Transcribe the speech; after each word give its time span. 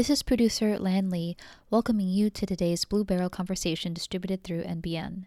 This 0.00 0.08
is 0.08 0.22
producer 0.22 0.78
Lan 0.78 1.10
Li 1.10 1.36
welcoming 1.68 2.08
you 2.08 2.30
to 2.30 2.46
today's 2.46 2.86
Blue 2.86 3.04
Beryl 3.04 3.28
conversation 3.28 3.92
distributed 3.92 4.42
through 4.42 4.62
NBN. 4.62 5.26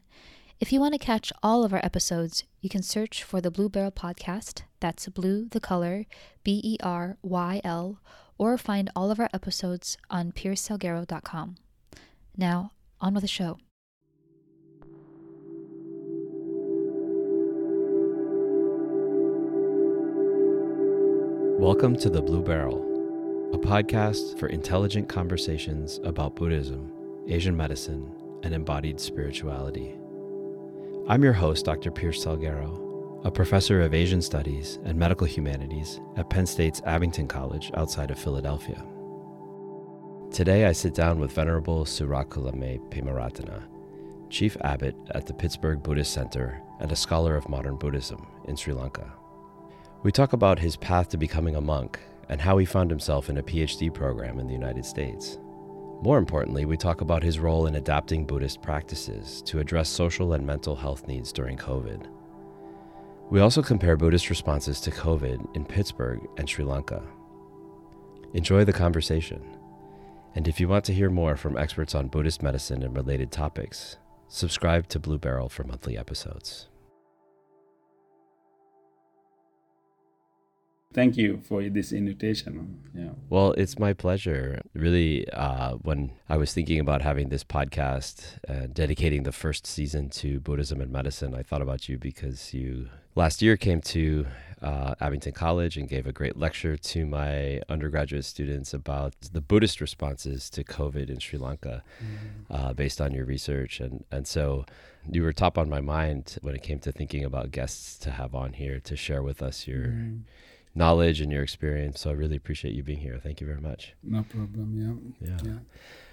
If 0.60 0.74
you 0.74 0.80
want 0.80 0.96
to 0.96 0.98
catch 0.98 1.32
all 1.44 1.64
of 1.64 1.74
our 1.74 1.86
episodes, 1.86 2.44
you 2.60 2.72
can 2.72 2.82
search 2.82 3.22
for 3.22 3.40
the 3.40 3.52
Blue 3.52 3.70
Beryl 3.70 3.92
Podcast. 3.92 4.64
That's 4.80 5.08
Blue 5.10 5.48
the 5.48 5.60
Color, 5.60 6.08
B 6.44 6.60
E 6.64 6.78
R 6.82 7.18
Y 7.22 7.62
L, 7.64 8.00
or 8.40 8.58
find 8.58 8.90
all 8.96 9.12
of 9.12 9.20
our 9.20 9.30
episodes 9.32 9.96
on 10.10 10.32
piercesalguero.com. 10.32 11.58
Now, 12.36 12.72
on 13.00 13.14
with 13.14 13.22
the 13.22 13.28
show. 13.28 13.60
Welcome 21.60 21.96
to 21.98 22.10
The 22.10 22.24
Blue 22.24 22.42
Beryl, 22.42 22.93
podcast 23.64 24.38
for 24.38 24.48
intelligent 24.48 25.08
conversations 25.08 26.00
about 26.04 26.36
Buddhism, 26.36 26.92
Asian 27.30 27.56
medicine, 27.56 28.14
and 28.44 28.54
embodied 28.54 29.00
spirituality. 29.00 29.96
I'm 31.08 31.24
your 31.24 31.32
host, 31.34 31.64
Dr. 31.64 31.90
Pierce 31.90 32.26
Salguero, 32.26 33.26
a 33.26 33.32
professor 33.32 33.82
of 33.82 33.94
Asian 33.94 34.22
Studies 34.22 34.80
and 34.84 35.00
Medical 35.00 35.26
Humanities 35.26 36.02
at 36.18 36.30
Penn 36.30 36.46
State's 36.46 36.82
Abington 36.86 37.26
College 37.26 37.72
outside 37.76 38.12
of 38.12 38.20
Philadelphia. 38.20 38.84
Today, 40.30 40.66
I 40.66 40.74
sit 40.74 40.94
down 40.94 41.20
with 41.20 41.32
Venerable 41.32 41.86
Soorākkulame 41.86 42.82
Pemaratana, 42.90 43.64
Chief 44.30 44.58
Abbot 44.62 44.96
at 45.12 45.26
the 45.26 45.34
Pittsburgh 45.34 45.82
Buddhist 45.82 46.12
Center 46.12 46.62
and 46.82 46.92
a 46.92 46.98
scholar 46.98 47.38
of 47.38 47.48
modern 47.48 47.78
Buddhism 47.78 48.28
in 48.46 48.58
Sri 48.58 48.74
Lanka. 48.74 49.10
We 50.04 50.12
talk 50.12 50.34
about 50.34 50.60
his 50.60 50.76
path 50.76 51.08
to 51.10 51.18
becoming 51.18 51.56
a 51.56 51.62
monk 51.62 51.98
and 52.30 52.40
how 52.40 52.58
he 52.58 52.66
found 52.66 52.90
himself 52.90 53.30
in 53.30 53.38
a 53.38 53.44
PhD 53.44 53.94
program 53.94 54.40
in 54.40 54.48
the 54.48 54.54
United 54.54 54.86
States. 54.86 55.40
More 56.02 56.18
importantly, 56.18 56.66
we 56.66 56.76
talk 56.76 57.02
about 57.02 57.24
his 57.24 57.40
role 57.40 57.68
in 57.68 57.76
adapting 57.76 58.26
Buddhist 58.26 58.62
practices 58.62 59.42
to 59.46 59.60
address 59.60 59.88
social 59.88 60.34
and 60.34 60.46
mental 60.46 60.76
health 60.76 61.08
needs 61.08 61.32
during 61.32 61.58
COVID. 61.58 62.08
We 63.30 63.40
also 63.40 63.62
compare 63.62 63.96
Buddhist 63.96 64.30
responses 64.30 64.82
to 64.82 64.92
COVID 64.92 65.56
in 65.56 65.66
Pittsburgh 65.66 66.28
and 66.38 66.50
Sri 66.50 66.66
Lanka. 66.66 67.02
Enjoy 68.34 68.66
the 68.66 68.74
conversation. 68.74 69.42
And 70.36 70.48
if 70.48 70.60
you 70.60 70.68
want 70.68 70.84
to 70.86 70.94
hear 70.94 71.10
more 71.10 71.38
from 71.38 71.58
experts 71.58 71.96
on 71.96 72.10
Buddhist 72.10 72.42
medicine 72.42 72.84
and 72.84 72.96
related 72.96 73.32
topics, 73.32 73.98
subscribe 74.28 74.88
to 74.90 75.00
Blue 75.00 75.20
Beryl 75.20 75.48
for 75.48 75.64
monthly 75.64 75.98
episodes. 75.98 76.68
Thank 80.94 81.18
you 81.18 81.42
for 81.48 81.64
this 81.70 81.92
invitation. 81.92 82.82
Yeah. 82.96 83.10
Well, 83.30 83.54
it's 83.54 83.80
my 83.80 83.94
pleasure. 83.94 84.62
Really, 84.74 85.30
uh, 85.32 85.76
when 85.76 86.12
I 86.30 86.38
was 86.38 86.54
thinking 86.54 86.80
about 86.80 87.02
having 87.02 87.30
this 87.30 87.44
podcast 87.44 88.38
and 88.48 88.74
dedicating 88.74 89.24
the 89.24 89.32
first 89.32 89.66
season 89.66 90.10
to 90.10 90.40
Buddhism 90.40 90.80
and 90.82 90.92
medicine, 90.92 91.36
I 91.36 91.44
thought 91.44 91.62
about 91.62 91.90
you 91.90 91.98
because 91.98 92.54
you 92.54 92.90
last 93.16 93.42
year 93.42 93.58
came 93.58 93.82
to 93.82 94.26
uh, 94.62 94.96
Abington 95.02 95.34
College 95.34 95.76
and 95.78 95.90
gave 95.90 96.08
a 96.08 96.14
great 96.14 96.38
lecture 96.38 96.78
to 96.78 97.06
my 97.06 97.62
undergraduate 97.68 98.26
students 98.26 98.74
about 98.74 99.14
the 99.34 99.42
Buddhist 99.42 99.82
responses 99.82 100.50
to 100.52 100.64
COVID 100.64 101.10
in 101.10 101.20
Sri 101.20 101.38
Lanka, 101.38 101.84
mm-hmm. 102.02 102.54
uh, 102.54 102.74
based 102.74 103.02
on 103.02 103.14
your 103.14 103.26
research, 103.26 103.80
and 103.80 104.06
and 104.10 104.26
so 104.26 104.66
you 105.12 105.22
were 105.22 105.34
top 105.34 105.58
on 105.58 105.70
my 105.70 105.82
mind 105.82 106.38
when 106.42 106.56
it 106.56 106.64
came 106.64 106.80
to 106.80 106.92
thinking 106.92 107.26
about 107.26 107.52
guests 107.52 107.98
to 108.00 108.12
have 108.12 108.34
on 108.34 108.54
here 108.54 108.80
to 108.80 108.96
share 108.96 109.22
with 109.24 109.42
us 109.42 109.68
your. 109.68 109.88
Mm-hmm 109.88 110.18
knowledge 110.76 111.22
and 111.22 111.32
your 111.32 111.44
experience. 111.44 112.02
So 112.02 112.10
I 112.10 112.14
really 112.14 112.36
appreciate 112.36 112.74
you 112.74 112.84
being 112.84 113.00
here. 113.00 113.20
Thank 113.22 113.42
you 113.42 113.48
very 113.48 113.62
much. 113.62 113.94
No 114.04 114.24
problem. 114.24 115.12
Yeah. 115.22 115.30
Yeah. 115.30 115.38
yeah. 115.44 115.60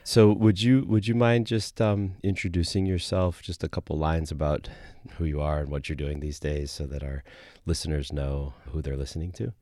So 0.05 0.33
would 0.33 0.63
you 0.63 0.85
would 0.89 1.07
you 1.07 1.15
mind 1.15 1.47
just 1.47 1.81
um, 1.81 2.15
introducing 2.23 2.87
yourself, 2.87 3.43
just 3.43 3.63
a 3.63 3.69
couple 3.69 3.97
lines 3.97 4.31
about 4.31 4.69
who 5.17 5.25
you 5.25 5.41
are 5.41 5.61
and 5.61 5.71
what 5.71 5.89
you're 5.89 5.97
doing 5.97 6.21
these 6.21 6.41
days, 6.41 6.71
so 6.71 6.87
that 6.87 7.03
our 7.03 7.23
listeners 7.67 8.13
know 8.13 8.55
who 8.73 8.83
they're 8.83 8.97
listening 8.97 9.33
to? 9.33 9.53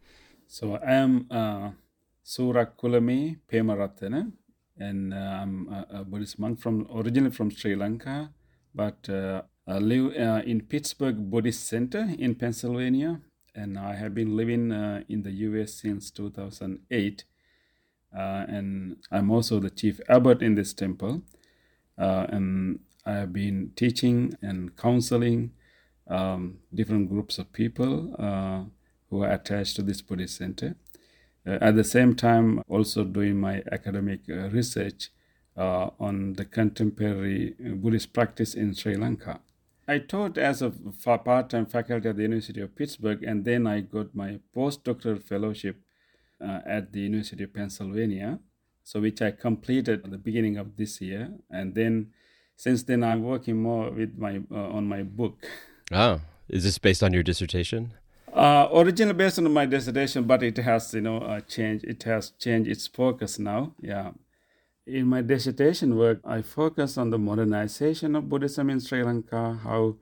So 0.47 0.77
I 0.77 0.93
am 0.93 1.27
uh, 1.31 1.71
Soorākkulame 2.25 3.41
Pemaratana, 3.51 4.33
and 4.79 5.13
uh, 5.13 5.17
I'm 5.17 5.69
a, 5.69 5.99
a, 5.99 6.05
Buddhist 6.05 6.39
monk 6.39 6.61
from 6.61 6.87
originally 6.95 7.31
from 7.31 7.51
Sri 7.51 7.75
Lanka, 7.77 8.31
but 8.75 9.09
uh, 9.11 9.43
I 9.67 9.79
live 9.79 10.17
uh, 10.17 10.43
in 10.47 10.63
Pittsburgh 10.63 11.31
Buddhist 11.31 11.67
Center 11.67 12.09
in 12.19 12.37
Pennsylvania, 12.37 13.21
and 13.59 13.77
I 13.79 13.95
have 13.97 14.15
been 14.15 14.37
living 14.37 14.71
uh, 14.71 15.03
in 15.09 15.23
the 15.23 15.33
US 15.33 15.75
since 15.75 16.11
2008. 16.11 17.25
Uh, 18.17 18.21
and 18.49 18.97
I'm 19.11 19.31
also 19.31 19.59
the 19.59 19.71
chief 19.71 20.01
abbot 20.09 20.43
in 20.43 20.55
this 20.55 20.73
temple. 20.73 21.23
Uh, 21.99 22.27
and 22.29 22.81
I 23.05 23.15
have 23.15 23.33
been 23.33 23.73
teaching 23.75 24.35
and 24.41 24.77
counseling 24.77 25.51
um, 26.07 26.59
different 26.73 27.11
groups 27.11 27.39
of 27.39 27.53
people 27.53 28.15
uh, 28.19 28.63
who 29.11 29.25
are 29.25 29.33
attached 29.33 29.77
to 29.77 29.83
this 29.83 30.01
Buddhist 30.03 30.37
center. 30.37 30.77
Uh, 31.47 31.59
at 31.61 31.75
the 31.75 31.85
same 31.85 32.15
time, 32.15 32.63
also 32.69 33.05
doing 33.05 33.41
my 33.41 33.63
academic 33.73 34.21
uh, 34.29 34.49
research 34.51 35.11
on 35.57 36.35
the 36.35 36.45
contemporary 36.45 37.57
Buddhist 37.59 38.13
practice 38.13 38.55
in 38.55 38.75
Sri 38.75 38.95
Lanka. 38.95 39.41
I 39.89 39.99
taught 39.99 40.37
as 40.37 40.61
a 40.61 40.71
part 40.71 41.49
time 41.49 41.65
faculty 41.65 42.11
at 42.11 42.17
the 42.17 42.23
University 42.23 42.61
of 42.61 42.77
Pittsburgh, 42.77 43.25
and 43.25 43.47
then 43.47 43.67
I 43.67 43.81
got 43.81 44.15
my 44.15 44.39
postdoctoral 44.55 45.23
fellowship 45.23 45.77
uh, 46.43 46.61
at 46.67 46.93
the 46.93 47.01
University 47.01 47.45
of 47.45 47.55
Pennsylvania, 47.55 48.39
so 48.85 49.01
which 49.01 49.23
I 49.23 49.31
completed 49.31 50.05
at 50.05 50.11
the 50.11 50.19
beginning 50.19 50.59
of 50.59 50.77
this 50.77 51.01
year. 51.01 51.31
And 51.51 51.75
then 51.75 52.09
since 52.55 52.83
then, 52.83 53.03
I'm 53.03 53.23
working 53.23 53.63
more 53.63 53.91
with 53.91 54.19
my 54.19 54.43
uh, 54.53 54.77
on 54.77 54.87
my 54.87 55.03
book. 55.05 55.47
Oh, 55.91 56.21
is 56.51 56.65
this 56.65 56.77
based 56.77 57.03
on 57.03 57.15
your 57.15 57.23
dissertation? 57.23 57.95
Uh, 58.31 58.69
originally 58.75 59.15
based 59.15 59.39
on 59.39 59.51
my 59.51 59.65
dissertation, 59.65 60.25
but 60.25 60.43
it 60.43 60.59
has 60.59 60.93
you 60.93 61.01
know 61.01 61.19
uh, 61.19 61.41
changed. 61.41 61.87
It 61.87 62.03
has 62.03 62.31
changed 62.39 62.71
its 62.71 62.87
focus 62.87 63.39
now. 63.39 63.73
Yeah. 63.81 64.11
In 64.89 65.07
my 65.07 65.21
dissertation 65.21 65.97
work, 65.99 66.19
I 66.25 66.41
focus 66.41 66.97
on 66.97 67.11
the 67.11 67.19
modernization 67.19 68.17
of 68.17 68.31
Buddhism 68.31 68.71
in 68.71 68.81
Sri 68.81 69.03
Lanka, 69.03 69.61
how 69.63 69.97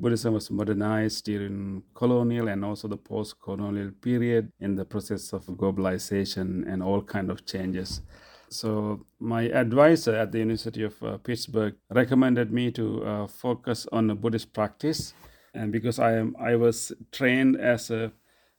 Buddhism 0.00 0.34
was 0.34 0.50
modernized 0.50 1.24
during 1.26 1.84
colonial 1.94 2.48
and 2.48 2.64
also 2.64 2.88
the 2.88 2.96
post-colonial 2.96 3.92
period 4.02 4.50
in 4.58 4.74
the 4.74 4.84
process 4.84 5.32
of 5.32 5.46
globalization 5.46 6.66
and 6.66 6.82
all 6.82 7.02
kind 7.02 7.30
of 7.30 7.46
changes. 7.46 8.00
So 8.48 9.06
my 9.20 9.42
advisor 9.42 10.16
at 10.16 10.32
the 10.32 10.38
University 10.40 10.82
of 10.82 11.00
uh, 11.04 11.18
Pittsburgh 11.18 11.76
recommended 11.90 12.50
me 12.50 12.72
to 12.72 13.04
uh, 13.04 13.26
focus 13.28 13.86
on 13.92 14.08
the 14.08 14.16
Buddhist 14.16 14.52
practice, 14.52 15.14
and 15.54 15.70
because 15.70 16.00
I 16.00 16.14
am 16.14 16.34
I 16.40 16.56
was 16.56 16.90
trained 17.12 17.60
as 17.60 17.92
a 17.92 18.10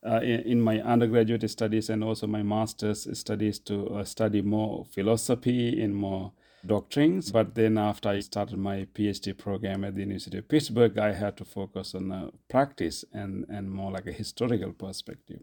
uh, 0.06 0.20
in, 0.20 0.60
my 0.60 0.80
undergraduate 0.80 1.48
studies 1.50 1.90
and 1.90 2.04
also 2.04 2.26
my 2.26 2.42
master's 2.42 3.06
studies 3.18 3.58
to 3.58 3.88
uh, 3.88 4.04
study 4.04 4.42
more 4.42 4.86
philosophy 4.92 5.82
and 5.82 5.94
more 5.94 6.32
doctrines. 6.64 7.32
But 7.32 7.54
then 7.54 7.78
after 7.78 8.10
I 8.10 8.20
started 8.20 8.58
my 8.58 8.86
PhD 8.94 9.36
program 9.36 9.84
at 9.84 9.94
the 9.94 10.02
University 10.02 10.38
of 10.38 10.48
Pittsburgh, 10.48 10.98
I 10.98 11.12
had 11.12 11.36
to 11.38 11.44
focus 11.44 11.94
on 11.94 12.12
uh, 12.12 12.30
practice 12.48 13.04
and, 13.12 13.44
and 13.48 13.70
more 13.70 13.90
like 13.90 14.06
a 14.06 14.12
historical 14.12 14.72
perspective. 14.72 15.40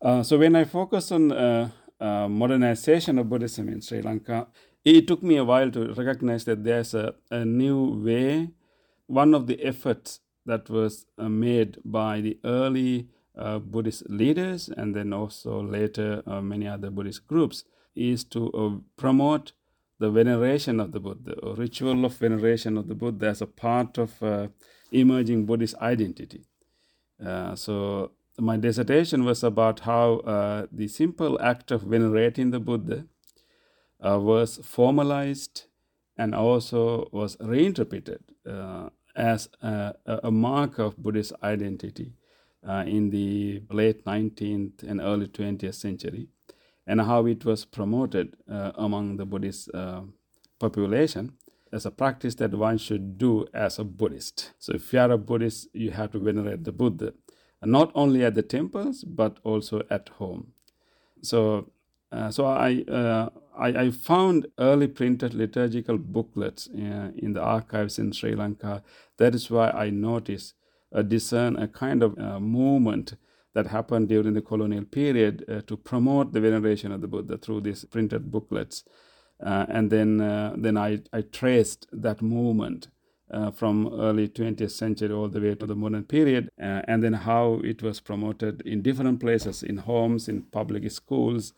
Uh, 0.00 0.22
so 0.22 0.38
when 0.38 0.54
I 0.54 0.64
focus 0.64 1.10
on 1.10 1.32
uh, 1.32 1.70
uh, 2.00 2.28
modernization 2.28 3.18
of 3.18 3.28
Buddhism 3.28 3.68
in 3.68 3.80
Sri 3.80 4.02
Lanka, 4.02 4.46
it 4.84 5.08
took 5.08 5.22
me 5.22 5.36
a 5.36 5.44
while 5.44 5.70
to 5.70 5.92
recognize 5.94 6.44
that 6.44 6.64
there's 6.64 6.94
a, 6.94 7.14
a 7.30 7.44
new 7.44 8.02
way. 8.04 8.50
One 9.06 9.34
of 9.34 9.46
the 9.46 9.62
efforts 9.64 10.20
that 10.46 10.70
was 10.70 11.06
uh, 11.18 11.28
made 11.28 11.78
by 11.84 12.20
the 12.20 12.38
early 12.44 13.08
Buddhist 13.60 14.08
leaders 14.10 14.68
and 14.68 14.94
then 14.94 15.12
also 15.12 15.62
later 15.62 16.22
many 16.42 16.66
other 16.66 16.90
Buddhist 16.90 17.26
groups 17.26 17.64
is 17.94 18.24
to 18.24 18.82
promote 18.96 19.52
the 19.98 20.10
veneration 20.10 20.80
of 20.80 20.92
the 20.92 21.00
Buddha, 21.00 21.34
or 21.42 21.54
ritual 21.54 22.04
of 22.04 22.14
veneration 22.14 22.78
of 22.78 22.88
the 22.88 22.94
Buddha 22.94 23.26
as 23.26 23.42
a 23.42 23.46
part 23.46 23.98
of 23.98 24.22
uh, 24.22 24.48
emerging 24.92 25.46
Buddhist 25.46 25.74
identity. 25.76 26.44
Uh, 27.24 27.54
so 27.56 28.12
my 28.38 28.56
dissertation 28.56 29.24
was 29.24 29.42
about 29.42 29.80
how 29.80 30.18
uh, 30.18 30.66
the 30.70 30.86
simple 30.86 31.40
act 31.40 31.70
of 31.70 31.82
venerating 31.82 32.50
the 32.50 32.60
Buddha 32.60 33.06
uh, 34.00 34.18
was 34.20 34.60
formalized 34.62 35.64
and 36.16 36.34
also 36.34 37.08
was 37.12 37.36
reinterpreted 37.40 38.20
uh, 38.48 38.90
as 39.16 39.48
a, 39.60 39.94
a, 40.06 40.30
mark 40.30 40.78
of 40.78 40.96
Buddhist 40.96 41.32
identity 41.42 42.12
uh, 42.66 42.84
in 42.86 43.10
the 43.10 43.62
late 43.70 44.04
19th 44.04 44.82
and 44.82 45.00
early 45.00 45.26
20th 45.26 45.74
century 45.74 46.28
and 46.86 47.02
how 47.02 47.26
it 47.26 47.44
was 47.44 47.64
promoted 47.64 48.34
uh, 48.50 48.72
among 48.76 49.18
the 49.18 49.26
Buddhist 49.26 49.70
uh, 49.74 50.02
population 50.58 51.32
as 51.72 51.84
a 51.84 51.90
practice 51.90 52.34
that 52.36 52.54
one 52.54 52.78
should 52.78 53.18
do 53.18 53.46
as 53.52 53.78
a 53.78 53.84
Buddhist. 53.84 54.52
So, 54.58 54.72
if 54.74 54.92
you 54.92 55.00
are 55.00 55.10
a 55.10 55.18
Buddhist, 55.18 55.68
you 55.74 55.90
have 55.90 56.12
to 56.12 56.18
venerate 56.18 56.64
the 56.64 56.72
Buddha, 56.72 57.12
not 57.62 57.92
only 57.94 58.24
at 58.24 58.34
the 58.34 58.42
temples 58.42 59.04
but 59.04 59.38
also 59.44 59.82
at 59.90 60.08
home. 60.08 60.52
So, 61.22 61.70
uh, 62.10 62.30
so 62.30 62.46
I, 62.46 62.84
uh, 62.88 63.28
I, 63.56 63.68
I 63.68 63.90
found 63.90 64.46
early 64.58 64.86
printed 64.86 65.34
liturgical 65.34 65.98
booklets 65.98 66.68
uh, 66.68 67.10
in 67.16 67.34
the 67.34 67.42
archives 67.42 67.98
in 67.98 68.12
Sri 68.12 68.34
Lanka. 68.34 68.82
That 69.18 69.34
is 69.34 69.50
why 69.50 69.70
I 69.70 69.90
noticed, 69.90 70.54
discern 71.02 71.56
a 71.56 71.68
kind 71.68 72.02
of 72.02 72.18
uh, 72.18 72.40
movement 72.40 73.14
that 73.54 73.66
happened 73.66 74.08
during 74.08 74.34
the 74.34 74.42
colonial 74.42 74.84
period 74.84 75.44
uh, 75.48 75.60
to 75.62 75.76
promote 75.76 76.32
the 76.32 76.40
veneration 76.40 76.92
of 76.92 77.00
the 77.00 77.08
Buddha 77.08 77.38
through 77.38 77.62
these 77.62 77.84
printed 77.84 78.30
booklets. 78.30 78.84
Uh, 79.44 79.66
and 79.68 79.90
then, 79.90 80.18
then 80.60 80.76
I, 80.76 81.00
I 81.12 81.22
traced 81.22 81.86
that 81.92 82.20
movement 82.20 82.88
uh, 83.30 83.50
from 83.50 83.88
early 83.92 84.28
20th 84.28 84.70
century 84.70 85.12
all 85.12 85.28
the 85.28 85.40
way 85.40 85.54
to 85.54 85.66
the 85.66 85.76
modern 85.76 86.04
period, 86.04 86.50
uh, 86.60 86.82
and 86.88 87.02
then 87.02 87.12
how 87.12 87.60
it 87.64 87.82
was 87.82 88.00
promoted 88.00 88.62
in 88.62 88.82
different 88.82 89.20
places, 89.20 89.62
in 89.62 89.78
homes, 89.78 90.28
in 90.28 90.42
public 90.42 90.90
schools, 90.90 91.52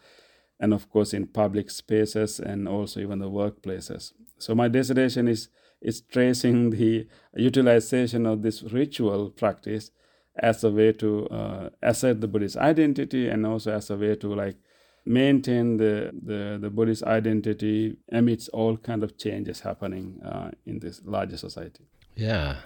and 0.59 0.75
of 0.75 0.91
course 0.91 1.15
in 1.15 1.27
public 1.27 1.71
spaces, 1.71 2.41
and 2.41 2.69
also 2.69 3.01
even 3.01 3.19
the 3.19 3.31
workplaces. 3.31 4.13
So 4.39 4.55
my 4.55 4.69
dissertation 4.69 5.29
is 5.29 5.49
is 5.81 6.01
tracing 6.03 6.71
the 6.71 7.07
utilization 7.35 8.27
of 8.27 8.43
this 8.43 8.63
ritual 8.63 9.31
practice 9.31 9.91
as 10.37 10.63
a 10.65 10.71
way 10.71 10.93
to 10.93 11.27
uh, 11.29 11.71
assert 11.83 12.21
the 12.21 12.29
Buddhist 12.29 12.57
identity 12.57 13.29
and 13.29 13.47
also 13.47 13.73
as 13.73 13.91
a 13.91 13.97
way 13.97 14.15
to 14.17 14.35
like 14.35 14.57
maintain 15.05 15.77
the, 15.77 16.11
the, 16.23 16.59
the 16.61 16.71
Buddhist 16.71 17.03
identity 17.05 17.97
amidst 18.13 18.49
all 18.51 18.77
kind 18.77 19.03
of 19.03 19.17
changes 19.17 19.61
happening 19.61 20.21
uh, 20.25 20.51
in 20.67 20.79
this 20.81 21.01
larger 21.05 21.37
society. 21.37 21.85
Yeah, 22.15 22.57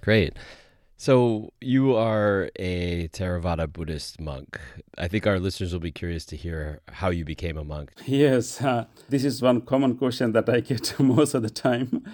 great. 0.00 0.36
So 0.96 1.52
you 1.60 1.94
are 1.96 2.50
a 2.56 3.08
Theravada 3.08 3.70
Buddhist 3.72 4.20
monk. 4.20 4.60
I 4.96 5.08
think 5.08 5.26
our 5.26 5.38
listeners 5.38 5.72
will 5.72 5.80
be 5.80 5.90
curious 5.92 6.24
to 6.26 6.36
hear 6.36 6.80
how 6.88 7.10
you 7.10 7.24
became 7.24 7.58
a 7.58 7.64
monk. 7.64 7.92
Yes, 8.06 8.62
uh, 8.62 8.86
this 9.08 9.24
is 9.24 9.42
one 9.42 9.60
common 9.60 9.96
question 9.96 10.32
that 10.32 10.48
I 10.48 10.60
get 10.60 10.98
most 11.00 11.34
of 11.34 11.42
the 11.42 11.50
time. 11.50 12.04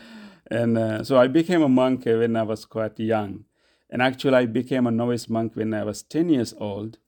And 0.51 0.77
uh, 0.77 1.05
so 1.05 1.19
I 1.19 1.29
became 1.29 1.63
a 1.63 1.69
monk 1.69 2.07
when 2.07 2.37
I 2.37 2.43
was 2.43 2.65
quite 2.65 2.99
young. 2.99 3.45
And 3.89 4.03
actually, 4.03 4.35
I 4.35 4.47
became 4.47 4.87
a 4.87 4.91
novice 4.91 5.29
monk 5.29 5.57
when 5.57 5.75
I 5.75 5.85
was 5.85 6.03
10 6.03 6.29
years 6.29 6.55
old. 6.59 6.99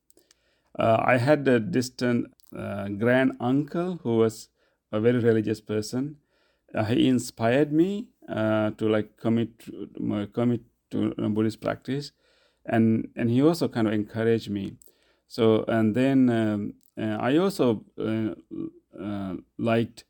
Uh, 0.78 1.02
I 1.04 1.18
had 1.18 1.46
a 1.48 1.60
distant 1.60 2.32
uh, 2.56 2.88
grand 2.88 3.32
uncle 3.40 4.00
who 4.02 4.16
was 4.16 4.48
a 4.90 5.00
very 5.00 5.18
religious 5.18 5.60
person. 5.60 6.16
Uh, 6.74 6.84
he 6.84 7.08
inspired 7.08 7.72
me 7.72 8.08
uh, 8.28 8.70
to 8.72 8.88
like 8.88 9.16
commit 9.16 9.58
to, 9.60 10.26
commit 10.32 10.60
to 10.90 11.14
Buddhist 11.28 11.60
practice, 11.60 12.12
and 12.64 13.08
and 13.16 13.30
he 13.30 13.42
also 13.42 13.68
kind 13.68 13.86
of 13.86 13.92
encouraged 13.92 14.50
me. 14.50 14.76
So 15.28 15.64
and 15.68 15.94
then 15.94 16.30
um, 16.30 16.74
uh, 16.98 17.18
I 17.20 17.36
also 17.36 17.84
uh, 17.98 19.34
liked 19.58 20.04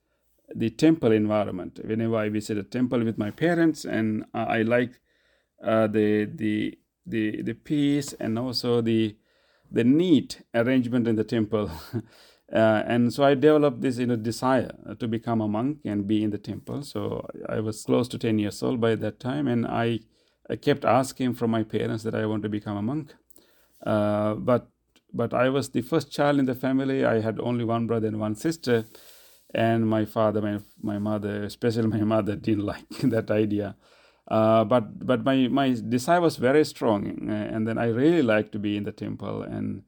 the 0.55 0.71
temple 0.71 1.13
environment. 1.13 1.81
Whenever 1.85 2.17
I 2.17 2.29
visit 2.29 2.59
a 2.59 2.63
temple 2.63 3.05
with 3.05 3.19
my 3.19 3.31
parents, 3.31 3.85
and 3.85 4.25
I 4.35 4.63
like 4.63 5.01
uh, 5.63 5.87
the 5.87 6.25
the 6.25 6.79
the 7.07 7.43
the 7.43 7.55
peace 7.55 8.13
and 8.15 8.39
also 8.39 8.81
the 8.81 9.17
the 9.71 9.85
neat 9.85 10.43
arrangement 10.55 11.09
in 11.09 11.17
the 11.17 11.25
temple. 11.25 11.71
uh, 12.53 12.83
and 12.87 13.13
so 13.13 13.25
I 13.25 13.35
developed 13.35 13.81
this 13.81 13.99
you 13.99 14.07
know 14.07 14.17
desire 14.17 14.73
to 14.99 15.09
become 15.09 15.41
a 15.41 15.49
monk 15.49 15.79
and 15.85 16.07
be 16.07 16.23
in 16.23 16.31
the 16.31 16.39
temple. 16.39 16.83
So 16.83 17.27
I 17.49 17.61
was 17.61 17.85
close 17.85 18.09
to 18.09 18.19
ten 18.19 18.39
years 18.39 18.63
old 18.63 18.81
by 18.81 18.95
that 18.97 19.21
time, 19.21 19.49
and 19.49 19.67
I, 19.67 20.01
I 20.51 20.57
kept 20.57 20.85
asking 20.85 21.35
from 21.35 21.51
my 21.51 21.63
parents 21.63 22.05
that 22.05 22.15
I 22.15 22.27
want 22.27 22.43
to 22.43 22.49
become 22.49 22.77
a 22.77 22.83
monk. 22.83 23.15
Uh, 23.85 24.35
but 24.35 24.69
but 25.15 25.35
I 25.35 25.49
was 25.49 25.71
the 25.71 25.83
first 25.83 26.11
child 26.11 26.39
in 26.39 26.47
the 26.47 26.55
family. 26.55 27.05
I 27.05 27.21
had 27.21 27.39
only 27.41 27.65
one 27.65 27.87
brother 27.87 28.09
and 28.09 28.19
one 28.19 28.35
sister, 28.35 28.87
and 29.55 29.89
my 29.89 30.05
father, 30.05 30.41
my 30.41 30.59
my 30.83 30.99
mother, 30.99 31.45
especially 31.45 31.87
my 31.89 32.05
mother, 32.05 32.37
didn't 32.47 32.65
like 32.65 32.89
that 33.03 33.31
idea. 33.31 33.77
Uh, 34.29 34.65
but 34.65 35.05
but 35.07 35.25
my 35.25 35.49
my 35.49 35.77
desire 35.89 36.21
was 36.21 36.37
very 36.37 36.65
strong, 36.65 37.29
uh, 37.29 37.33
and 37.33 37.67
then 37.67 37.79
I 37.79 37.89
really 37.89 38.23
liked 38.23 38.53
to 38.53 38.59
be 38.59 38.77
in 38.77 38.85
the 38.85 38.93
temple, 38.93 39.43
and 39.43 39.83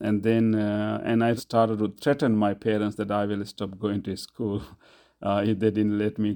and 0.00 0.22
then 0.22 0.54
uh, 0.54 1.00
and 1.04 1.22
I 1.24 1.34
started 1.34 1.78
to 1.78 1.94
threaten 2.00 2.36
my 2.36 2.54
parents 2.54 2.96
that 2.96 3.10
I 3.10 3.26
will 3.26 3.44
stop 3.44 3.78
going 3.78 4.02
to 4.02 4.16
school 4.16 4.62
uh, 5.22 5.44
if 5.46 5.58
they 5.58 5.70
didn't 5.70 5.98
let 5.98 6.18
me 6.18 6.34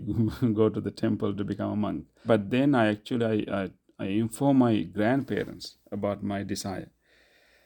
go 0.53 0.69
to 0.69 0.81
the 0.81 0.91
temple 0.91 1.35
to 1.35 1.45
become 1.45 1.73
a 1.73 1.77
monk. 1.77 2.05
But 2.25 2.51
then 2.51 2.75
I 2.75 2.89
actually 2.89 3.47
I, 3.49 3.63
I, 3.63 3.71
I 3.99 4.07
informed 4.07 4.59
my 4.59 4.83
grandparents 4.83 5.77
about 5.91 6.23
my 6.23 6.43
desire, 6.43 6.91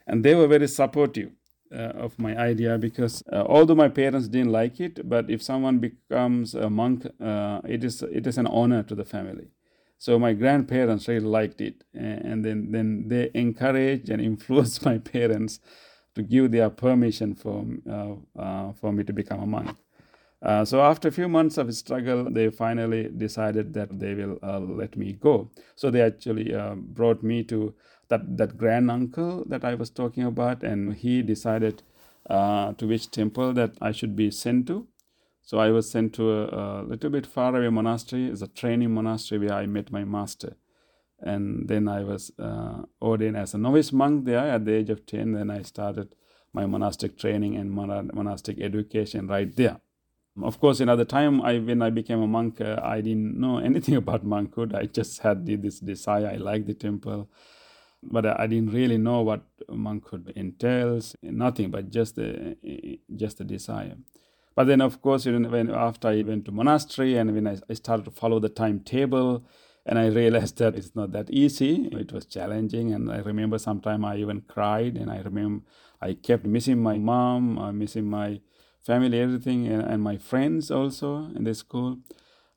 and 0.07 0.23
they 0.23 0.35
were 0.35 0.47
very 0.47 0.67
supportive. 0.67 1.31
Uh, 1.73 1.93
of 1.95 2.19
my 2.19 2.35
idea 2.35 2.77
because 2.77 3.23
uh, 3.31 3.45
although 3.47 3.75
my 3.75 3.87
parents 3.87 4.27
didn't 4.27 4.51
like 4.51 4.81
it, 4.81 5.07
but 5.07 5.29
if 5.29 5.41
someone 5.41 5.79
becomes 5.79 6.53
a 6.53 6.69
monk, 6.69 7.05
uh, 7.21 7.61
it 7.63 7.81
is 7.85 8.01
it 8.01 8.27
is 8.27 8.37
an 8.37 8.45
honor 8.47 8.83
to 8.83 8.93
the 8.93 9.05
family. 9.05 9.47
So 9.97 10.19
my 10.19 10.33
grandparents 10.33 11.07
really 11.07 11.25
liked 11.25 11.61
it, 11.61 11.85
and 11.93 12.43
then 12.43 12.71
then 12.73 13.07
they 13.07 13.31
encouraged 13.33 14.09
and 14.09 14.21
influenced 14.31 14.83
my 14.83 14.97
parents 14.97 15.61
to 16.15 16.21
give 16.21 16.51
their 16.51 16.69
permission 16.69 17.35
for 17.35 17.65
uh, 17.89 18.15
uh, 18.37 18.73
for 18.73 18.91
me 18.91 19.05
to 19.05 19.13
become 19.13 19.39
a 19.39 19.45
monk. 19.45 19.77
Uh, 20.41 20.65
so 20.65 20.81
after 20.81 21.07
a 21.07 21.11
few 21.11 21.29
months 21.29 21.57
of 21.57 21.73
struggle, 21.73 22.29
they 22.29 22.49
finally 22.49 23.09
decided 23.15 23.73
that 23.75 23.99
they 23.99 24.13
will 24.15 24.39
uh, 24.41 24.59
let 24.59 24.97
me 24.97 25.13
go. 25.13 25.49
So 25.75 25.91
they 25.91 26.01
actually 26.01 26.53
uh, 26.53 26.75
brought 26.75 27.21
me 27.21 27.43
to 27.43 27.73
that 28.11 28.37
that 28.37 28.57
grand 28.57 28.91
uncle 28.91 29.43
that 29.47 29.65
I 29.65 29.73
was 29.73 29.89
talking 29.89 30.23
about, 30.23 30.63
and 30.63 30.93
he 30.93 31.21
decided 31.23 31.81
uh, 32.29 32.73
to 32.73 32.87
which 32.87 33.09
temple 33.09 33.53
that 33.53 33.73
I 33.81 33.91
should 33.91 34.15
be 34.15 34.29
sent 34.31 34.67
to. 34.67 34.87
So 35.41 35.57
I 35.57 35.71
was 35.71 35.89
sent 35.89 36.13
to 36.15 36.31
a, 36.31 36.81
a 36.81 36.83
little 36.83 37.09
bit 37.09 37.25
far 37.25 37.55
away 37.55 37.69
monastery. 37.69 38.27
It's 38.27 38.41
a 38.41 38.47
training 38.47 38.93
monastery 38.93 39.39
where 39.39 39.57
I 39.57 39.65
met 39.65 39.91
my 39.91 40.03
master. 40.03 40.55
And 41.19 41.67
then 41.67 41.87
I 41.87 42.03
was 42.03 42.31
uh, 42.39 42.83
ordained 43.01 43.37
as 43.37 43.53
a 43.53 43.57
novice 43.57 43.91
monk 43.91 44.25
there 44.25 44.47
at 44.55 44.65
the 44.65 44.73
age 44.73 44.89
of 44.89 45.05
10. 45.05 45.33
Then 45.33 45.49
I 45.49 45.61
started 45.63 46.15
my 46.53 46.65
monastic 46.65 47.17
training 47.17 47.55
and 47.55 47.71
monastic 47.71 48.59
education 48.61 49.27
right 49.27 49.55
there. 49.55 49.79
Of 50.41 50.59
course, 50.59 50.77
the 50.77 51.05
time 51.05 51.41
I 51.41 51.59
when 51.59 51.81
I 51.81 51.89
became 51.89 52.21
a 52.21 52.27
monk, 52.27 52.61
uh, 52.61 52.79
I 52.81 53.01
didn't 53.01 53.37
know 53.37 53.57
anything 53.57 53.95
about 54.03 54.25
monkhood. 54.25 54.73
I 54.73 54.85
just 54.85 55.19
had 55.19 55.45
this 55.45 55.79
desire. 55.79 56.27
I 56.27 56.37
liked 56.37 56.67
the 56.67 56.73
temple, 56.73 57.29
but 58.03 58.25
I 58.25 58.47
didn't 58.47 58.73
really 58.73 58.97
know 58.97 59.21
what 59.21 59.43
monkhood 59.69 60.31
entails. 60.35 61.15
Nothing, 61.21 61.71
but 61.71 61.89
just 61.89 62.15
the 62.15 62.57
just 63.15 63.37
the 63.37 63.43
desire. 63.43 63.95
But 64.55 64.67
then, 64.67 64.81
of 64.81 65.01
course, 65.01 65.25
you 65.25 65.37
know, 65.37 65.49
when 65.49 65.69
after 65.69 66.09
I 66.09 66.21
went 66.23 66.45
to 66.45 66.51
monastery 66.51 67.15
and 67.17 67.33
when 67.33 67.47
I, 67.47 67.57
I 67.69 67.73
started 67.73 68.05
to 68.05 68.11
follow 68.11 68.39
the 68.39 68.49
timetable, 68.49 69.45
and 69.85 69.97
I 69.97 70.07
realized 70.07 70.57
that 70.59 70.75
it's 70.75 70.95
not 70.95 71.11
that 71.13 71.29
easy. 71.29 71.89
It 71.91 72.11
was 72.11 72.25
challenging, 72.25 72.93
and 72.93 73.11
I 73.11 73.19
remember 73.19 73.57
sometime 73.57 74.03
I 74.05 74.17
even 74.17 74.41
cried, 74.41 74.97
and 74.97 75.09
I 75.09 75.19
remember 75.21 75.63
I 76.01 76.13
kept 76.13 76.45
missing 76.45 76.81
my 76.81 76.97
mom, 76.97 77.57
uh, 77.57 77.71
missing 77.71 78.05
my 78.05 78.41
family, 78.81 79.19
everything, 79.19 79.67
and, 79.67 79.83
and 79.83 80.01
my 80.01 80.17
friends 80.17 80.71
also 80.71 81.29
in 81.35 81.43
the 81.43 81.53
school. 81.53 81.99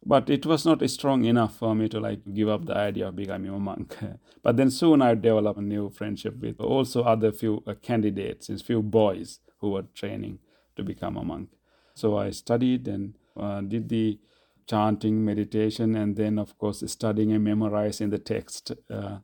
But 0.06 0.28
it 0.28 0.44
was 0.44 0.66
not 0.66 0.88
strong 0.90 1.25
enough 1.25 1.56
for 1.56 1.75
me 1.75 1.88
to 1.88 1.99
like 1.99 2.20
give 2.34 2.49
up 2.49 2.66
the 2.66 2.76
idea 2.76 3.08
of 3.08 3.16
becoming 3.16 3.50
a 3.50 3.58
monk. 3.58 3.96
but 4.42 4.56
then 4.56 4.70
soon 4.70 5.00
I 5.00 5.14
developed 5.14 5.58
a 5.58 5.62
new 5.62 5.90
friendship 5.90 6.38
with 6.40 6.61
also 6.61 7.02
other 7.04 7.32
few 7.32 7.62
uh, 7.66 7.75
candidates, 7.80 8.50
a 8.50 8.58
few 8.58 8.82
boys 8.82 9.40
who 9.61 9.70
were 9.70 9.84
training 9.94 10.40
to 10.76 10.82
become 10.82 11.16
a 11.16 11.25
monk. 11.25 11.49
So 11.94 12.18
I 12.18 12.30
studied 12.30 12.87
and 12.87 13.14
uh, 13.37 13.62
did 13.62 13.88
the 13.88 14.18
chanting, 14.66 15.25
meditation, 15.25 15.94
and 15.94 16.16
then 16.16 16.38
of 16.38 16.58
course 16.58 16.82
studying 16.87 17.32
and 17.32 17.44
memorizing 17.44 18.11
the 18.11 18.18
text, 18.18 18.73
uh, 18.90 19.18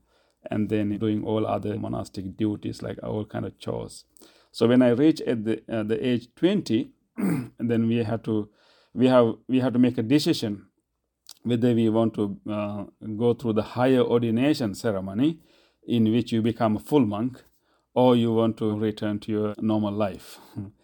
and 0.50 0.68
then 0.70 0.96
doing 0.98 1.24
all 1.24 1.46
other 1.46 1.78
monastic 1.78 2.36
duties 2.36 2.82
like 2.82 2.98
all 3.02 3.24
kind 3.24 3.44
of 3.44 3.58
chores. 3.58 4.04
So 4.52 4.66
when 4.66 4.82
I 4.82 4.90
reached 4.90 5.22
at 5.22 5.44
the 5.44 5.62
uh, 5.68 5.82
the 5.82 6.06
age 6.06 6.28
20, 6.36 6.90
then 7.58 7.86
we 7.86 7.96
have 7.96 8.22
to 8.24 8.48
we 8.94 9.08
have 9.08 9.34
we 9.48 9.60
have 9.60 9.72
to 9.72 9.78
make 9.78 9.98
a 9.98 10.02
decision 10.02 10.66
whether 11.42 11.74
we 11.74 11.88
want 11.88 12.14
to 12.14 12.36
uh, 12.50 12.84
go 13.16 13.34
through 13.34 13.54
the 13.54 13.62
higher 13.62 14.00
ordination 14.00 14.74
ceremony 14.74 15.38
in 15.86 16.10
which 16.12 16.32
you 16.32 16.42
become 16.42 16.76
a 16.76 16.80
full 16.80 17.04
monk 17.06 17.42
or 17.94 18.14
you 18.14 18.32
want 18.32 18.56
to 18.58 18.76
return 18.78 19.18
to 19.18 19.32
your 19.32 19.54
normal 19.58 19.92
life. 19.92 20.38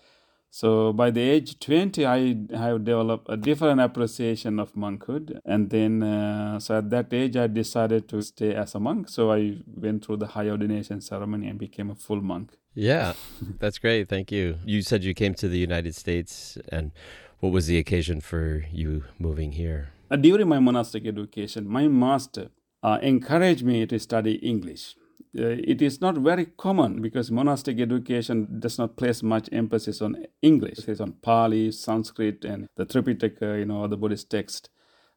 So 0.56 0.94
by 0.94 1.10
the 1.10 1.20
age 1.20 1.60
20, 1.60 2.06
I 2.06 2.34
have 2.56 2.82
developed 2.82 3.26
a 3.28 3.36
different 3.36 3.78
appreciation 3.78 4.58
of 4.58 4.72
monkhood. 4.74 5.38
And 5.44 5.68
then, 5.68 6.02
uh, 6.02 6.58
so 6.60 6.78
at 6.78 6.88
that 6.88 7.12
age, 7.12 7.36
I 7.36 7.46
decided 7.46 8.08
to 8.08 8.22
stay 8.22 8.54
as 8.54 8.74
a 8.74 8.80
monk. 8.80 9.10
So 9.10 9.30
I 9.30 9.58
went 9.66 10.06
through 10.06 10.16
the 10.16 10.28
high 10.28 10.48
ordination 10.48 11.02
ceremony 11.02 11.48
and 11.48 11.58
became 11.58 11.90
a 11.90 11.94
full 11.94 12.22
monk. 12.22 12.52
Yeah, 12.72 13.12
that's 13.58 13.78
great. 13.78 14.08
Thank 14.08 14.32
you. 14.32 14.56
You 14.64 14.80
said 14.80 15.04
you 15.04 15.12
came 15.12 15.34
to 15.34 15.46
the 15.46 15.58
United 15.58 15.94
States, 15.94 16.56
and 16.70 16.92
what 17.40 17.52
was 17.52 17.66
the 17.66 17.76
occasion 17.76 18.22
for 18.22 18.64
you 18.72 19.04
moving 19.18 19.52
here? 19.52 19.90
Uh, 20.10 20.16
during 20.16 20.48
my 20.48 20.58
monastic 20.58 21.06
education, 21.06 21.68
my 21.68 21.88
master 21.88 22.48
uh, 22.82 22.98
encouraged 23.02 23.64
me 23.64 23.86
to 23.86 23.98
study 23.98 24.34
English 24.34 24.94
uh, 25.38 25.56
it 25.64 25.82
is 25.82 26.00
not 26.00 26.16
very 26.16 26.46
common 26.46 27.02
because 27.02 27.30
monastic 27.30 27.78
education 27.80 28.58
does 28.58 28.78
not 28.78 28.96
place 28.96 29.22
much 29.22 29.48
emphasis 29.52 30.00
on 30.00 30.24
English. 30.40 30.88
It's 30.88 31.00
on 31.00 31.12
Pali, 31.12 31.72
Sanskrit, 31.72 32.44
and 32.44 32.68
the 32.76 32.86
Tripitaka, 32.86 33.58
you 33.58 33.66
know, 33.66 33.86
the 33.86 33.96
Buddhist 33.96 34.30
text. 34.30 34.70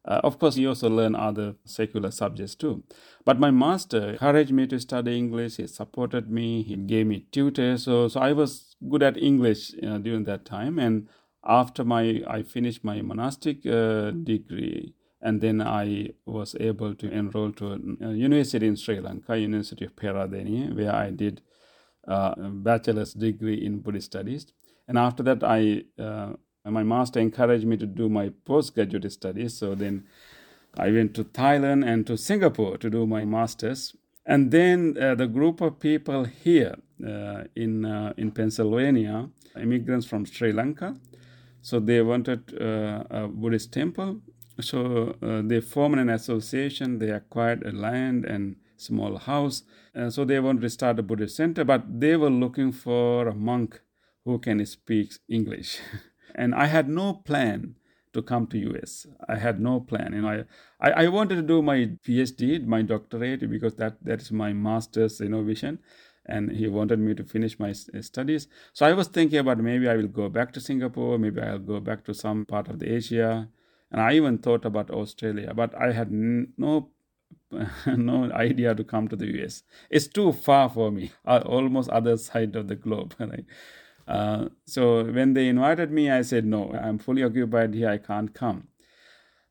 Uh, 0.04 0.20
of 0.24 0.38
course, 0.38 0.56
you 0.56 0.68
also 0.68 0.88
learn 0.88 1.14
other 1.14 1.54
secular 1.64 2.10
subjects 2.10 2.54
too. 2.54 2.82
But 3.24 3.38
my 3.38 3.50
master 3.50 4.10
encouraged 4.10 4.52
me 4.52 4.66
to 4.66 4.80
study 4.80 5.16
English. 5.16 5.56
He 5.56 5.66
supported 5.66 6.30
me. 6.30 6.62
He 6.62 6.76
gave 6.76 7.06
me 7.06 7.26
tutors. 7.32 7.84
So, 7.84 8.08
so 8.08 8.20
I 8.20 8.32
was 8.32 8.76
good 8.88 9.02
at 9.02 9.16
English 9.16 9.72
uh, 9.82 9.98
during 9.98 10.24
that 10.24 10.44
time. 10.44 10.78
And 10.78 11.08
after 11.44 11.84
my 11.84 12.22
I 12.26 12.42
finished 12.42 12.84
my 12.84 13.02
monastic 13.02 13.66
uh, 13.66 14.10
degree, 14.10 14.94
and 15.20 15.40
then 15.40 15.60
I 15.60 16.10
was 16.26 16.54
able 16.58 16.94
to 16.94 17.10
enroll 17.10 17.52
to 17.52 17.96
a 18.00 18.12
university 18.12 18.66
in 18.66 18.76
Sri 18.76 19.00
Lanka, 19.00 19.38
University 19.38 19.84
of 19.84 19.96
Peradeniya, 19.96 20.74
where 20.76 20.94
I 20.94 21.10
did 21.10 21.42
uh, 22.06 22.34
a 22.36 22.48
bachelor's 22.48 23.14
degree 23.14 23.64
in 23.64 23.80
Buddhist 23.80 24.06
studies. 24.06 24.52
And 24.88 24.98
after 24.98 25.22
that, 25.22 25.44
I 25.44 25.84
uh, 25.98 26.32
my 26.64 26.82
master 26.82 27.20
encouraged 27.20 27.66
me 27.66 27.76
to 27.76 27.86
do 27.86 28.08
my 28.08 28.32
postgraduate 28.44 29.10
studies. 29.12 29.56
So 29.56 29.74
then 29.74 30.04
I 30.78 30.90
went 30.90 31.14
to 31.14 31.24
Thailand 31.24 31.86
and 31.86 32.06
to 32.06 32.16
Singapore 32.16 32.76
to 32.78 32.90
do 32.90 33.06
my 33.06 33.24
master's. 33.24 33.96
And 34.26 34.50
then 34.50 34.96
uh, 35.00 35.14
the 35.14 35.26
group 35.26 35.60
of 35.60 35.80
people 35.80 36.24
here 36.24 36.76
uh, 37.04 37.44
in 37.56 37.84
uh, 37.84 38.12
in 38.16 38.30
Pennsylvania, 38.30 39.28
immigrants 39.60 40.06
from 40.06 40.26
Sri 40.26 40.52
Lanka, 40.52 40.96
so 41.62 41.80
they 41.80 42.00
wanted 42.02 42.60
uh, 42.60 43.04
a 43.10 43.28
Buddhist 43.28 43.72
temple 43.72 44.20
so 44.62 45.16
uh, 45.22 45.42
they 45.44 45.60
formed 45.60 45.98
an 45.98 46.10
association, 46.10 46.98
they 46.98 47.10
acquired 47.10 47.64
a 47.66 47.72
land 47.72 48.24
and 48.24 48.56
small 48.76 49.18
house. 49.18 49.62
Uh, 49.94 50.10
so 50.10 50.24
they 50.24 50.40
wanted 50.40 50.62
to 50.62 50.70
start 50.70 50.98
a 50.98 51.02
Buddhist 51.02 51.36
center, 51.36 51.64
but 51.64 52.00
they 52.00 52.16
were 52.16 52.30
looking 52.30 52.72
for 52.72 53.28
a 53.28 53.34
monk 53.34 53.80
who 54.24 54.38
can 54.38 54.64
speak 54.66 55.12
English. 55.28 55.78
and 56.34 56.54
I 56.54 56.66
had 56.66 56.88
no 56.88 57.14
plan 57.14 57.76
to 58.12 58.22
come 58.22 58.46
to 58.48 58.58
US. 58.58 59.06
I 59.28 59.36
had 59.36 59.60
no 59.60 59.80
plan. 59.80 60.12
You 60.12 60.22
know, 60.22 60.44
I, 60.80 60.90
I, 60.90 61.04
I 61.04 61.08
wanted 61.08 61.36
to 61.36 61.42
do 61.42 61.62
my 61.62 61.90
PhD, 62.06 62.64
my 62.64 62.82
doctorate, 62.82 63.48
because 63.48 63.74
that, 63.76 64.04
that 64.04 64.20
is 64.20 64.32
my 64.32 64.52
master's 64.52 65.20
you 65.20 65.28
know. 65.28 65.44
And 66.26 66.52
he 66.52 66.68
wanted 66.68 66.98
me 66.98 67.14
to 67.14 67.24
finish 67.24 67.58
my 67.58 67.72
studies. 67.72 68.46
So 68.72 68.86
I 68.86 68.92
was 68.92 69.08
thinking 69.08 69.38
about 69.38 69.58
maybe 69.58 69.88
I 69.88 69.96
will 69.96 70.06
go 70.06 70.28
back 70.28 70.52
to 70.52 70.60
Singapore, 70.60 71.18
maybe 71.18 71.40
I'll 71.40 71.58
go 71.58 71.80
back 71.80 72.04
to 72.04 72.14
some 72.14 72.44
part 72.44 72.68
of 72.68 72.78
the 72.78 72.92
Asia, 72.92 73.48
and 73.90 74.00
I 74.00 74.12
even 74.12 74.38
thought 74.38 74.64
about 74.64 74.90
Australia, 74.90 75.52
but 75.54 75.74
I 75.74 75.92
had 75.92 76.12
no 76.12 76.90
no 77.86 78.30
idea 78.32 78.74
to 78.74 78.84
come 78.84 79.08
to 79.08 79.16
the 79.16 79.42
US. 79.42 79.62
It's 79.88 80.06
too 80.06 80.32
far 80.32 80.68
for 80.68 80.90
me, 80.90 81.10
uh, 81.26 81.42
almost 81.44 81.90
other 81.90 82.16
side 82.16 82.56
of 82.56 82.68
the 82.68 82.76
globe. 82.76 83.14
Right? 83.20 83.44
Uh, 84.08 84.48
so 84.66 85.04
when 85.04 85.34
they 85.34 85.48
invited 85.48 85.92
me, 85.92 86.10
I 86.10 86.22
said 86.22 86.44
no. 86.44 86.72
I'm 86.72 86.98
fully 86.98 87.22
occupied 87.22 87.74
here. 87.74 87.90
I 87.90 87.98
can't 87.98 88.34
come. 88.34 88.66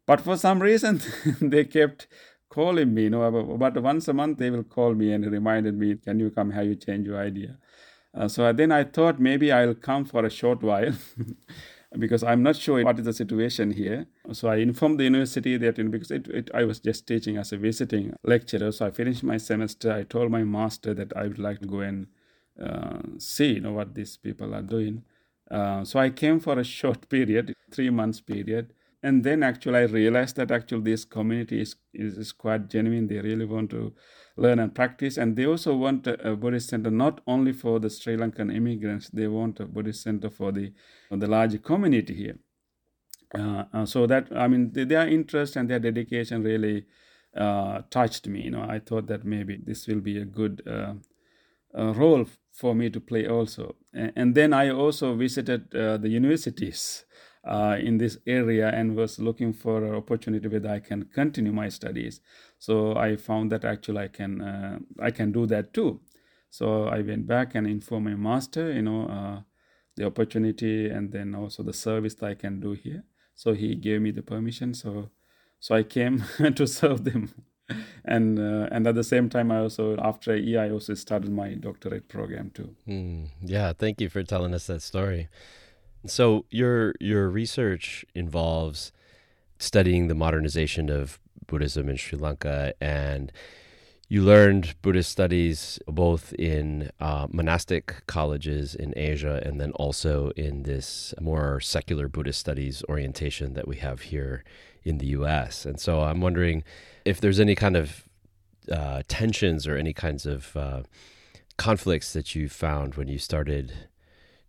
But 0.05 0.21
for 0.21 0.35
some 0.38 0.61
reason, 0.61 1.01
they 1.41 1.63
kept 1.63 2.07
calling 2.50 2.94
me. 2.94 3.03
You 3.03 3.12
know, 3.12 3.58
but 3.58 3.82
once 3.82 4.08
a 4.08 4.13
month 4.13 4.38
they 4.38 4.50
will 4.50 4.63
call 4.63 4.94
me 4.94 5.13
and 5.13 5.25
reminded 5.32 5.77
me, 5.77 5.96
"Can 5.96 6.20
you 6.20 6.29
come? 6.32 6.51
Have 6.51 6.65
you 6.65 6.75
changed 6.75 7.08
your 7.08 7.20
idea?" 7.20 7.58
Uh, 8.13 8.27
so 8.27 8.51
then 8.53 8.72
I 8.72 8.84
thought 8.84 9.20
maybe 9.20 9.51
I'll 9.51 9.75
come 9.75 10.06
for 10.06 10.25
a 10.25 10.29
short 10.29 10.63
while. 10.63 10.94
because 11.98 12.24
I'm 12.24 12.44
not 12.44 12.56
sure 12.56 12.84
what 12.84 13.00
is 13.00 13.06
the 13.06 13.13
situation 13.13 13.72
here. 13.72 14.06
So 14.32 14.48
I 14.48 14.58
informed 14.58 15.00
the 15.00 15.06
university 15.06 15.58
that 15.58 15.77
you 15.77 15.86
know, 15.86 15.89
because 15.89 16.12
it, 16.12 16.27
it, 16.27 16.51
I 16.53 16.63
was 16.63 16.79
just 16.79 17.08
teaching 17.08 17.38
as 17.38 17.51
a 17.51 17.58
visiting 17.58 18.13
lecturer. 18.24 18.72
So 18.72 18.86
I 18.86 18.91
finished 18.91 19.24
my 19.24 19.38
semester. 19.38 19.91
I 19.91 20.03
told 20.03 20.29
my 20.29 20.44
master 20.44 20.94
that 20.94 21.15
I 21.15 21.24
would 21.24 21.39
like 21.39 21.60
to 21.62 21.68
go 21.68 21.79
and 21.79 22.08
uh, 22.62 23.00
see 23.18 23.53
you 23.53 23.62
know 23.62 23.72
what 23.74 23.96
these 23.96 24.18
people 24.18 24.53
are 24.53 24.62
doing. 24.62 25.03
Uh, 25.50 25.84
so 25.84 26.00
I 26.00 26.12
came 26.12 26.39
for 26.39 26.60
a 26.60 26.63
short 26.79 27.10
period, 27.10 27.56
three 27.72 27.89
months 27.89 28.22
period, 28.22 28.74
and 29.01 29.24
then 29.24 29.44
actually 29.44 29.79
I 29.79 29.84
realized 29.84 30.36
that 30.36 30.51
actually 30.51 30.82
this 30.82 31.06
community 31.06 31.62
is, 31.62 31.75
is, 31.94 32.18
is 32.18 32.32
quite 32.32 32.70
genuine. 32.70 33.08
They 33.08 33.20
really 33.20 33.46
want 33.46 33.70
to 33.72 33.94
learn 34.36 34.60
and 34.60 34.75
practice. 34.75 35.18
And 35.18 35.36
they 35.36 35.46
also 35.46 35.75
want 35.75 36.06
a, 36.08 36.36
Buddhist 36.36 36.70
center 36.70 36.91
not 36.91 37.22
only 37.25 37.53
for 37.53 37.79
the 37.79 37.89
Sri 37.89 38.18
Lankan 38.18 38.53
immigrants, 38.53 39.10
they 39.10 39.27
want 39.27 39.60
a 39.62 39.65
Buddhist 39.65 40.03
center 40.03 40.29
for 40.29 40.51
the, 40.51 40.74
for 41.08 41.18
the 41.18 41.27
larger 41.27 41.60
community 41.60 42.13
here. 42.13 42.39
Uh, 43.34 43.63
uh, 43.74 43.86
so 43.86 44.06
that, 44.08 44.27
I 44.36 44.48
mean, 44.48 44.72
their 44.74 45.08
interest 45.08 45.56
and 45.56 45.70
their 45.70 45.79
dedication 45.79 46.44
really 46.44 46.86
uh, 47.38 47.84
touched 47.89 48.27
me. 48.27 48.41
You 48.44 48.51
know, 48.51 48.65
I 48.68 48.79
thought 48.79 49.08
that 49.08 49.24
maybe 49.24 49.60
this 49.63 49.88
will 49.88 50.01
be 50.01 50.18
a 50.18 50.25
good 50.25 50.62
uh, 50.68 50.96
role 51.94 52.25
for 52.51 52.75
me 52.75 52.89
to 52.89 53.00
play 53.00 53.27
also. 53.27 53.75
And, 53.94 54.12
and 54.15 54.36
then 54.36 54.51
I 54.51 54.72
also 54.72 55.15
visited 55.15 55.74
uh, 55.74 55.98
the 55.98 56.10
universities 56.10 57.06
uh, 57.43 57.77
in 57.79 57.98
this 57.98 58.17
area 58.27 58.69
and 58.69 58.96
was 58.96 59.19
looking 59.19 59.53
for 59.53 59.84
an 59.84 59.96
opportunity 59.96 60.48
where 60.48 60.72
I 60.72 60.79
can 60.79 61.05
continue 61.05 61.51
my 61.51 61.69
studies. 61.69 62.22
So 62.58 62.96
I 62.96 63.15
found 63.15 63.51
that 63.51 63.63
actually 63.63 64.03
I 64.03 64.08
can 64.08 64.41
uh, 64.41 64.79
I 65.00 65.12
can 65.12 65.31
do 65.31 65.46
that 65.48 65.74
too. 65.74 66.01
So 66.50 66.86
I 66.86 67.01
went 67.01 67.27
back 67.27 67.55
and 67.55 67.67
informed 67.67 68.05
my 68.05 68.15
master, 68.15 68.72
you 68.72 68.81
know, 68.81 69.08
uh, 69.08 69.41
the 69.96 70.05
opportunity 70.05 70.89
and 70.89 71.12
then 71.12 71.36
also 71.36 71.63
the 71.63 71.74
service 71.74 72.15
that 72.15 72.25
I 72.25 72.34
can 72.34 72.60
do 72.60 72.72
here. 72.72 73.03
So 73.36 73.53
he 73.53 73.75
gave 73.75 74.01
me 74.01 74.12
the 74.12 74.24
permission. 74.24 74.74
So 74.74 75.10
so 75.60 75.75
I 75.75 75.84
came 75.84 76.24
to 76.55 76.67
serve 76.67 77.03
them. 77.03 77.34
and 78.05 78.39
uh, 78.39 78.67
and 78.72 78.88
at 78.88 78.96
the 78.96 79.03
same 79.03 79.29
time, 79.29 79.51
I 79.51 79.60
also 79.60 79.96
after 79.98 80.34
a 80.34 80.39
year 80.39 80.62
I 80.62 80.72
also 80.72 80.93
started 80.93 81.31
my 81.31 81.53
doctorate 81.53 82.08
program 82.08 82.51
too. 82.53 82.75
Mm, 82.88 83.27
yeah, 83.41 83.74
thank 83.74 84.01
you 84.01 84.10
for 84.10 84.24
telling 84.24 84.53
us 84.53 84.67
that 84.67 84.81
story. 84.81 85.29
So 86.06 86.46
your 86.50 86.94
your 87.00 87.29
research 87.29 88.06
involves 88.15 88.91
studying 89.58 90.08
the 90.08 90.15
modernization 90.15 90.89
of 90.89 91.20
Buddhism 91.46 91.89
in 91.89 91.98
Sri 91.98 92.18
Lanka 92.18 92.74
and 92.79 93.32
you 94.12 94.24
learned 94.24 94.74
Buddhist 94.82 95.12
studies 95.12 95.77
both 95.88 96.34
in 96.34 96.89
uh, 97.00 97.27
monastic 97.32 98.08
colleges 98.08 98.74
in 98.74 98.91
Asia 98.98 99.39
and 99.46 99.62
then 99.62 99.72
also 99.74 100.32
in 100.32 100.63
this 100.63 101.13
more 101.22 101.60
secular 101.60 102.08
Buddhist 102.08 102.39
studies 102.39 102.84
orientation 102.89 103.53
that 103.53 103.68
we 103.68 103.75
have 103.77 104.01
here 104.01 104.44
in 104.84 104.98
the 104.98 105.08
US. 105.08 105.63
And 105.63 105.79
so 105.79 106.01
I'm 106.01 106.22
wondering 106.22 106.63
if 107.06 107.22
there's 107.22 107.39
any 107.39 107.53
kind 107.53 107.77
of 107.77 108.10
uh, 108.72 109.03
tensions 109.08 109.68
or 109.68 109.77
any 109.77 109.94
kinds 109.94 110.25
of 110.25 110.58
uh, 110.58 110.82
conflicts 111.58 112.12
that 112.13 112.34
you 112.34 112.50
found 112.50 112.96
when 112.96 113.08
you 113.08 113.20
started 113.20 113.89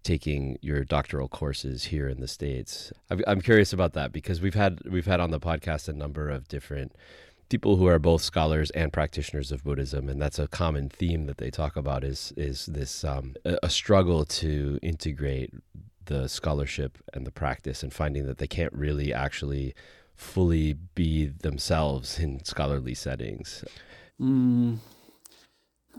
taking 0.02 0.58
your 0.62 0.84
doctoral 0.84 1.28
courses 1.28 1.84
here 1.84 2.08
in 2.08 2.20
the 2.20 2.28
states. 2.28 2.92
I'm 3.26 3.40
curious 3.40 3.72
about 3.72 3.92
that 3.94 4.12
because 4.12 4.40
we've 4.40 4.54
had 4.54 4.80
we've 4.88 5.06
had 5.06 5.20
on 5.20 5.30
the 5.30 5.40
podcast 5.40 5.88
a 5.88 5.92
number 5.92 6.30
of 6.30 6.48
different 6.48 6.92
people 7.50 7.76
who 7.76 7.86
are 7.86 7.98
both 7.98 8.22
scholars 8.22 8.70
and 8.70 8.92
practitioners 8.92 9.52
of 9.52 9.64
Buddhism, 9.64 10.08
and 10.08 10.22
that's 10.22 10.38
a 10.38 10.48
common 10.48 10.88
theme 10.88 11.26
that 11.26 11.38
they 11.38 11.50
talk 11.50 11.76
about 11.76 12.02
is 12.04 12.32
is 12.36 12.66
this 12.66 13.04
um, 13.04 13.34
a, 13.44 13.68
struggle 13.68 14.24
to 14.24 14.78
integrate 14.82 15.52
the 16.06 16.28
scholarship 16.28 16.98
and 17.12 17.26
the 17.26 17.30
practice, 17.30 17.82
and 17.82 17.92
finding 17.92 18.26
that 18.26 18.38
they 18.38 18.46
can't 18.46 18.72
really 18.72 19.12
actually 19.12 19.74
fully 20.14 20.74
be 20.94 21.26
themselves 21.26 22.18
in 22.18 22.42
scholarly 22.44 22.94
settings. 22.94 23.64
Mm, 24.20 24.78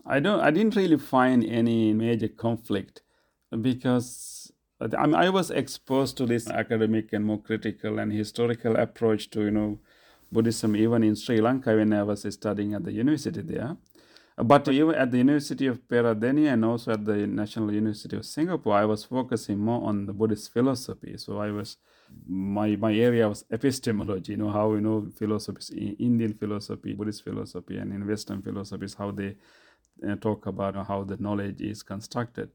I 0.05 0.19
don't. 0.19 0.39
I 0.39 0.49
didn't 0.49 0.75
really 0.75 0.97
find 0.97 1.45
any 1.45 1.93
major 1.93 2.29
conflict 2.29 3.01
because 3.59 4.51
I, 4.79 5.05
mean, 5.05 5.15
I 5.15 5.29
was 5.29 5.51
exposed 5.51 6.17
to 6.17 6.25
this 6.25 6.49
academic 6.49 7.13
and 7.13 7.25
more 7.25 7.41
critical 7.41 7.99
and 7.99 8.11
historical 8.11 8.75
approach 8.75 9.29
to 9.31 9.43
you 9.43 9.51
know 9.51 9.79
Buddhism 10.31 10.75
even 10.75 11.03
in 11.03 11.15
Sri 11.15 11.41
Lanka 11.41 11.75
when 11.75 11.93
I 11.93 12.03
was 12.03 12.25
studying 12.33 12.73
at 12.73 12.83
the 12.83 12.91
university 12.91 13.41
there. 13.41 13.77
But 14.37 14.67
even 14.69 14.95
at 14.95 15.11
the 15.11 15.17
University 15.17 15.67
of 15.67 15.87
Peradeniya 15.87 16.53
and 16.53 16.65
also 16.65 16.93
at 16.93 17.05
the 17.05 17.27
National 17.27 17.71
University 17.71 18.15
of 18.15 18.25
Singapore, 18.25 18.73
I 18.73 18.85
was 18.85 19.03
focusing 19.03 19.59
more 19.59 19.87
on 19.87 20.05
the 20.05 20.13
Buddhist 20.13 20.51
philosophy. 20.51 21.15
So 21.17 21.37
I 21.37 21.51
was 21.51 21.77
my 22.27 22.75
my 22.77 22.93
area 22.93 23.27
was 23.27 23.45
epistemology. 23.51 24.31
You 24.31 24.37
know 24.37 24.49
how 24.49 24.73
you 24.73 24.81
know 24.81 25.07
philosophies, 25.15 25.69
Indian 25.99 26.33
philosophy, 26.33 26.93
Buddhist 26.93 27.23
philosophy, 27.23 27.77
and 27.77 27.93
in 27.93 28.07
Western 28.07 28.41
philosophies 28.41 28.95
how 28.95 29.11
they 29.11 29.35
uh, 30.07 30.15
talk 30.15 30.47
about 30.47 30.75
how 30.87 31.03
the 31.03 31.17
knowledge 31.17 31.61
is 31.61 31.83
constructed. 31.83 32.49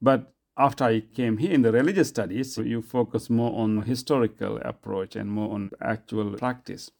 But 0.00 0.32
after 0.58 0.84
I 0.84 1.00
came 1.00 1.38
here 1.38 1.52
in 1.52 1.62
the 1.62 1.72
religious 1.72 2.08
studies, 2.08 2.58
you 2.58 2.82
focus 2.82 3.30
more 3.30 3.58
on 3.58 3.82
historical 3.82 4.58
approach 4.58 5.16
and 5.16 5.30
more 5.30 5.54
on 5.54 5.70
actual 5.80 6.32
practice. 6.36 6.90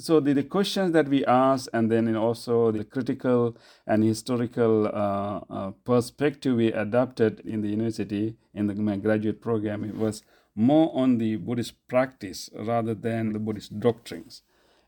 So 0.00 0.20
the, 0.20 0.32
the 0.32 0.44
questions 0.44 0.92
that 0.92 1.08
we 1.08 1.24
asked 1.24 1.70
and 1.72 1.90
then 1.90 2.14
also 2.14 2.70
the 2.70 2.84
critical 2.84 3.56
and 3.84 4.04
historical 4.04 4.86
uh, 4.86 5.40
uh, 5.50 5.70
perspective 5.84 6.56
we 6.56 6.72
adopted 6.72 7.40
in 7.40 7.62
the 7.62 7.68
university 7.68 8.36
in 8.54 8.68
the 8.68 8.74
my 8.76 8.96
graduate 8.96 9.40
program 9.40 9.82
it 9.82 9.96
was 9.96 10.22
more 10.54 10.92
on 10.94 11.18
the 11.18 11.34
buddhist 11.36 11.74
practice 11.88 12.48
rather 12.54 12.94
than 12.94 13.32
the 13.32 13.40
buddhist 13.40 13.80
doctrines 13.80 14.42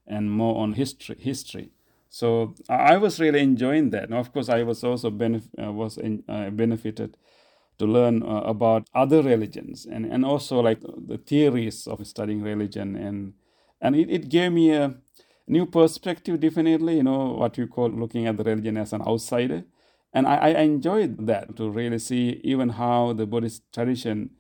and 0.07 0.31
more 0.31 0.63
on 0.63 0.75
history 0.75 1.17
history. 1.19 1.71
So 2.09 2.55
i 2.69 2.97
was 2.97 3.19
really 3.19 3.41
enjoying 3.41 3.91
that. 3.91 4.05
And 4.05 4.15
of 4.15 4.33
course 4.33 4.49
i 4.49 4.63
was 4.63 4.85
also 4.85 5.11
benef- 5.11 5.51
uh, 5.61 5.73
was 5.73 5.99
in, 5.99 6.23
uh, 6.29 6.51
benefited 6.51 7.17
to 7.81 7.87
learn 7.87 8.23
uh, 8.23 8.43
about 8.55 8.89
other 8.95 9.23
religions 9.23 9.87
and, 9.87 10.07
and 10.07 10.25
also 10.25 10.61
like 10.61 10.81
the 10.83 11.19
theories 11.19 11.87
of 11.89 12.07
studying 12.07 12.43
religion. 12.43 12.97
And 12.97 13.35
and 13.81 13.97
it, 13.97 14.11
it 14.11 14.29
gave 14.29 14.53
me 14.53 14.73
a 14.73 14.97
new 15.49 15.67
perspective 15.67 16.39
definitely 16.39 16.97
you 16.99 17.03
know 17.03 17.33
what 17.33 17.59
you 17.59 17.67
call 17.67 17.91
looking 17.91 18.27
at 18.27 18.37
the 18.37 18.45
religion 18.45 18.77
as 18.77 18.93
an 18.93 19.03
outsider. 19.03 19.65
And 20.13 20.27
i, 20.27 20.37
I 20.37 20.63
enjoyed 20.63 21.27
that 21.27 21.57
to 21.57 21.71
really 21.71 21.99
see 21.99 22.41
even 22.45 22.71
how 22.71 23.13
the 23.13 23.27
buddhist 23.27 23.63
tradition 23.73 24.31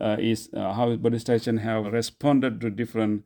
uh, 0.00 0.16
is 0.18 0.50
uh, 0.54 0.72
how 0.72 0.94
buddhist 0.96 1.26
tradition 1.26 1.58
have 1.58 1.86
responded 1.92 2.60
to 2.60 2.70
different 2.70 3.24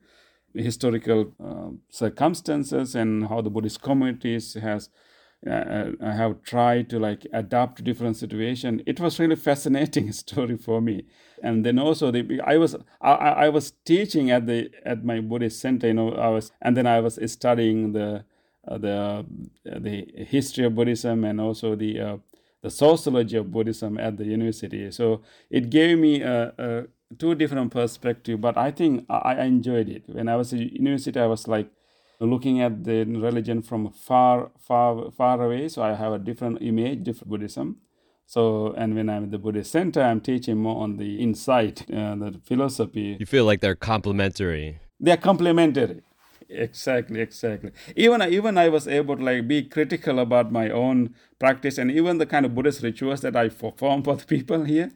historical 0.54 1.32
uh, 1.42 1.70
circumstances 1.90 2.94
and 2.94 3.28
how 3.28 3.40
the 3.40 3.50
buddhist 3.50 3.82
communities 3.82 4.54
has 4.54 4.90
uh, 5.49 5.90
I 6.00 6.12
have 6.12 6.42
tried 6.42 6.88
to 6.90 6.99
like 6.99 7.26
adapt 7.32 7.76
to 7.76 7.82
different 7.82 8.16
situation. 8.16 8.82
It 8.87 9.00
was 9.00 9.18
really 9.18 9.37
fascinating 9.37 10.12
story 10.25 10.56
for 10.56 10.80
me. 10.80 11.04
And 11.42 11.66
then 11.66 11.78
also 11.78 12.11
the 12.11 12.40
I 12.44 12.56
was 12.56 12.76
I, 13.00 13.12
I 13.12 13.49
was 13.49 13.72
teaching 13.84 14.30
at 14.30 14.46
the 14.46 14.70
at 14.84 15.05
my 15.05 15.20
Buddhist 15.20 15.61
center. 15.61 15.88
You 15.88 15.94
know 15.94 16.12
I 16.12 16.28
was 16.28 16.52
and 16.61 16.76
then 16.76 16.87
I 16.87 17.00
was 17.00 17.18
studying 17.31 17.92
the 17.92 18.24
uh, 18.66 18.78
the 18.78 19.26
uh, 19.70 19.78
the 19.81 20.07
history 20.28 20.64
of 20.64 20.74
Buddhism 20.74 21.24
and 21.24 21.40
also 21.40 21.74
the 21.74 22.00
uh, 22.00 22.16
the 22.62 22.70
sociology 22.70 23.37
of 23.37 23.50
Buddhism 23.50 23.98
at 23.98 24.16
the 24.16 24.24
university. 24.24 24.90
So 24.92 25.22
it 25.50 25.68
gave 25.70 25.98
me 25.98 26.22
a, 26.22 26.55
a 26.59 26.85
two 27.18 27.35
different 27.35 27.72
perspective. 27.72 28.40
But 28.40 28.57
I 28.57 28.70
think 28.70 29.07
I, 29.11 29.35
I 29.35 29.44
enjoyed 29.44 29.88
it 29.88 30.05
when 30.07 30.28
I 30.28 30.37
was 30.37 30.52
at 30.52 30.61
university. 30.61 31.18
I 31.18 31.26
was 31.26 31.48
like 31.48 31.68
looking 32.20 32.61
at 32.61 32.85
the 32.85 33.05
religion 33.05 33.62
from 33.62 33.90
far, 33.92 34.51
far, 34.59 35.11
far 35.11 35.42
away. 35.42 35.68
So 35.68 35.83
I 35.83 35.94
have 35.94 36.12
a 36.12 36.18
different 36.18 36.62
image, 36.62 37.05
different 37.05 37.31
Buddhism. 37.31 37.79
So, 38.27 38.72
and 38.79 38.94
when 38.94 39.11
I'm 39.11 39.25
at 39.25 39.31
the 39.31 39.38
Buddhist 39.38 39.72
center, 39.72 40.03
I'm 40.03 40.20
teaching 40.20 40.57
more 40.57 40.83
on 40.83 40.96
the 40.96 41.20
insight, 41.20 41.83
uh, 41.90 42.14
the 42.14 42.40
philosophy. 42.44 43.16
You 43.20 43.27
feel 43.27 43.44
like 43.44 43.61
they're 43.61 43.75
complementary. 43.75 44.81
They're 44.98 45.16
complementary. 45.16 46.03
Exactly, 46.48 47.20
exactly. 47.20 47.72
Even 47.96 48.22
even 48.22 48.59
I 48.59 48.68
was 48.68 48.87
able 48.87 49.16
to 49.16 49.25
like 49.25 49.48
be 49.48 49.62
critical 49.62 50.18
about 50.18 50.53
my 50.53 50.70
own 50.70 51.14
practice 51.38 51.79
and 51.79 51.90
even 51.90 52.18
the 52.18 52.27
kind 52.27 52.44
of 52.46 52.55
Buddhist 52.55 52.83
rituals 52.83 53.22
that 53.22 53.37
I 53.37 53.48
perform 53.48 54.03
for 54.03 54.16
the 54.16 54.27
people 54.27 54.64
here. 54.64 54.92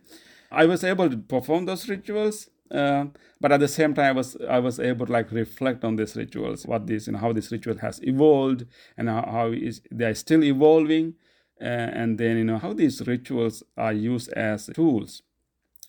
I 0.50 0.66
was 0.66 0.85
able 0.85 1.11
to 1.11 1.16
perform 1.16 1.64
those 1.66 1.88
rituals 1.88 2.48
uh, 2.70 3.07
but 3.40 3.52
at 3.52 3.61
the 3.61 3.68
same 3.68 3.94
time, 3.94 4.07
I 4.07 4.12
was 4.12 4.37
I 4.48 4.59
was 4.59 4.81
able 4.81 5.07
to 5.07 5.12
like 5.12 5.31
reflect 5.31 5.85
on 5.85 5.96
these 5.96 6.16
rituals, 6.16 6.66
what 6.66 6.87
this 6.87 7.07
and 7.09 7.16
how 7.18 7.33
this 7.33 7.52
ritual 7.52 7.79
has 7.79 8.00
evolved, 8.02 8.66
and 8.96 9.09
how, 9.09 9.22
how 9.22 9.52
is 9.52 9.83
they 9.90 10.07
are 10.07 10.14
still 10.14 10.42
evolving, 10.42 11.14
uh, 11.61 11.64
and 11.64 12.18
then 12.18 12.38
you 12.38 12.44
know 12.44 12.59
how 12.59 12.72
these 12.72 13.07
rituals 13.07 13.62
are 13.76 13.92
used 13.92 14.33
as 14.33 14.70
tools, 14.74 15.22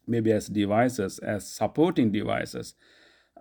maybe 0.06 0.32
as 0.32 0.48
devices, 0.48 1.20
as 1.20 1.48
supporting 1.48 2.12
devices, 2.12 2.74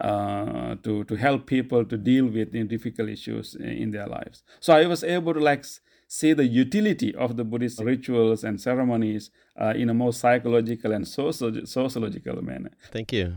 uh, 0.00 0.76
to 0.82 1.04
to 1.04 1.14
help 1.16 1.46
people 1.46 1.84
to 1.84 1.96
deal 1.96 2.26
with 2.26 2.52
the 2.52 2.64
difficult 2.64 3.08
issues 3.08 3.54
in 3.54 3.90
their 3.90 4.06
lives. 4.06 4.42
So 4.60 4.74
I 4.74 4.86
was 4.86 5.04
able 5.04 5.34
to 5.34 5.40
like 5.40 5.64
see 6.08 6.32
the 6.32 6.46
utility 6.46 7.14
of 7.14 7.36
the 7.36 7.44
Buddhist 7.44 7.80
rituals 7.80 8.44
and 8.44 8.60
ceremonies 8.60 9.30
uh, 9.60 9.74
in 9.76 9.90
a 9.90 9.94
more 9.94 10.12
psychological 10.12 10.92
and 10.92 11.06
socio- 11.06 11.64
sociological 11.64 12.42
manner. 12.42 12.70
Thank 12.90 13.12
you. 13.12 13.36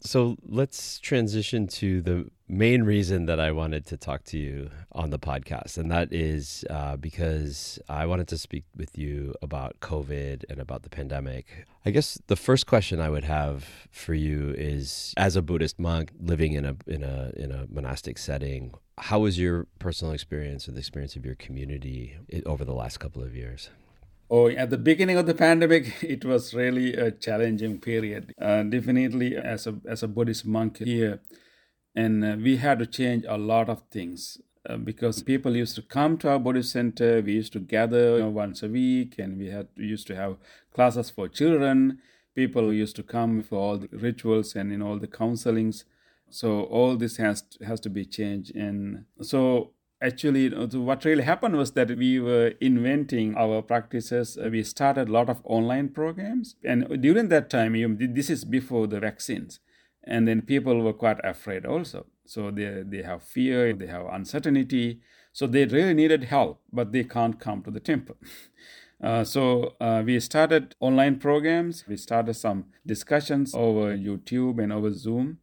So 0.00 0.36
let's 0.46 0.98
transition 0.98 1.66
to 1.68 2.02
the 2.02 2.30
main 2.48 2.82
reason 2.82 3.26
that 3.26 3.40
I 3.40 3.52
wanted 3.52 3.86
to 3.86 3.96
talk 3.96 4.24
to 4.24 4.38
you 4.38 4.70
on 4.92 5.10
the 5.10 5.18
podcast. 5.18 5.78
And 5.78 5.90
that 5.90 6.12
is 6.12 6.64
uh, 6.70 6.96
because 6.96 7.78
I 7.88 8.06
wanted 8.06 8.28
to 8.28 8.38
speak 8.38 8.64
with 8.76 8.98
you 8.98 9.34
about 9.42 9.80
COVID 9.80 10.44
and 10.48 10.60
about 10.60 10.82
the 10.82 10.90
pandemic. 10.90 11.66
I 11.84 11.90
guess 11.90 12.20
the 12.26 12.36
first 12.36 12.66
question 12.66 13.00
I 13.00 13.10
would 13.10 13.24
have 13.24 13.66
for 13.90 14.14
you 14.14 14.54
is 14.56 15.14
as 15.16 15.36
a 15.36 15.42
Buddhist 15.42 15.78
monk 15.78 16.12
living 16.18 16.52
in 16.52 16.64
a, 16.64 16.76
in 16.86 17.02
a, 17.02 17.32
in 17.36 17.50
a 17.50 17.66
monastic 17.70 18.18
setting, 18.18 18.74
how 18.98 19.20
was 19.20 19.38
your 19.38 19.66
personal 19.78 20.12
experience 20.12 20.68
or 20.68 20.72
the 20.72 20.78
experience 20.78 21.16
of 21.16 21.24
your 21.24 21.36
community 21.36 22.16
over 22.44 22.64
the 22.64 22.74
last 22.74 22.98
couple 22.98 23.22
of 23.22 23.34
years? 23.34 23.70
Oh, 24.30 24.48
at 24.48 24.68
the 24.68 24.76
beginning 24.76 25.16
of 25.16 25.24
the 25.24 25.34
pandemic, 25.34 25.94
it 26.02 26.24
was 26.24 26.52
really 26.52 26.94
a 26.94 27.10
challenging 27.10 27.78
period. 27.78 28.34
Uh, 28.40 28.62
definitely, 28.62 29.36
as 29.36 29.66
a 29.66 29.76
as 29.86 30.02
a 30.02 30.08
Buddhist 30.08 30.44
monk 30.44 30.78
here, 30.78 31.20
and 31.94 32.24
uh, 32.24 32.36
we 32.38 32.58
had 32.58 32.78
to 32.80 32.86
change 32.86 33.24
a 33.26 33.38
lot 33.38 33.70
of 33.70 33.82
things 33.90 34.38
uh, 34.68 34.76
because 34.76 35.22
people 35.22 35.56
used 35.56 35.74
to 35.76 35.82
come 35.82 36.18
to 36.18 36.28
our 36.28 36.38
Buddhist 36.38 36.72
center. 36.72 37.22
We 37.22 37.32
used 37.32 37.54
to 37.54 37.60
gather 37.60 38.18
you 38.18 38.24
know, 38.24 38.28
once 38.28 38.62
a 38.62 38.68
week, 38.68 39.18
and 39.18 39.38
we 39.38 39.48
had 39.48 39.68
we 39.78 39.86
used 39.86 40.06
to 40.08 40.16
have 40.16 40.36
classes 40.74 41.08
for 41.08 41.28
children. 41.28 41.98
People 42.34 42.72
used 42.72 42.96
to 42.96 43.02
come 43.02 43.42
for 43.42 43.56
all 43.56 43.78
the 43.78 43.88
rituals 43.92 44.54
and 44.54 44.72
in 44.72 44.82
all 44.82 44.98
the 44.98 45.08
counselings. 45.08 45.84
So 46.28 46.64
all 46.64 46.96
this 46.96 47.16
has 47.16 47.44
has 47.66 47.80
to 47.80 47.88
be 47.88 48.04
changed, 48.04 48.54
and 48.54 49.06
so 49.22 49.70
actually 50.00 50.50
what 50.50 51.04
really 51.04 51.24
happened 51.24 51.56
was 51.56 51.72
that 51.72 51.96
we 51.96 52.20
were 52.20 52.54
inventing 52.60 53.36
our 53.36 53.62
practices. 53.62 54.38
We 54.50 54.62
started 54.62 55.08
a 55.08 55.12
lot 55.12 55.28
of 55.28 55.40
online 55.44 55.88
programs. 55.90 56.56
And 56.64 57.02
during 57.02 57.28
that 57.28 57.50
time 57.50 57.74
this 57.98 58.30
is 58.30 58.44
before 58.44 58.86
the 58.86 59.00
vaccines. 59.00 59.60
And 60.04 60.26
then 60.26 60.42
people 60.42 60.80
were 60.82 60.92
quite 60.92 61.18
afraid 61.24 61.66
also. 61.66 62.06
So 62.24 62.50
they, 62.50 62.82
they 62.86 63.02
have 63.02 63.22
fear 63.22 63.72
they 63.72 63.86
have 63.86 64.06
uncertainty. 64.06 65.00
So 65.32 65.46
they 65.46 65.64
really 65.66 65.94
needed 65.94 66.24
help 66.24 66.60
but 66.72 66.92
they 66.92 67.04
can't 67.04 67.38
come 67.38 67.62
to 67.62 67.70
the 67.70 67.80
temple. 67.80 68.16
Uh, 69.00 69.22
so 69.22 69.76
uh, 69.80 70.02
we 70.04 70.18
started 70.18 70.74
online 70.80 71.20
programs. 71.20 71.84
We 71.86 71.96
started 71.96 72.34
some 72.34 72.64
discussions 72.84 73.54
over 73.54 73.96
youtube 73.96 74.60
and 74.60 74.72
over 74.72 74.92
zoom 74.92 75.38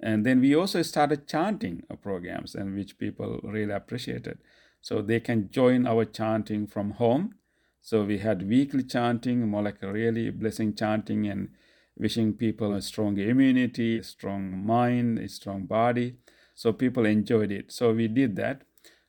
and 0.00 0.24
then 0.24 0.40
we 0.40 0.54
also 0.54 0.82
started 0.82 1.26
chanting 1.26 1.82
programs 2.02 2.54
and 2.54 2.76
which 2.76 2.98
people 2.98 3.40
really 3.42 3.72
appreciated 3.72 4.38
so 4.80 5.02
they 5.02 5.20
can 5.20 5.50
join 5.50 5.86
our 5.86 6.04
chanting 6.04 6.66
from 6.66 6.92
home. 6.92 7.34
So 7.80 8.04
we 8.04 8.18
had 8.18 8.48
weekly 8.48 8.84
chanting, 8.84 9.48
more 9.48 9.62
like 9.62 9.82
really 9.82 10.30
blessing 10.30 10.74
chanting 10.74 11.26
and 11.26 11.48
wishing 11.96 12.34
people 12.34 12.74
a 12.74 12.82
strong 12.82 13.18
immunity, 13.18 13.98
a 13.98 14.04
strong 14.04 14.64
mind, 14.64 15.18
a 15.18 15.28
strong 15.28 15.64
body. 15.64 16.16
So 16.54 16.72
people 16.72 17.06
enjoyed 17.06 17.50
it. 17.50 17.72
So 17.72 17.92
we 17.92 18.08
did 18.08 18.36
that. 18.36 18.62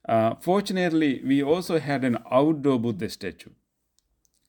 Uh, 0.07 0.35
fortunately, 0.39 1.21
we 1.23 1.43
also 1.43 1.79
had 1.79 2.03
an 2.03 2.17
outdoor 2.31 2.79
Buddha 2.79 3.09
statue 3.09 3.51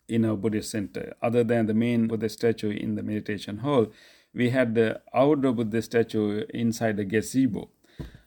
in 0.08 0.24
our 0.24 0.36
Buddhist 0.36 0.70
center. 0.70 1.14
Other 1.22 1.44
than 1.44 1.66
the 1.66 1.74
main 1.74 2.06
Buddha 2.08 2.28
statue 2.28 2.70
in 2.70 2.94
the 2.94 3.02
meditation 3.02 3.58
hall, 3.58 3.88
we 4.34 4.50
had 4.50 4.74
the 4.74 5.00
outdoor 5.14 5.52
Buddha 5.52 5.82
statue 5.82 6.44
inside 6.54 6.96
the 6.96 7.04
gazebo. 7.04 7.70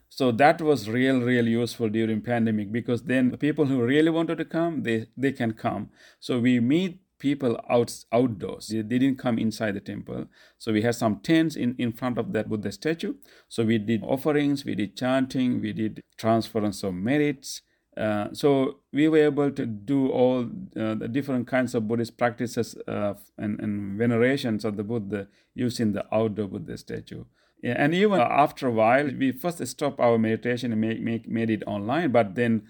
So 0.09 0.31
that 0.33 0.61
was 0.61 0.89
real, 0.89 1.21
real 1.21 1.47
useful 1.47 1.89
during 1.89 2.21
pandemic 2.21 2.71
because 2.71 3.03
then 3.03 3.31
the 3.31 3.37
people 3.37 3.65
who 3.65 3.81
really 3.81 4.11
wanted 4.11 4.37
to 4.37 4.45
come, 4.45 4.83
they, 4.83 5.07
they 5.17 5.31
can 5.31 5.53
come. 5.53 5.89
So 6.19 6.39
we 6.39 6.59
meet 6.59 6.99
people 7.17 7.59
out, 7.69 7.91
outdoors. 8.11 8.67
They, 8.67 8.83
didn't 8.83 9.15
come 9.15 9.39
inside 9.39 9.73
the 9.75 9.79
temple. 9.79 10.25
So 10.59 10.71
we 10.71 10.81
had 10.81 10.95
some 10.95 11.21
tents 11.21 11.55
in, 11.55 11.73
in 11.79 11.93
front 11.93 12.17
of 12.17 12.33
that 12.33 12.49
Buddha 12.49 12.71
statue. 12.71 13.15
So 13.47 13.63
we 13.63 13.77
did 13.77 14.03
offerings, 14.03 14.65
we 14.65 14.75
did 14.75 14.95
chanting, 14.97 15.61
we 15.61 15.73
did 15.73 16.01
transference 16.17 16.83
of 16.83 16.93
merits. 16.93 17.61
Uh, 17.95 18.29
so 18.33 18.79
we 18.91 19.07
were 19.07 19.17
able 19.17 19.51
to 19.51 19.65
do 19.65 20.09
all 20.09 20.45
uh, 20.75 20.95
the 20.95 21.07
different 21.07 21.47
kinds 21.47 21.75
of 21.75 21.87
Buddhist 21.87 22.17
practices 22.17 22.75
uh, 22.87 23.13
and, 23.37 23.59
and 23.59 23.97
venerations 23.97 24.65
of 24.65 24.77
the 24.77 24.83
Buddha 24.83 25.27
using 25.53 25.93
the 25.93 26.05
outdoor 26.13 26.47
Buddha 26.47 26.77
statue. 26.77 27.23
Yeah, 27.61 27.75
and 27.77 27.93
even 27.93 28.19
after 28.19 28.67
a 28.67 28.71
while, 28.71 29.09
we 29.17 29.31
first 29.31 29.65
stopped 29.67 29.99
our 29.99 30.17
meditation 30.17 30.71
and 30.71 30.81
make, 30.81 30.99
make, 30.99 31.29
made 31.29 31.49
it 31.49 31.63
online. 31.65 32.11
But 32.11 32.35
then, 32.35 32.63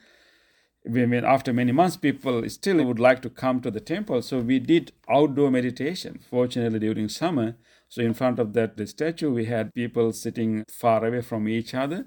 we 0.85 1.05
made, 1.05 1.23
after 1.23 1.53
many 1.53 1.71
months, 1.71 1.97
people 1.97 2.47
still 2.49 2.83
would 2.83 2.99
like 2.99 3.21
to 3.21 3.29
come 3.29 3.61
to 3.61 3.71
the 3.71 3.79
temple. 3.79 4.21
So 4.21 4.39
we 4.39 4.59
did 4.59 4.91
outdoor 5.09 5.49
meditation. 5.49 6.19
Fortunately, 6.29 6.79
during 6.79 7.09
summer, 7.09 7.55
so 7.87 8.01
in 8.01 8.13
front 8.13 8.37
of 8.37 8.53
that 8.53 8.87
statue, 8.87 9.31
we 9.31 9.45
had 9.45 9.73
people 9.73 10.11
sitting 10.11 10.65
far 10.69 11.05
away 11.05 11.21
from 11.21 11.47
each 11.47 11.73
other 11.73 12.05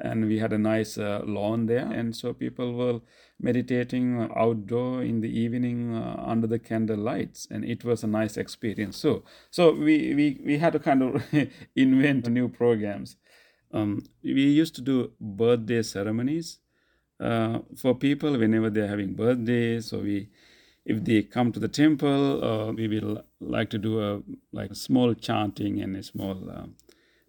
and 0.00 0.26
we 0.26 0.38
had 0.38 0.52
a 0.52 0.58
nice 0.58 0.96
uh, 0.96 1.20
lawn 1.24 1.66
there. 1.66 1.86
And 1.86 2.14
so 2.14 2.32
people 2.32 2.74
were 2.74 3.00
meditating 3.40 4.30
outdoor 4.36 5.02
in 5.02 5.20
the 5.20 5.28
evening 5.28 5.94
uh, 5.94 6.22
under 6.24 6.46
the 6.46 6.58
candle 6.58 6.98
lights. 6.98 7.46
And 7.50 7.64
it 7.64 7.84
was 7.84 8.02
a 8.02 8.06
nice 8.06 8.36
experience. 8.36 8.96
So 8.96 9.24
so 9.50 9.72
we 9.72 10.14
we, 10.14 10.40
we 10.44 10.58
had 10.58 10.72
to 10.74 10.78
kind 10.78 11.02
of 11.02 11.22
invent 11.76 12.28
new 12.28 12.48
programs. 12.48 13.16
Um, 13.72 14.04
we 14.22 14.44
used 14.44 14.74
to 14.76 14.80
do 14.80 15.12
birthday 15.20 15.82
ceremonies 15.82 16.58
uh, 17.20 17.58
for 17.76 17.94
people 17.94 18.38
whenever 18.38 18.70
they're 18.70 18.88
having 18.88 19.14
birthdays. 19.14 19.90
So 19.90 19.98
we 19.98 20.28
if 20.88 21.04
they 21.04 21.22
come 21.22 21.52
to 21.52 21.60
the 21.60 21.68
temple 21.68 22.42
uh, 22.42 22.72
we 22.72 22.88
will 22.88 23.22
like 23.40 23.68
to 23.70 23.78
do 23.78 24.00
a 24.00 24.22
like 24.52 24.70
a 24.70 24.74
small 24.74 25.14
chanting 25.14 25.80
and 25.80 25.94
a 25.96 26.02
small 26.02 26.50
uh, 26.50 26.66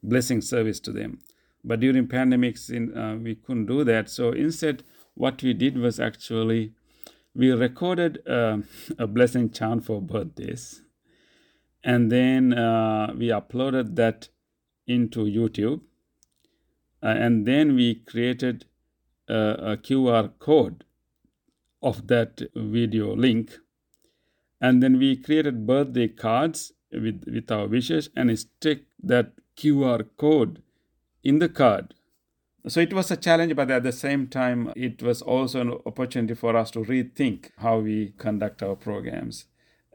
blessing 0.02 0.42
service 0.42 0.80
to 0.80 0.92
them 0.94 1.20
but 1.64 1.80
during 1.80 2.08
pandemics, 2.08 2.70
in, 2.70 2.98
uh, 2.98 3.16
we 3.16 3.36
couldn't 3.36 3.66
do 3.66 3.84
that. 3.84 4.10
So 4.10 4.32
instead, 4.32 4.84
what 5.16 5.44
we 5.44 5.54
did 5.54 5.78
was 5.78 6.00
actually 6.00 6.74
we 7.36 7.52
recorded 7.52 8.28
uh, 8.28 8.60
a 8.98 9.08
blessing 9.08 9.52
chant 9.52 9.86
for 9.86 10.02
birthdays, 10.02 10.82
and 11.84 12.12
then 12.12 12.54
uh, 12.54 13.14
we 13.18 13.28
uploaded 13.28 13.96
that 13.96 14.30
into 14.88 15.26
YouTube, 15.26 15.82
uh, 17.04 17.08
and 17.08 17.46
then 17.46 17.76
we 17.76 17.96
created 17.96 18.66
a, 19.28 19.74
a 19.74 19.78
QR 19.78 20.32
code 20.40 20.86
of 21.82 22.08
that 22.08 22.42
video 22.56 23.16
link, 23.16 23.58
and 24.60 24.82
then 24.82 24.98
we 24.98 25.16
created 25.16 25.68
birthday 25.68 26.08
cards 26.08 26.74
with 26.92 27.24
with 27.28 27.52
our 27.52 27.68
wishes 27.68 28.10
and 28.16 28.38
stick 28.38 28.86
that 29.02 29.34
QR 29.56 30.08
code 30.18 30.64
in 31.24 31.40
the 31.40 31.50
card. 31.50 31.94
So 32.68 32.82
it 32.82 32.94
was 32.94 33.10
a 33.10 33.18
challenge, 33.18 33.56
but 33.56 33.72
at 33.72 33.84
the 33.84 33.92
same 33.92 34.28
time, 34.28 34.74
it 34.76 35.02
was 35.02 35.22
also 35.22 35.62
an 35.62 35.72
opportunity 35.86 36.36
for 36.36 36.56
us 36.58 36.72
to 36.72 36.80
rethink 36.80 37.52
how 37.58 37.80
we 37.80 38.14
conduct 38.18 38.62
our 38.62 38.76
programs. 38.76 39.46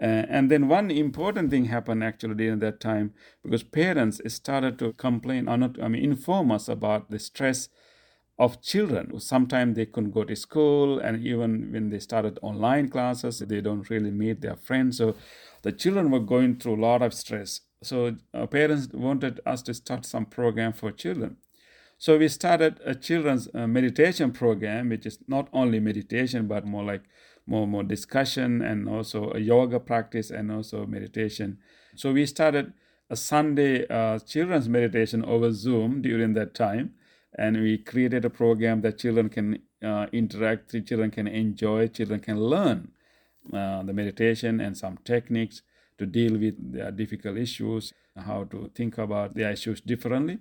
Uh, 0.01 0.27
and 0.29 0.51
then 0.51 0.67
one 0.67 0.91
important 0.91 1.51
thing 1.51 1.67
happened 1.67 2.03
actually 2.03 2.35
during 2.35 2.59
that 2.59 2.81
time 2.81 3.13
because 3.45 3.63
parents 3.63 4.21
started 4.27 4.79
to 4.79 4.93
complain 4.95 5.49
or 5.49 5.57
not, 5.57 5.81
I 5.81 5.89
mean, 5.89 6.03
inform 6.03 6.51
us 6.51 6.69
about 6.69 7.11
the 7.11 7.19
stress 7.19 7.69
of 8.39 8.61
children. 8.61 9.21
Sometimes 9.21 9.77
they 9.77 9.87
couldn't 9.87 10.11
go 10.11 10.25
to 10.25 10.35
school, 10.35 10.99
and 10.99 11.25
even 11.25 11.71
when 11.73 11.91
they 11.91 12.01
started 12.01 12.39
online 12.43 12.89
classes, 12.89 13.39
they 13.39 13.61
don't 13.61 13.89
really 13.89 14.11
meet 14.11 14.41
their 14.41 14.57
friends. 14.57 14.99
So 14.99 15.15
the 15.63 15.71
children 15.71 16.11
were 16.11 16.21
going 16.21 16.57
through 16.57 16.77
a 16.77 16.85
lot 16.85 17.03
of 17.03 17.15
stress. 17.15 17.61
So 17.87 18.16
our 18.33 18.47
parents 18.47 18.88
wanted 18.92 19.40
us 19.47 19.62
to 19.62 19.75
start 19.75 20.05
some 20.05 20.27
program 20.27 20.73
for 20.73 20.90
children. 20.90 21.37
So 21.99 22.18
we 22.18 22.29
started 22.29 22.81
a 22.85 22.94
children's 22.94 23.49
uh, 23.55 23.66
meditation 23.66 24.33
program, 24.33 24.88
which 24.88 25.07
is 25.07 25.18
not 25.29 25.49
only 25.53 25.81
meditation 25.81 26.47
but 26.47 26.66
more 26.66 26.85
like 26.85 27.03
more 27.47 27.66
more 27.66 27.83
discussion 27.83 28.62
and 28.62 28.88
also 28.88 29.31
a 29.33 29.38
yoga 29.38 29.79
practice 29.79 30.31
and 30.31 30.51
also 30.51 30.87
meditation. 30.87 31.59
So 31.94 32.12
we 32.12 32.27
started 32.27 32.73
a 33.11 33.16
Sunday 33.16 33.87
uh, 33.88 34.18
children's 34.18 34.68
meditation 34.68 35.25
over 35.25 35.53
Zoom 35.53 36.03
during 36.03 36.35
that 36.35 36.55
time, 36.55 36.94
and 37.38 37.61
we 37.61 37.79
created 37.79 38.25
a 38.25 38.31
program 38.31 38.81
that 38.81 38.99
children 38.99 39.29
can 39.29 39.62
uh, 39.83 40.07
interact, 40.12 40.73
children 40.87 41.11
can 41.11 41.29
enjoy, 41.29 41.88
children 41.88 42.20
can 42.20 42.40
learn 42.40 42.92
uh, 43.53 43.83
the 43.83 43.92
meditation 43.92 44.61
and 44.61 44.77
some 44.77 44.99
techniques 45.05 45.62
to 45.98 46.07
deal 46.07 46.38
with 46.38 46.54
their 46.72 46.90
difficult 46.90 47.37
issues, 47.38 47.92
how 48.16 48.44
to 48.44 48.70
think 48.74 48.98
about 48.98 49.35
their 49.35 49.52
issues 49.52 49.80
differently. 49.80 50.38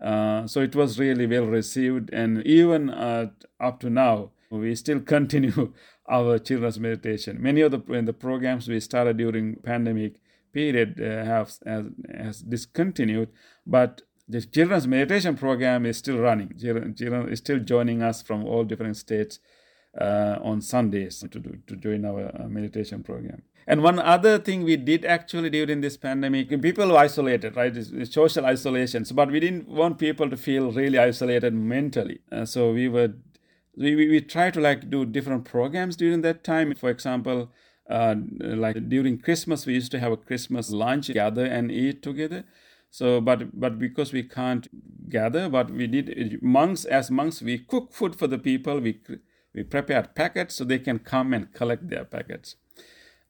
Uh, 0.00 0.46
so 0.46 0.60
it 0.60 0.74
was 0.76 0.98
really 0.98 1.26
well 1.26 1.46
received, 1.46 2.10
and 2.12 2.44
even 2.46 2.90
uh, 2.90 3.30
up 3.60 3.80
to 3.80 3.88
now, 3.88 4.30
we 4.50 4.74
still 4.74 5.00
continue 5.00 5.72
our 6.08 6.38
children's 6.38 6.78
meditation. 6.78 7.40
Many 7.40 7.62
of 7.62 7.72
the, 7.72 8.02
the 8.02 8.12
programs 8.12 8.68
we 8.68 8.78
started 8.80 9.16
during 9.16 9.56
pandemic 9.56 10.20
period 10.52 11.00
uh, 11.00 11.24
have 11.24 11.52
has, 11.64 11.86
has 12.14 12.42
discontinued, 12.42 13.30
but 13.66 14.02
the 14.28 14.42
children's 14.42 14.86
meditation 14.86 15.36
program 15.36 15.86
is 15.86 15.96
still 15.96 16.18
running. 16.18 16.52
Children, 16.58 16.94
children 16.94 17.28
is 17.28 17.38
still 17.38 17.58
joining 17.58 18.02
us 18.02 18.22
from 18.22 18.44
all 18.44 18.64
different 18.64 18.96
states 18.96 19.38
uh, 20.00 20.36
on 20.42 20.60
Sundays 20.60 21.20
to, 21.20 21.38
do, 21.38 21.58
to 21.66 21.76
join 21.76 22.04
our 22.04 22.30
uh, 22.38 22.48
meditation 22.48 23.02
program. 23.02 23.42
And 23.66 23.82
one 23.82 23.98
other 23.98 24.38
thing 24.38 24.62
we 24.62 24.76
did 24.76 25.04
actually 25.04 25.50
during 25.50 25.80
this 25.80 25.96
pandemic, 25.96 26.48
people 26.62 26.88
were 26.88 26.98
isolated, 26.98 27.56
right? 27.56 27.76
It's, 27.76 27.90
it's 27.90 28.14
social 28.14 28.46
isolations, 28.46 29.10
but 29.10 29.30
we 29.30 29.40
didn't 29.40 29.68
want 29.68 29.98
people 29.98 30.30
to 30.30 30.36
feel 30.36 30.70
really 30.70 30.98
isolated 30.98 31.52
mentally. 31.52 32.20
Uh, 32.30 32.44
so 32.44 32.72
we 32.72 32.88
were, 32.88 33.14
we, 33.76 33.96
we, 33.96 34.08
we 34.08 34.20
tried 34.20 34.54
to 34.54 34.60
like 34.60 34.88
do 34.88 35.04
different 35.04 35.44
programs 35.44 35.96
during 35.96 36.22
that 36.22 36.44
time. 36.44 36.74
For 36.76 36.90
example, 36.90 37.50
uh, 37.90 38.14
like 38.40 38.88
during 38.88 39.18
Christmas, 39.18 39.66
we 39.66 39.74
used 39.74 39.90
to 39.92 39.98
have 39.98 40.12
a 40.12 40.16
Christmas 40.16 40.70
lunch, 40.70 41.12
gather 41.12 41.44
and 41.44 41.72
eat 41.72 42.02
together. 42.02 42.44
So, 42.90 43.20
but 43.20 43.58
but 43.60 43.78
because 43.78 44.12
we 44.12 44.22
can't 44.22 44.68
gather, 45.10 45.48
but 45.48 45.70
we 45.70 45.86
did 45.86 46.40
monks 46.42 46.84
as 46.84 47.10
monks, 47.10 47.42
we 47.42 47.58
cook 47.58 47.92
food 47.92 48.16
for 48.16 48.26
the 48.26 48.38
people. 48.38 48.80
We 48.80 49.00
we 49.54 49.64
prepared 49.64 50.14
packets 50.14 50.54
so 50.54 50.64
they 50.64 50.78
can 50.78 51.00
come 51.00 51.34
and 51.34 51.52
collect 51.52 51.88
their 51.88 52.04
packets. 52.04 52.56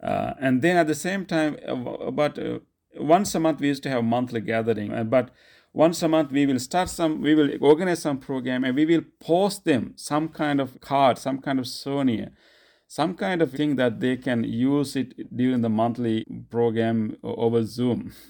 Uh, 0.03 0.35
and 0.41 0.63
then 0.63 0.77
at 0.77 0.87
the 0.87 0.95
same 0.95 1.25
time, 1.25 1.57
uh, 1.67 1.73
about 1.73 2.39
uh, 2.39 2.59
once 2.99 3.35
a 3.35 3.41
month 3.41 3.61
we 3.61 3.69
used 3.69 3.83
to 3.83 3.89
have 3.89 4.05
monthly 4.05 4.41
gathering. 4.41 4.93
Uh, 4.93 5.05
but 5.05 5.31
once 5.73 6.03
a 6.03 6.09
month 6.09 6.33
we 6.33 6.47
will 6.47 6.59
start 6.59 6.89
some, 6.89 7.21
we 7.21 7.35
will 7.35 7.51
organize 7.61 8.03
some 8.03 8.19
program 8.19 8.65
and 8.65 8.75
we 8.75 8.87
will 8.87 9.03
post 9.21 9.65
them 9.65 9.93
some 9.97 10.29
kind 10.29 10.61
of 10.61 10.81
card, 10.81 11.19
some 11.19 11.39
kind 11.39 11.59
of 11.59 11.67
souvenir, 11.67 12.31
some 12.87 13.15
kind 13.15 13.43
of 13.43 13.53
thing 13.53 13.77
that 13.77 14.01
they 14.01 14.17
can 14.17 14.45
use 14.45 14.97
it 14.97 15.35
during 15.35 15.61
the 15.63 15.69
monthly 15.69 16.25
program 16.51 17.17
over 17.23 17.65
Zoom. 17.65 18.13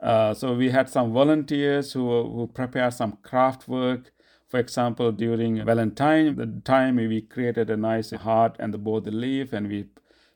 Uh, 0.00 0.32
so 0.32 0.54
we 0.54 0.70
had 0.70 0.88
some 0.88 1.12
volunteers 1.12 1.92
who 1.92 2.22
who 2.22 2.46
prepare 2.46 2.90
some 2.90 3.18
craft 3.22 3.68
work. 3.68 4.12
For 4.48 4.58
example, 4.58 5.12
during 5.12 5.64
Valentine, 5.64 6.36
the 6.36 6.62
time 6.64 6.96
we 6.96 7.20
created 7.20 7.70
a 7.70 7.76
nice 7.76 8.10
heart 8.10 8.56
and 8.58 8.72
the 8.74 8.78
both 8.78 9.04
the 9.04 9.10
leaf, 9.10 9.52
and 9.52 9.68
we 9.68 9.84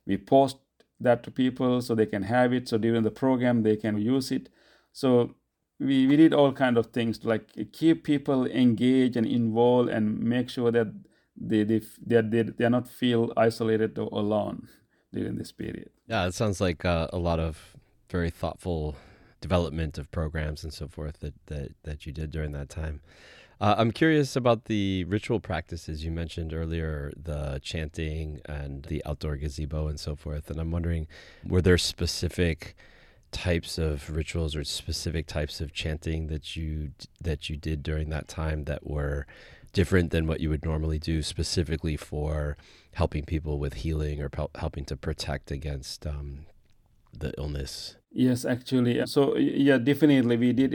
we 0.07 0.17
post 0.17 0.59
that 1.01 1.23
to 1.25 1.31
people 1.31 1.81
so 1.81 1.95
they 1.95 2.07
can 2.07 2.23
have 2.23 2.53
it. 2.53 2.69
So 2.69 2.79
during 2.79 3.03
the 3.03 3.11
program 3.11 3.63
they 3.63 3.77
can 3.77 3.99
use 3.99 4.31
it. 4.31 4.49
So 4.93 5.35
we, 5.81 6.07
we 6.07 6.17
did 6.17 6.33
all 6.33 6.53
kind 6.53 6.79
of 6.79 6.87
things 6.87 7.19
to 7.19 7.29
like 7.29 7.73
keep 7.73 8.05
people 8.05 8.47
engaged 8.47 9.17
and 9.17 9.27
involved 9.27 9.91
and 9.91 10.19
make 10.21 10.49
sure 10.49 10.71
that 10.71 10.89
they 11.37 11.65
they 11.65 11.81
they, 12.05 12.21
they, 12.21 12.43
they 12.43 12.65
are 12.65 12.71
not 12.71 12.89
feel 12.89 13.33
isolated 13.37 13.99
or 13.99 14.09
alone 14.13 14.69
during 15.13 15.37
this 15.37 15.53
period. 15.53 15.91
Yeah 16.07 16.27
it 16.27 16.35
sounds 16.35 16.61
like 16.61 16.85
uh, 16.85 17.09
a 17.13 17.19
lot 17.19 17.41
of 17.41 17.77
very 18.11 18.31
thoughtful 18.31 18.97
development 19.41 19.99
of 19.99 20.11
programs 20.11 20.65
and 20.65 20.73
so 20.73 20.89
forth 20.89 21.21
that 21.21 21.35
that, 21.47 21.73
that 21.83 22.07
you 22.07 22.13
did 22.13 22.31
during 22.31 22.53
that 22.53 22.69
time 22.69 23.01
Uh, 23.61 23.75
I'm 23.79 23.93
curious 23.93 24.37
about 24.37 24.65
the 24.67 25.05
ritual 25.05 25.41
practices 25.41 26.05
you 26.05 26.11
mentioned 26.11 26.53
earlier, 26.53 27.13
the 27.17 27.61
chanting 27.63 28.41
and 28.47 28.85
the 28.85 29.03
outdoor 29.07 29.37
gazebo 29.37 29.87
and 29.89 29.99
so 29.99 30.17
forth. 30.17 30.51
And 30.51 30.61
I'm 30.61 30.71
wondering, 30.71 31.07
were 31.47 31.63
there 31.63 31.79
specific 31.79 32.77
types 33.31 33.79
of 33.79 34.11
rituals 34.11 34.55
or 34.55 34.63
specific 34.65 35.27
types 35.27 35.61
of 35.61 35.73
chanting 35.73 36.29
that 36.29 36.55
you 36.55 36.93
that 37.21 37.51
you 37.51 37.57
did 37.57 37.83
during 37.83 38.09
that 38.11 38.29
time 38.29 38.65
that 38.65 38.87
were 38.87 39.27
different 39.73 40.11
than 40.13 40.27
what 40.27 40.41
you 40.41 40.49
would 40.49 40.65
normally 40.65 40.99
do, 40.99 41.21
specifically 41.21 41.97
for 41.97 42.57
helping 42.95 43.25
people 43.25 43.59
with 43.59 43.75
healing 43.75 44.23
or 44.23 44.31
helping 44.55 44.85
to 44.85 44.97
protect 44.97 45.51
against 45.51 46.07
um, 46.07 46.47
the 47.19 47.33
illness? 47.39 47.97
Yes, 48.17 48.45
actually. 48.45 49.05
So, 49.07 49.37
yeah, 49.37 49.79
definitely 49.79 50.37
we 50.37 50.53
did 50.53 50.73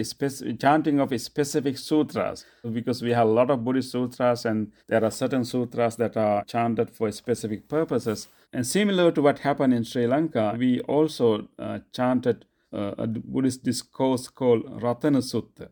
chanting 0.60 1.00
of 1.00 1.22
specific 1.22 1.78
sutras 1.78 2.46
because 2.70 3.02
we 3.02 3.12
have 3.12 3.28
a 3.28 3.32
lot 3.32 3.50
of 3.50 3.64
Buddhist 3.64 3.92
sutras 3.92 4.46
and 4.46 4.74
there 4.88 5.04
are 5.06 5.12
certain 5.12 5.46
sutras 5.46 5.96
that 5.96 6.18
are 6.18 6.44
chanted 6.44 6.90
for 6.90 7.10
specific 7.12 7.70
purposes. 7.70 8.28
And 8.52 8.68
similar 8.68 9.12
to 9.14 9.22
what 9.22 9.40
happened 9.40 9.74
in 9.74 9.86
Sri 9.86 10.06
Lanka, 10.06 10.56
we 10.58 10.82
also 10.82 11.48
uh, 11.58 11.80
chanted 11.94 12.46
uh, 12.74 12.96
a 12.98 13.08
Buddhist 13.08 13.64
discourse 13.64 14.28
called 14.28 14.66
Ratana 14.82 15.22
Sutta. 15.22 15.70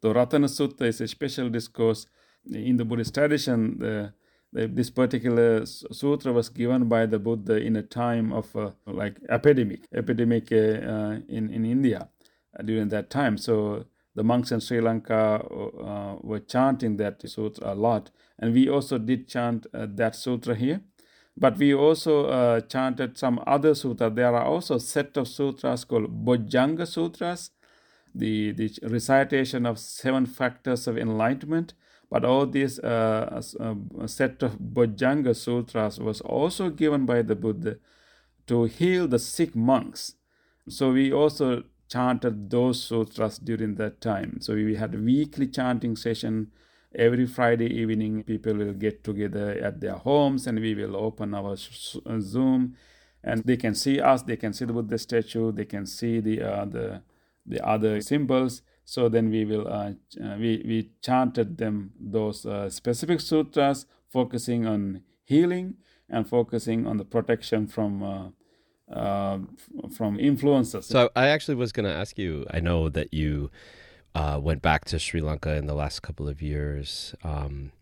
The 0.00 0.14
Ratana 0.14 0.46
Sutta 0.46 0.82
is 0.82 1.00
a 1.00 1.08
special 1.08 1.48
discourse 1.48 2.06
in 2.48 2.76
the 2.76 2.84
Buddhist 2.84 3.14
tradition. 3.14 3.78
The 3.78 4.12
this 4.52 4.90
particular 4.90 5.66
sutra 5.66 6.32
was 6.32 6.48
given 6.48 6.88
by 6.88 7.06
the 7.06 7.18
Buddha 7.18 7.56
in 7.56 7.76
a 7.76 7.82
time 7.82 8.32
of 8.32 8.54
uh, 8.56 8.70
like 8.86 9.18
epidemic, 9.28 9.80
epidemic 9.94 10.50
uh, 10.50 10.56
uh, 10.56 11.18
in 11.28 11.50
in 11.50 11.64
India 11.64 12.08
uh, 12.58 12.62
during 12.62 12.88
that 12.88 13.10
time. 13.10 13.36
So 13.36 13.84
the 14.14 14.24
monks 14.24 14.50
in 14.50 14.60
Sri 14.60 14.80
Lanka 14.80 15.14
uh, 15.14 16.16
were 16.22 16.40
chanting 16.40 16.96
that 16.96 17.28
sutra 17.28 17.72
a 17.72 17.74
lot, 17.74 18.10
and 18.38 18.54
we 18.54 18.68
also 18.68 18.98
did 18.98 19.28
chant 19.28 19.66
uh, 19.74 19.86
that 19.90 20.16
sutra 20.16 20.54
here. 20.54 20.80
But 21.36 21.56
we 21.56 21.72
also 21.72 22.58
chanted 22.62 23.16
some 23.16 23.40
other 23.46 23.72
sutra. 23.72 24.10
There 24.10 24.34
are 24.34 24.44
also 24.44 24.78
set 24.78 25.16
of 25.16 25.28
sutras 25.28 25.84
called 25.84 26.24
Bojjhanga 26.24 26.84
sutras, 26.84 27.50
the 28.12 28.50
the 28.52 28.76
recitation 28.82 29.64
of 29.64 29.78
seven 29.78 30.26
factors 30.26 30.88
of 30.88 30.98
enlightenment 30.98 31.74
but 32.10 32.24
all 32.24 32.46
these 32.46 32.78
uh, 32.78 33.42
uh, 33.60 34.06
set 34.06 34.42
of 34.42 34.58
Bojjhanga 34.58 35.36
Sutras 35.36 35.98
was 35.98 36.20
also 36.22 36.70
given 36.70 37.04
by 37.04 37.22
the 37.22 37.36
Buddha 37.36 37.76
to 38.46 38.64
heal 38.64 39.06
the 39.06 39.18
sick 39.18 39.54
monks. 39.54 40.14
So 40.68 40.92
we 40.92 41.12
also 41.12 41.64
chanted 41.88 42.50
those 42.50 42.82
sutras 42.82 43.38
during 43.38 43.74
that 43.76 44.00
time. 44.00 44.38
So 44.40 44.54
we 44.54 44.76
had 44.76 44.94
a 44.94 44.98
weekly 44.98 45.46
chanting 45.46 45.96
session 45.96 46.50
every 46.94 47.26
Friday 47.26 47.66
evening. 47.66 48.22
People 48.24 48.54
will 48.54 48.72
get 48.72 49.04
together 49.04 49.50
at 49.62 49.80
their 49.80 49.94
homes 49.94 50.46
and 50.46 50.60
we 50.60 50.74
will 50.74 50.96
open 50.96 51.34
our 51.34 51.52
uh, 51.52 52.20
Zoom 52.20 52.76
and 53.22 53.42
they 53.44 53.56
can 53.56 53.74
see 53.74 54.00
us. 54.00 54.22
They 54.22 54.36
can 54.36 54.52
see 54.52 54.64
the 54.64 54.72
Buddha 54.72 54.98
statue. 54.98 55.52
They 55.52 55.64
can 55.64 55.86
see 55.86 56.20
the 56.20 56.42
uh, 56.42 56.64
the 56.64 57.02
the 57.44 57.66
other 57.66 58.00
symbols 58.00 58.62
so 58.88 59.06
then 59.10 59.28
we 59.28 59.44
will 59.44 59.68
uh, 59.68 59.90
uh, 60.18 60.36
we, 60.38 60.62
we 60.66 60.90
chanted 61.02 61.58
them 61.58 61.92
those 62.00 62.46
uh, 62.46 62.70
specific 62.70 63.20
sutras 63.20 63.84
focusing 64.08 64.66
on 64.66 65.02
healing 65.24 65.74
and 66.08 66.26
focusing 66.26 66.86
on 66.86 66.96
the 66.96 67.04
protection 67.04 67.66
from 67.66 68.02
uh, 68.02 68.28
uh 68.90 69.40
from 69.94 70.18
influences. 70.18 70.86
So 70.86 71.10
I 71.14 71.28
actually 71.28 71.56
was 71.56 71.70
going 71.70 71.84
to 71.84 71.92
ask 71.92 72.16
you. 72.16 72.46
I 72.50 72.60
know 72.60 72.88
that 72.88 73.12
you 73.12 73.50
went 74.14 74.62
back 74.62 74.86
to 74.86 74.98
Sri 74.98 75.20
Lanka 75.20 75.54
in 75.56 75.66
the 75.66 75.74
last 75.74 76.00
couple 76.00 76.26
of 76.26 76.40
years. 76.40 77.14
Um, 77.22 77.72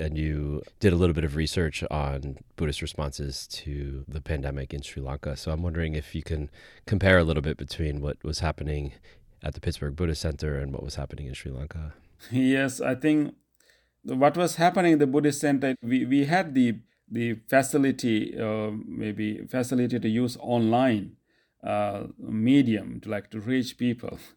and 0.00 0.16
you 0.16 0.62
did 0.80 0.94
a 0.94 0.96
little 0.96 1.14
bit 1.14 1.24
of 1.24 1.36
research 1.36 1.84
on 1.90 2.38
Buddhist 2.56 2.80
responses 2.80 3.46
to 3.48 4.04
the 4.08 4.22
pandemic 4.22 4.72
in 4.72 4.80
Sri 4.80 5.02
Lanka. 5.02 5.36
So 5.36 5.52
I'm 5.52 5.62
wondering 5.62 5.94
if 5.94 6.14
you 6.14 6.22
can 6.22 6.48
compare 6.86 7.18
a 7.18 7.24
little 7.24 7.42
bit 7.42 7.58
between 7.58 8.00
what 8.00 8.16
was 8.24 8.38
happening 8.38 8.94
at 9.44 9.54
the 9.54 9.60
Pittsburgh 9.60 9.94
Buddhist 9.94 10.22
Center 10.22 10.58
and 10.58 10.72
what 10.72 10.82
was 10.82 10.96
happening 10.96 11.26
in 11.26 11.34
Sri 11.34 11.52
Lanka? 11.52 11.94
Yes, 12.30 12.80
I 12.80 12.94
think 12.94 13.34
what 14.02 14.36
was 14.36 14.56
happening 14.56 14.94
in 14.94 14.98
the 14.98 15.06
Buddhist 15.06 15.40
Center, 15.40 15.76
we, 15.82 16.04
we 16.04 16.24
had 16.24 16.54
the 16.54 16.78
the 17.06 17.34
facility, 17.48 18.36
uh, 18.38 18.70
maybe 18.86 19.46
facility 19.46 20.00
to 20.00 20.08
use 20.08 20.38
online 20.40 21.16
uh, 21.62 22.04
medium 22.18 22.98
to 23.00 23.10
like 23.10 23.30
to 23.30 23.40
reach 23.40 23.78
people. 23.78 24.18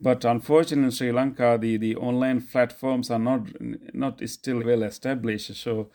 But 0.00 0.24
unfortunately, 0.24 0.86
in 0.86 0.90
Sri 0.90 1.12
Lanka, 1.12 1.56
the, 1.60 1.76
the 1.76 1.94
online 1.94 2.40
platforms 2.42 3.08
are 3.08 3.20
not 3.20 3.46
not 3.94 4.20
still 4.28 4.64
well 4.64 4.82
established. 4.82 5.54
So, 5.54 5.90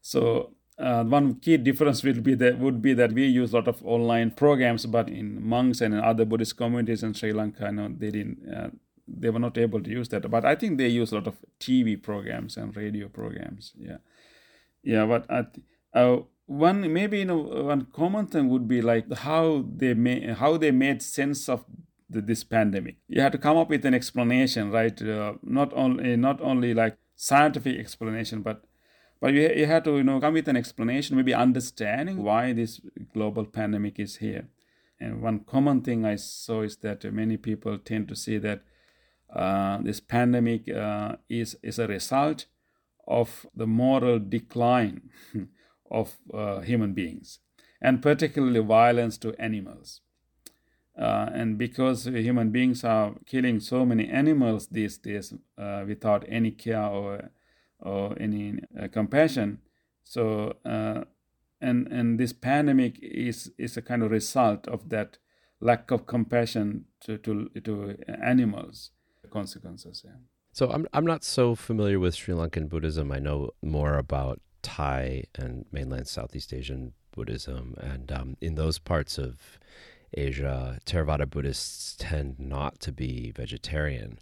so 0.00 0.54
uh, 0.82 1.04
one 1.04 1.36
key 1.36 1.56
difference 1.56 2.02
will 2.02 2.20
be 2.20 2.34
that 2.34 2.58
would 2.58 2.82
be 2.82 2.92
that 2.94 3.12
we 3.12 3.26
use 3.26 3.52
a 3.52 3.56
lot 3.56 3.68
of 3.68 3.84
online 3.84 4.32
programs, 4.32 4.84
but 4.86 5.08
in 5.08 5.42
monks 5.46 5.80
and 5.80 5.94
in 5.94 6.00
other 6.00 6.24
Buddhist 6.24 6.56
communities 6.56 7.02
in 7.02 7.14
Sri 7.14 7.32
Lanka, 7.32 7.70
they 7.98 8.10
didn't, 8.10 8.38
uh, 8.52 8.70
they 9.06 9.30
were 9.30 9.38
not 9.38 9.56
able 9.56 9.82
to 9.82 9.90
use 9.90 10.08
that. 10.08 10.28
But 10.30 10.44
I 10.44 10.54
think 10.56 10.78
they 10.78 10.88
use 10.88 11.12
a 11.12 11.16
lot 11.16 11.26
of 11.26 11.36
TV 11.60 12.02
programs 12.02 12.56
and 12.56 12.76
radio 12.76 13.08
programs. 13.08 13.72
Yeah, 13.78 13.98
yeah. 14.82 15.06
But 15.06 15.30
I, 15.30 15.46
uh, 15.98 16.22
one 16.46 16.92
maybe 16.92 17.20
you 17.20 17.26
know 17.26 17.38
one 17.38 17.86
common 17.92 18.26
thing 18.26 18.48
would 18.48 18.66
be 18.66 18.82
like 18.82 19.10
how 19.12 19.64
they 19.76 19.94
made 19.94 20.28
how 20.34 20.56
they 20.56 20.72
made 20.72 21.00
sense 21.00 21.48
of 21.48 21.64
the, 22.10 22.20
this 22.20 22.42
pandemic. 22.42 22.96
You 23.08 23.20
had 23.20 23.32
to 23.32 23.38
come 23.38 23.56
up 23.56 23.70
with 23.70 23.84
an 23.86 23.94
explanation, 23.94 24.70
right? 24.70 25.00
Uh, 25.00 25.34
not 25.42 25.72
only 25.74 26.16
not 26.16 26.40
only 26.40 26.74
like 26.74 26.98
scientific 27.14 27.78
explanation, 27.78 28.42
but 28.42 28.64
but 29.22 29.34
you, 29.34 29.48
you 29.54 29.66
have 29.66 29.84
to 29.84 29.98
you 29.98 30.02
know 30.02 30.20
come 30.20 30.34
with 30.34 30.48
an 30.48 30.56
explanation, 30.56 31.16
maybe 31.16 31.32
understanding 31.32 32.24
why 32.24 32.52
this 32.52 32.80
global 33.14 33.44
pandemic 33.44 34.00
is 34.00 34.16
here. 34.16 34.48
And 34.98 35.22
one 35.22 35.40
common 35.44 35.82
thing 35.82 36.04
I 36.04 36.16
saw 36.16 36.62
is 36.62 36.76
that 36.78 37.04
many 37.12 37.36
people 37.36 37.78
tend 37.78 38.08
to 38.08 38.16
say 38.16 38.38
that 38.38 38.62
uh, 39.32 39.78
this 39.80 40.00
pandemic 40.00 40.68
uh, 40.68 41.16
is 41.28 41.56
is 41.62 41.78
a 41.78 41.86
result 41.86 42.46
of 43.06 43.46
the 43.54 43.66
moral 43.66 44.18
decline 44.18 45.10
of 45.90 46.16
uh, 46.34 46.60
human 46.60 46.92
beings, 46.92 47.38
and 47.80 48.02
particularly 48.02 48.60
violence 48.60 49.18
to 49.18 49.40
animals. 49.40 50.00
Uh, 50.98 51.30
and 51.32 51.56
because 51.58 52.04
human 52.06 52.50
beings 52.50 52.82
are 52.82 53.14
killing 53.24 53.60
so 53.60 53.86
many 53.86 54.08
animals 54.08 54.66
these 54.66 54.98
days 54.98 55.32
uh, 55.56 55.84
without 55.86 56.24
any 56.28 56.50
care 56.50 56.84
or 56.84 57.30
or 57.82 58.16
any 58.20 58.60
uh, 58.80 58.88
compassion. 58.88 59.58
So 60.04 60.56
uh, 60.64 61.04
and 61.60 61.86
and 61.88 62.18
this 62.18 62.32
pandemic 62.32 62.98
is 63.00 63.52
is 63.58 63.76
a 63.76 63.82
kind 63.82 64.02
of 64.02 64.10
result 64.10 64.66
of 64.68 64.88
that 64.88 65.18
lack 65.60 65.90
of 65.90 66.06
compassion 66.06 66.86
to 67.00 67.18
to, 67.18 67.48
to 67.62 67.96
animals 68.22 68.90
consequences. 69.30 70.02
Yeah. 70.04 70.12
So 70.52 70.70
I'm 70.70 70.86
I'm 70.92 71.06
not 71.06 71.24
so 71.24 71.54
familiar 71.54 71.98
with 71.98 72.14
Sri 72.14 72.34
Lankan 72.34 72.68
Buddhism. 72.68 73.12
I 73.12 73.18
know 73.18 73.50
more 73.62 73.96
about 73.96 74.40
Thai 74.62 75.24
and 75.34 75.64
mainland 75.72 76.08
Southeast 76.08 76.52
Asian 76.52 76.92
Buddhism, 77.12 77.74
and 77.78 78.10
um, 78.12 78.36
in 78.40 78.56
those 78.56 78.78
parts 78.78 79.18
of 79.18 79.58
Asia, 80.14 80.78
Theravada 80.84 81.28
Buddhists 81.28 81.96
tend 81.98 82.38
not 82.38 82.80
to 82.80 82.92
be 82.92 83.30
vegetarian. 83.30 84.18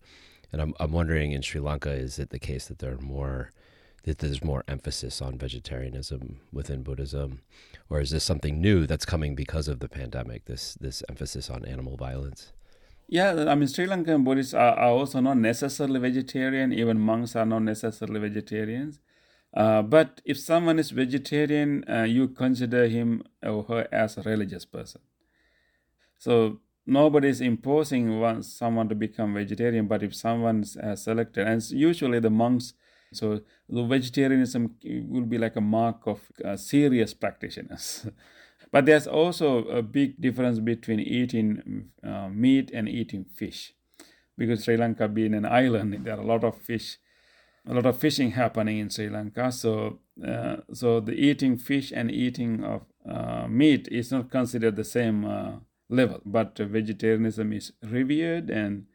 And 0.53 0.61
I'm 0.61 0.75
I'm 0.81 0.93
wondering 0.93 1.33
in 1.33 1.43
Sri 1.43 1.61
Lanka, 1.61 1.91
is 1.91 2.19
it 2.19 2.31
the 2.31 2.39
case 2.39 2.67
that 2.69 2.79
there 2.79 2.93
are 2.93 3.01
more 3.01 3.51
that 4.05 4.19
there's 4.19 4.43
more 4.43 4.65
emphasis 4.67 5.21
on 5.21 5.39
vegetarianism 5.39 6.41
within 6.53 6.83
Buddhism, 6.83 7.43
or 7.91 8.01
is 8.01 8.11
this 8.11 8.25
something 8.25 8.61
new 8.61 8.87
that's 8.87 9.05
coming 9.05 9.35
because 9.35 9.69
of 9.69 9.81
the 9.81 9.89
pandemic? 9.89 10.47
This 10.47 10.75
this 10.75 11.03
emphasis 11.09 11.51
on 11.51 11.65
animal 11.65 11.97
violence. 11.97 12.53
Yeah, 13.09 13.47
I 13.49 13.55
mean 13.55 13.69
Sri 13.69 13.87
Lankan 13.87 14.25
Buddhists 14.25 14.55
are, 14.55 14.75
are 14.75 14.91
also 14.91 15.21
not 15.21 15.37
necessarily 15.37 16.01
vegetarian. 16.01 16.73
Even 16.73 16.99
monks 16.99 17.37
are 17.37 17.47
not 17.47 17.63
necessarily 17.63 18.21
vegetarians. 18.21 18.99
Uh, 19.53 19.83
but 19.83 20.21
if 20.25 20.39
someone 20.39 20.79
is 20.79 20.91
vegetarian, 20.91 21.85
uh, 21.91 22.05
you 22.05 22.29
consider 22.29 22.87
him 22.87 23.25
or 23.43 23.65
her 23.65 23.89
as 23.91 24.17
a 24.17 24.23
religious 24.23 24.65
person. 24.65 25.01
So 26.19 26.61
nobody 26.90 27.29
is 27.29 27.40
imposing 27.40 28.20
one, 28.20 28.42
someone 28.42 28.88
to 28.88 28.94
become 28.94 29.35
vegetarian, 29.35 29.87
but 29.87 30.03
if 30.03 30.14
someone 30.14 30.64
has 30.83 31.05
selected, 31.05 31.46
and 31.46 31.62
usually 31.70 32.18
the 32.18 32.31
monks, 32.31 32.74
so 33.12 33.40
the 33.68 33.85
vegetarianism 33.85 34.74
will 35.09 35.22
be 35.22 35.38
like 35.38 35.57
a 35.57 35.61
mark 35.61 36.07
of 36.07 36.20
uh, 36.44 36.57
serious 36.57 37.14
practitioners. 37.14 38.07
but 38.72 38.87
there's 38.87 39.07
also 39.07 39.59
a 39.68 39.83
big 39.83 40.20
difference 40.20 40.59
between 40.59 41.00
eating 41.00 41.90
uh, 42.03 42.29
meat 42.29 42.70
and 42.74 42.88
eating 42.88 43.24
fish, 43.24 43.72
because 44.37 44.64
Sri 44.64 44.76
Lanka 44.76 45.07
being 45.07 45.35
an 45.35 45.46
island, 45.46 46.05
there 46.05 46.16
are 46.16 46.22
a 46.22 46.26
lot 46.26 46.42
of 46.42 46.57
fish, 46.61 46.98
a 47.66 47.72
lot 47.72 47.87
of 47.87 47.98
fishing 47.98 48.33
happening 48.33 48.79
in 48.79 48.90
Sri 48.90 49.09
Lanka. 49.09 49.53
So, 49.53 50.00
uh, 50.26 50.57
so 50.72 50.98
the 50.98 51.12
eating 51.12 51.57
fish 51.57 51.92
and 51.94 52.11
eating 52.11 52.64
of 52.64 52.83
uh, 53.09 53.46
meat 53.48 53.87
is 53.92 54.11
not 54.11 54.31
considered 54.31 54.74
the 54.74 54.85
same 54.85 55.24
uh, 55.24 55.53
level, 55.90 56.20
but 56.24 56.57
vegetarianism 56.57 57.53
is 57.53 57.72
revered 57.83 58.50
and 58.50 58.87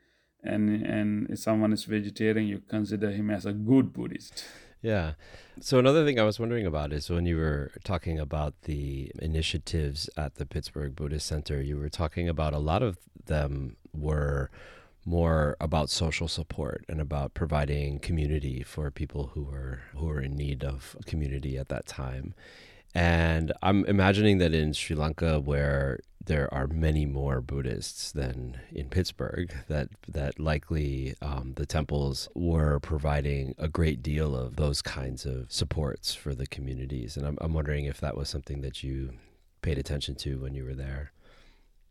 and 0.43 0.85
and 0.85 1.29
if 1.29 1.39
someone 1.39 1.73
is 1.73 1.83
vegetarian, 1.85 2.47
you 2.47 2.61
consider 2.67 3.11
him 3.11 3.29
as 3.29 3.45
a 3.45 3.53
good 3.53 3.93
Buddhist. 3.93 4.45
Yeah. 4.81 5.13
So 5.59 5.79
another 5.79 6.05
thing 6.05 6.19
I 6.19 6.23
was 6.23 6.39
wondering 6.39 6.67
about 6.67 6.93
is 6.93 7.09
when 7.09 7.25
you 7.25 7.37
were 7.37 7.71
talking 7.83 8.19
about 8.19 8.53
the 8.63 9.11
initiatives 9.19 10.09
at 10.15 10.35
the 10.35 10.45
Pittsburgh 10.45 10.95
Buddhist 10.95 11.25
Center, 11.25 11.59
you 11.59 11.77
were 11.77 11.89
talking 11.89 12.29
about 12.29 12.53
a 12.53 12.59
lot 12.59 12.83
of 12.83 12.99
them 13.25 13.77
were 13.93 14.51
more 15.03 15.55
about 15.59 15.89
social 15.89 16.27
support 16.27 16.85
and 16.87 17.01
about 17.01 17.33
providing 17.33 17.97
community 17.99 18.61
for 18.63 18.91
people 18.91 19.31
who 19.33 19.43
were 19.43 19.81
who 19.95 20.05
were 20.05 20.21
in 20.21 20.35
need 20.35 20.63
of 20.63 20.95
community 21.05 21.57
at 21.57 21.69
that 21.69 21.87
time. 21.87 22.35
And 22.95 23.51
I'm 23.61 23.83
imagining 23.85 24.37
that 24.37 24.53
in 24.53 24.71
Sri 24.71 24.95
Lanka, 24.95 25.41
where 25.41 25.99
there 26.25 26.51
are 26.53 26.65
many 26.65 27.05
more 27.05 27.41
Buddhists 27.41 28.13
than 28.13 28.61
in 28.71 28.89
Pittsburgh, 28.89 29.53
that 29.67 29.89
that 30.07 30.39
likely 30.39 31.13
um, 31.21 31.53
the 31.57 31.65
temples 31.65 32.29
were 32.33 32.79
providing 32.79 33.53
a 33.57 33.67
great 33.67 34.01
deal 34.01 34.33
of 34.33 34.55
those 34.55 34.81
kinds 34.81 35.25
of 35.25 35.51
supports 35.51 36.15
for 36.15 36.33
the 36.33 36.47
communities. 36.47 37.17
And 37.17 37.27
I'm, 37.27 37.37
I'm 37.41 37.53
wondering 37.53 37.83
if 37.83 37.99
that 37.99 38.15
was 38.15 38.29
something 38.29 38.61
that 38.61 38.81
you 38.81 39.11
paid 39.61 39.77
attention 39.77 40.15
to 40.15 40.39
when 40.39 40.55
you 40.55 40.63
were 40.63 40.73
there. 40.73 41.11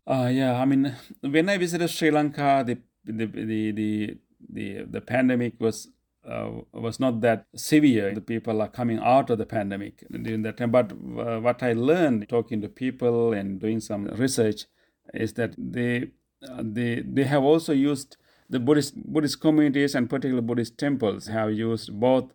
Uh, 0.07 0.31
yeah, 0.33 0.59
I 0.59 0.65
mean, 0.65 0.97
when 1.21 1.51
I 1.51 1.59
visited 1.59 1.91
Sri 1.91 2.11
Lanka, 2.11 2.65
the 2.67 2.79
the 3.05 3.27
the 3.27 3.73
the 3.73 4.19
the, 4.49 4.85
the 4.85 5.01
pandemic 5.03 5.61
was 5.61 5.89
uh, 6.29 6.51
was 6.73 6.99
not 6.99 7.21
that 7.21 7.47
severe. 7.55 8.15
The 8.15 8.21
people 8.21 8.61
are 8.63 8.69
coming 8.69 8.99
out 8.99 9.31
of 9.31 9.39
the 9.39 9.47
pandemic 9.47 10.05
during 10.11 10.43
that 10.43 10.57
time. 10.57 10.71
But 10.71 10.93
uh, 10.93 11.41
what 11.41 11.63
I 11.63 11.73
learned 11.73 12.29
talking 12.29 12.61
to 12.63 12.69
people 12.69 13.33
and 13.33 13.61
doing 13.61 13.81
some 13.81 14.07
research 14.07 14.65
is 15.13 15.35
that 15.35 15.55
they 15.59 16.11
uh, 16.49 16.63
they 16.63 17.03
they 17.07 17.25
have 17.25 17.43
also 17.43 17.73
used 17.73 18.17
the 18.49 18.59
Buddhist 18.59 18.95
Buddhist 19.13 19.41
communities 19.41 19.95
and 19.95 20.09
particularly 20.09 20.47
Buddhist 20.47 20.79
temples 20.79 21.27
have 21.27 21.53
used 21.53 21.99
both 21.99 22.33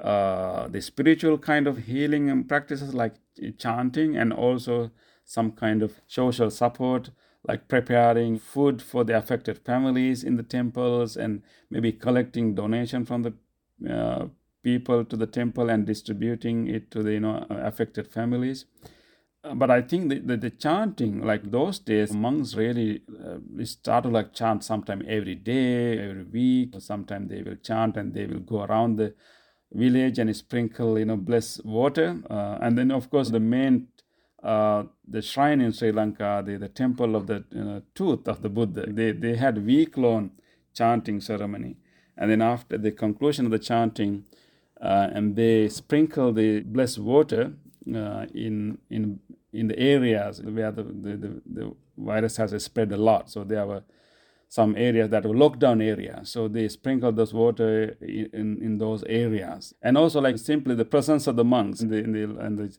uh, 0.00 0.68
the 0.68 0.80
spiritual 0.80 1.38
kind 1.38 1.66
of 1.66 1.78
healing 1.78 2.44
practices 2.44 2.94
like 2.94 3.14
chanting 3.58 4.16
and 4.16 4.32
also 4.32 4.90
some 5.24 5.52
kind 5.52 5.82
of 5.82 6.00
social 6.06 6.50
support 6.50 7.10
like 7.46 7.68
preparing 7.68 8.38
food 8.38 8.80
for 8.82 9.04
the 9.04 9.16
affected 9.16 9.58
families 9.58 10.24
in 10.24 10.36
the 10.36 10.42
temples 10.42 11.16
and 11.16 11.42
maybe 11.70 11.92
collecting 11.92 12.54
donation 12.54 13.04
from 13.04 13.22
the 13.22 13.34
uh, 13.92 14.26
people 14.62 15.04
to 15.04 15.16
the 15.16 15.26
temple 15.26 15.68
and 15.68 15.86
distributing 15.86 16.66
it 16.66 16.90
to 16.90 17.02
the 17.02 17.12
you 17.12 17.20
know 17.20 17.46
affected 17.50 18.10
families. 18.10 18.64
Uh, 19.44 19.54
but 19.54 19.70
i 19.70 19.82
think 19.82 20.08
the, 20.08 20.18
the, 20.20 20.36
the, 20.38 20.50
chanting 20.50 21.20
like 21.20 21.50
those 21.50 21.78
days 21.78 22.14
monks 22.14 22.54
really 22.54 23.02
uh, 23.22 23.64
start 23.64 24.04
to 24.04 24.08
like 24.08 24.32
chant 24.32 24.64
sometime 24.64 25.02
every 25.06 25.34
day 25.34 25.98
every 25.98 26.24
week. 26.24 26.74
Sometimes 26.78 27.28
they 27.28 27.42
will 27.42 27.56
chant 27.56 27.96
and 27.98 28.14
they 28.14 28.26
will 28.26 28.40
go 28.40 28.62
around 28.62 28.96
the 28.96 29.14
village 29.72 30.18
and 30.18 30.34
sprinkle 30.34 30.98
you 30.98 31.04
know 31.04 31.16
bless 31.16 31.62
water. 31.62 32.22
Uh, 32.30 32.58
and 32.62 32.78
then 32.78 32.90
of 32.90 33.10
course 33.10 33.30
the 33.30 33.40
main 33.40 33.88
uh, 34.44 34.84
the 35.08 35.22
shrine 35.22 35.62
in 35.62 35.72
Sri 35.72 35.90
Lanka, 35.90 36.42
the, 36.44 36.58
the 36.58 36.68
temple 36.68 37.16
of 37.16 37.26
the 37.26 37.44
you 37.50 37.64
know, 37.64 37.82
tooth 37.94 38.28
of 38.28 38.42
the 38.42 38.50
Buddha, 38.50 38.84
they, 38.86 39.10
they 39.12 39.36
had 39.36 39.64
week 39.64 39.96
long 39.96 40.32
chanting 40.74 41.20
ceremony. 41.20 41.76
And 42.16 42.30
then 42.30 42.42
after 42.42 42.76
the 42.76 42.92
conclusion 42.92 43.46
of 43.46 43.52
the 43.52 43.58
chanting, 43.58 44.24
uh, 44.80 45.08
and 45.12 45.34
they 45.34 45.68
sprinkle 45.70 46.32
the 46.32 46.60
blessed 46.60 46.98
water 46.98 47.54
uh, 47.88 48.26
in, 48.34 48.78
in, 48.90 49.20
in 49.52 49.68
the 49.68 49.78
areas 49.78 50.42
where 50.42 50.70
the, 50.70 50.82
the, 50.82 51.16
the, 51.16 51.42
the, 51.46 51.76
virus 51.96 52.36
has 52.38 52.64
spread 52.64 52.90
a 52.90 52.96
lot. 52.96 53.30
So 53.30 53.44
there 53.44 53.64
were 53.64 53.84
some 54.48 54.74
areas 54.76 55.10
that 55.10 55.24
were 55.24 55.34
lockdown 55.34 55.80
areas. 55.80 56.28
So 56.28 56.48
they 56.48 56.66
sprinkle 56.66 57.12
those 57.12 57.32
water 57.32 57.96
in, 58.00 58.58
in 58.60 58.78
those 58.78 59.04
areas. 59.04 59.74
And 59.80 59.96
also 59.96 60.20
like 60.20 60.38
simply 60.38 60.74
the 60.74 60.84
presence 60.84 61.28
of 61.28 61.36
the 61.36 61.44
monks 61.44 61.82
in 61.82 61.88
the, 61.90 61.98
in 61.98 62.12
the, 62.12 62.40
and 62.40 62.58
the 62.58 62.76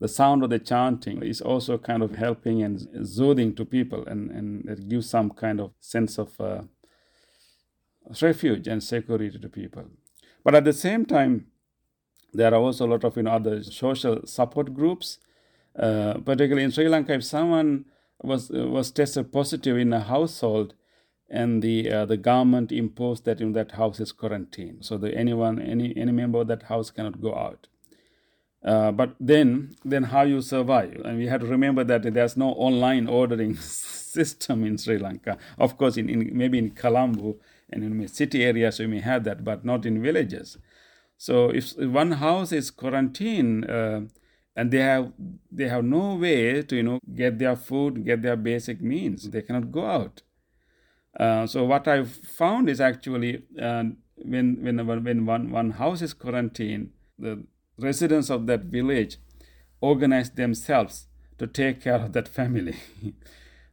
the 0.00 0.08
sound 0.08 0.44
of 0.44 0.50
the 0.50 0.58
chanting 0.58 1.22
is 1.22 1.40
also 1.40 1.76
kind 1.76 2.02
of 2.02 2.14
helping 2.14 2.62
and 2.62 3.08
soothing 3.08 3.54
to 3.54 3.64
people 3.64 4.04
and, 4.06 4.30
and 4.30 4.68
it 4.68 4.88
gives 4.88 5.10
some 5.10 5.30
kind 5.30 5.60
of 5.60 5.72
sense 5.80 6.18
of 6.18 6.40
uh, 6.40 6.62
refuge 8.22 8.68
and 8.68 8.82
security 8.82 9.38
to 9.38 9.48
people. 9.48 9.84
But 10.44 10.54
at 10.54 10.64
the 10.64 10.72
same 10.72 11.04
time, 11.04 11.46
there 12.32 12.52
are 12.54 12.60
also 12.60 12.86
a 12.86 12.90
lot 12.90 13.04
of 13.04 13.16
you 13.16 13.24
know, 13.24 13.32
other 13.32 13.62
social 13.62 14.26
support 14.26 14.74
groups, 14.74 15.18
uh, 15.78 16.14
particularly 16.24 16.64
in 16.64 16.70
Sri 16.70 16.88
Lanka. 16.88 17.14
If 17.14 17.24
someone 17.24 17.86
was 18.22 18.50
was 18.50 18.90
tested 18.90 19.32
positive 19.32 19.76
in 19.76 19.92
a 19.92 20.00
household, 20.00 20.74
and 21.30 21.62
the 21.62 21.90
uh, 21.90 22.04
the 22.04 22.16
government 22.16 22.72
imposed 22.72 23.24
that 23.24 23.40
in 23.40 23.52
that 23.52 23.72
house 23.72 24.00
is 24.00 24.12
quarantined 24.12 24.84
so 24.84 24.96
that 24.98 25.14
anyone 25.14 25.60
any 25.60 25.96
any 25.96 26.12
member 26.12 26.40
of 26.40 26.48
that 26.48 26.64
house 26.64 26.90
cannot 26.90 27.20
go 27.20 27.34
out. 27.34 27.66
Uh, 28.68 28.92
but 28.92 29.14
then, 29.18 29.74
then 29.82 30.02
how 30.02 30.22
you 30.22 30.42
survive? 30.42 31.00
And 31.02 31.16
we 31.16 31.26
have 31.26 31.40
to 31.40 31.46
remember 31.46 31.84
that 31.84 32.02
there's 32.12 32.36
no 32.36 32.50
online 32.50 33.06
ordering 33.06 33.56
system 33.56 34.62
in 34.62 34.76
Sri 34.76 34.98
Lanka. 34.98 35.38
Of 35.56 35.78
course, 35.78 35.96
in, 35.96 36.10
in 36.10 36.36
maybe 36.36 36.58
in 36.58 36.72
Colombo 36.72 37.36
and 37.70 37.82
in 37.82 38.08
city 38.08 38.44
areas 38.44 38.78
you 38.78 38.86
may 38.88 39.00
have 39.00 39.24
that, 39.24 39.42
but 39.42 39.64
not 39.64 39.86
in 39.86 40.02
villages. 40.02 40.58
So 41.16 41.48
if 41.48 41.78
one 41.78 42.12
house 42.12 42.52
is 42.52 42.70
quarantined 42.70 43.70
uh, 43.70 44.00
and 44.54 44.70
they 44.70 44.80
have 44.80 45.12
they 45.50 45.68
have 45.68 45.84
no 45.84 46.16
way 46.16 46.60
to 46.62 46.76
you 46.76 46.82
know 46.82 46.98
get 47.14 47.38
their 47.38 47.56
food, 47.56 48.04
get 48.04 48.20
their 48.20 48.36
basic 48.36 48.82
means, 48.82 49.30
they 49.30 49.40
cannot 49.40 49.72
go 49.72 49.86
out. 49.86 50.22
Uh, 51.18 51.46
so 51.46 51.64
what 51.64 51.88
I 51.88 52.04
found 52.04 52.68
is 52.68 52.82
actually 52.82 53.44
uh, 53.58 53.84
when 54.16 54.62
when 54.62 54.86
when 55.04 55.24
one 55.24 55.50
one 55.50 55.70
house 55.70 56.02
is 56.02 56.12
quarantined, 56.12 56.90
the 57.18 57.44
residents 57.78 58.30
of 58.30 58.46
that 58.46 58.64
village 58.64 59.18
organize 59.80 60.30
themselves 60.30 61.06
to 61.38 61.46
take 61.46 61.80
care 61.82 61.94
of 61.94 62.12
that 62.12 62.28
family. 62.28 62.76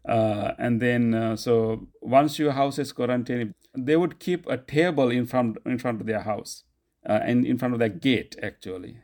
uh, 0.07 0.51
and 0.57 0.81
then, 0.81 1.13
uh, 1.13 1.35
so 1.35 1.87
once 2.01 2.37
your 2.39 2.51
house 2.51 2.77
is 2.79 2.91
quarantined, 2.91 3.53
they 3.77 3.95
would 3.95 4.19
keep 4.19 4.47
a 4.47 4.57
table 4.57 5.09
in 5.09 5.25
front 5.25 5.57
in 5.65 5.77
front 5.77 5.99
of 5.99 6.07
their 6.07 6.21
house 6.21 6.63
uh, 7.07 7.19
and 7.23 7.45
in 7.45 7.57
front 7.57 7.73
of 7.73 7.79
their 7.79 7.89
gate 7.89 8.35
actually. 8.41 8.97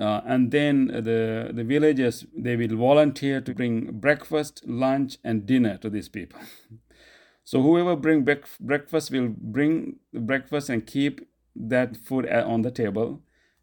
Uh, 0.00 0.20
and 0.24 0.52
then 0.52 0.86
the 0.86 1.50
the 1.52 1.64
villagers 1.64 2.24
they 2.36 2.56
will 2.56 2.76
volunteer 2.76 3.40
to 3.40 3.54
bring 3.54 3.98
breakfast, 3.98 4.62
lunch, 4.66 5.18
and 5.24 5.44
dinner 5.44 5.76
to 5.78 5.90
these 5.90 6.08
people. 6.08 6.40
so 7.44 7.60
whoever 7.60 7.96
bring 7.96 8.24
breakfast 8.24 9.10
will 9.10 9.28
bring 9.28 9.96
breakfast 10.14 10.70
and 10.70 10.86
keep 10.86 11.28
that 11.54 11.96
food 11.96 12.26
uh, 12.26 12.44
on 12.46 12.62
the 12.62 12.70
table 12.70 13.22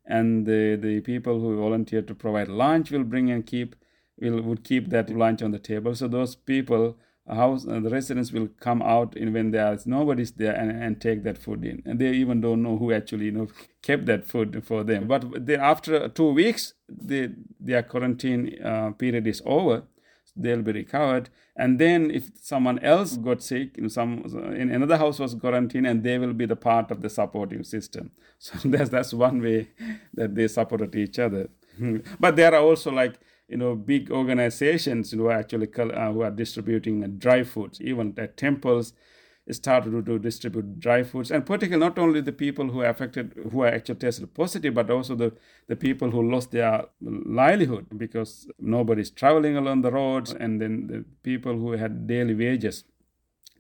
and 0.10 0.48
the, 0.48 0.76
the 0.76 1.00
people 1.02 1.40
who 1.40 1.56
volunteer 1.56 2.02
to 2.02 2.16
provide 2.16 2.50
lunch 2.50 2.90
will 2.92 3.04
bring 3.04 3.30
and 3.30 3.46
keep 3.46 3.76
will 4.20 4.42
would 4.42 4.64
keep 4.64 4.90
that 4.90 5.10
lunch 5.10 5.42
on 5.42 5.52
the 5.52 5.60
table. 5.60 5.96
So 5.96 6.08
those 6.08 6.36
people 6.36 6.98
house 7.28 7.68
uh, 7.68 7.80
the 7.80 7.92
residents 7.92 8.32
will 8.32 8.50
come 8.60 8.82
out 8.82 9.16
in 9.16 9.32
when 9.34 9.52
there's 9.52 9.86
nobody's 9.86 10.32
there 10.32 10.56
and, 10.56 10.72
and 10.72 11.00
take 11.00 11.24
that 11.24 11.38
food 11.38 11.64
in. 11.64 11.84
And 11.86 12.00
they 12.00 12.12
even 12.14 12.42
don't 12.42 12.64
know 12.64 12.78
who 12.78 12.92
actually 12.92 13.26
you 13.26 13.32
know 13.32 13.48
kept 13.84 14.08
that 14.08 14.26
food 14.26 14.64
for 14.66 14.84
them. 14.84 15.08
But 15.08 15.46
then 15.46 15.60
after 15.60 16.10
two 16.10 16.32
weeks 16.32 16.74
the 16.90 17.32
their 17.60 17.84
quarantine 17.84 18.62
uh, 18.64 18.92
period 18.92 19.28
is 19.28 19.42
over 19.46 19.84
they'll 20.36 20.62
be 20.62 20.72
recovered. 20.72 21.30
And 21.56 21.80
then 21.80 22.12
if 22.12 22.32
someone 22.42 22.80
else 22.80 23.18
got 23.18 23.42
sick 23.42 23.78
know, 23.78 23.88
some 23.88 24.24
in 24.56 24.72
another 24.72 24.98
house 24.98 25.20
was 25.20 25.36
quarantined 25.36 25.88
and 25.88 26.04
they 26.04 26.18
will 26.18 26.34
be 26.34 26.46
the 26.46 26.56
part 26.56 26.92
of 26.92 27.02
the 27.02 27.10
supportive 27.10 27.66
system. 27.66 28.12
So 28.42 28.70
that's 28.70 28.90
that's 28.90 29.14
one 29.14 29.42
way 29.42 29.68
that 30.14 30.34
they 30.34 30.48
supported 30.48 30.96
each 30.96 31.20
other. 31.20 31.50
But 32.20 32.38
there 32.38 32.54
are 32.54 32.62
also 32.62 32.90
like 32.90 33.20
you 33.50 33.58
know 33.58 33.76
big 33.76 34.12
organizations 34.12 35.12
who 35.12 35.26
are 35.28 35.34
actually 35.34 35.68
uh, 35.78 36.12
who 36.14 36.22
are 36.22 36.32
distributing 36.32 37.18
dry 37.18 37.44
foods 37.44 37.82
even 37.82 38.14
at 38.18 38.38
temples 38.38 38.94
started 39.52 40.06
to, 40.06 40.20
distribute 40.20 40.80
dry 40.80 41.04
foods, 41.04 41.32
and 41.32 41.46
particularly 41.46 41.84
not 41.84 41.98
only 41.98 42.22
the 42.22 42.32
people 42.32 42.70
who 42.70 42.82
are 42.82 42.90
affected, 42.90 43.34
who 43.52 43.62
are 43.62 43.68
actually 43.68 43.96
tested 43.96 44.34
positive, 44.34 44.74
but 44.74 44.90
also 44.90 45.16
the, 45.16 45.34
the 45.68 45.76
people 45.76 46.12
who 46.12 46.30
lost 46.30 46.52
their 46.52 46.86
livelihood 47.02 47.88
because 47.98 48.48
nobody's 48.60 49.10
traveling 49.10 49.58
along 49.58 49.82
the 49.82 49.92
roads, 49.92 50.32
and 50.32 50.62
then 50.62 50.88
the 50.88 51.06
people 51.24 51.54
who 51.54 51.72
had 51.74 52.06
daily 52.08 52.36
wages. 52.36 52.84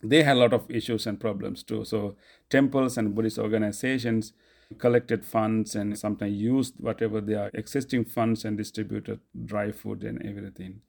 They 0.03 0.23
had 0.23 0.37
a 0.37 0.39
lot 0.39 0.53
of 0.53 0.69
issues 0.69 1.07
and 1.07 1.19
problems 1.19 1.63
too. 1.63 1.83
So 1.83 2.15
temples 2.49 2.97
and 2.97 3.13
Buddhist 3.13 3.37
organizations 3.37 4.33
collected 4.77 5.25
funds 5.25 5.75
and 5.75 5.97
sometimes 5.97 6.33
used 6.33 6.75
whatever 6.77 7.19
their 7.19 7.49
existing 7.53 8.05
funds 8.05 8.45
and 8.45 8.57
distributed 8.57 9.19
dry 9.45 9.71
food 9.71 10.03
and 10.03 10.23
everything. 10.23 10.81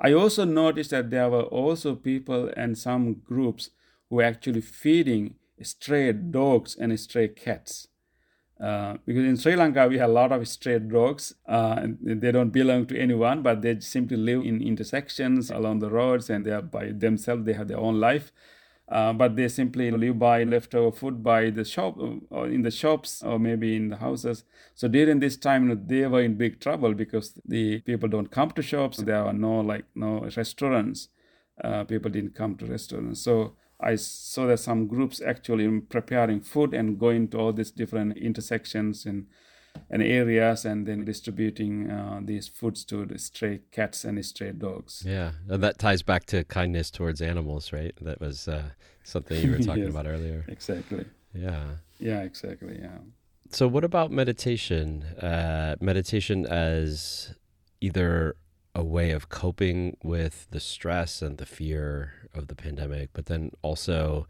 I 0.00 0.12
also 0.12 0.44
noticed 0.44 0.90
that 0.90 1.10
there 1.10 1.28
were 1.28 1.42
also 1.42 1.94
people 1.94 2.50
and 2.56 2.76
some 2.76 3.14
groups 3.24 3.70
who 4.10 4.20
are 4.20 4.24
actually 4.24 4.60
feeding 4.60 5.34
stray 5.62 6.12
dogs 6.12 6.76
and 6.76 6.98
stray 6.98 7.28
cats. 7.28 7.88
Uh, 8.58 8.96
because 9.04 9.24
in 9.24 9.36
Sri 9.36 9.54
Lanka 9.54 9.86
we 9.86 9.98
have 9.98 10.08
a 10.08 10.12
lot 10.12 10.32
of 10.32 10.46
stray 10.48 10.78
dogs. 10.78 11.34
Uh, 11.46 11.86
they 12.00 12.32
don't 12.32 12.50
belong 12.50 12.86
to 12.86 12.98
anyone, 12.98 13.42
but 13.42 13.60
they 13.62 13.78
simply 13.80 14.16
live 14.16 14.42
in 14.44 14.62
intersections 14.62 15.50
along 15.50 15.80
the 15.80 15.90
roads, 15.90 16.30
and 16.30 16.44
they 16.46 16.52
are 16.52 16.62
by 16.62 16.90
themselves. 16.90 17.44
They 17.44 17.52
have 17.52 17.68
their 17.68 17.78
own 17.78 18.00
life. 18.00 18.32
Uh, 18.88 19.12
but 19.12 19.34
they 19.34 19.48
simply 19.48 19.90
live 19.90 20.16
by 20.16 20.44
leftover 20.44 20.96
food 20.96 21.20
by 21.20 21.50
the 21.50 21.64
shop 21.64 21.98
or 22.30 22.46
in 22.46 22.62
the 22.62 22.70
shops 22.70 23.20
or 23.20 23.36
maybe 23.36 23.74
in 23.74 23.88
the 23.88 23.96
houses. 23.96 24.44
So 24.76 24.86
during 24.86 25.18
this 25.18 25.36
time, 25.36 25.86
they 25.88 26.06
were 26.06 26.22
in 26.22 26.36
big 26.36 26.60
trouble 26.60 26.94
because 26.94 27.32
the 27.44 27.80
people 27.80 28.08
don't 28.08 28.30
come 28.30 28.52
to 28.52 28.62
shops. 28.62 28.98
There 28.98 29.24
are 29.24 29.32
no 29.32 29.58
like 29.58 29.86
no 29.96 30.20
restaurants. 30.36 31.08
Uh, 31.62 31.82
people 31.82 32.12
didn't 32.12 32.36
come 32.36 32.54
to 32.58 32.66
restaurants. 32.66 33.22
So 33.22 33.56
I 33.80 33.96
saw 33.96 34.46
that 34.46 34.58
some 34.58 34.86
groups 34.86 35.20
actually 35.20 35.80
preparing 35.80 36.40
food 36.40 36.74
and 36.74 36.98
going 36.98 37.28
to 37.28 37.38
all 37.38 37.52
these 37.52 37.70
different 37.70 38.16
intersections 38.16 39.06
and 39.06 39.26
and 39.90 40.02
areas 40.02 40.64
and 40.64 40.86
then 40.86 41.04
distributing 41.04 41.90
uh, 41.90 42.20
these 42.22 42.48
foods 42.48 42.84
to 42.86 43.04
the 43.04 43.18
stray 43.18 43.60
cats 43.70 44.04
and 44.04 44.24
stray 44.24 44.52
dogs. 44.52 45.02
Yeah, 45.06 45.32
and 45.48 45.62
that 45.62 45.78
ties 45.78 46.02
back 46.02 46.24
to 46.26 46.44
kindness 46.44 46.90
towards 46.90 47.20
animals, 47.20 47.72
right? 47.72 47.94
That 48.00 48.20
was 48.20 48.48
uh, 48.48 48.70
something 49.04 49.40
you 49.42 49.52
were 49.52 49.58
talking 49.70 49.84
yes, 49.84 49.90
about 49.90 50.06
earlier. 50.06 50.44
Exactly. 50.48 51.04
Yeah. 51.34 51.64
Yeah, 51.98 52.22
exactly. 52.22 52.78
Yeah. 52.80 52.98
So, 53.50 53.68
what 53.68 53.84
about 53.84 54.10
meditation? 54.10 55.02
Uh, 55.02 55.76
meditation 55.80 56.46
as 56.46 57.34
either 57.80 58.36
a 58.76 58.84
way 58.84 59.10
of 59.10 59.30
coping 59.30 59.96
with 60.04 60.46
the 60.50 60.60
stress 60.60 61.22
and 61.22 61.38
the 61.38 61.46
fear 61.46 62.12
of 62.34 62.48
the 62.48 62.54
pandemic, 62.54 63.08
but 63.14 63.24
then 63.26 63.50
also 63.62 64.26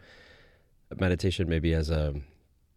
meditation 0.97 1.49
maybe 1.49 1.75
as 1.75 1.91
a 1.91 2.15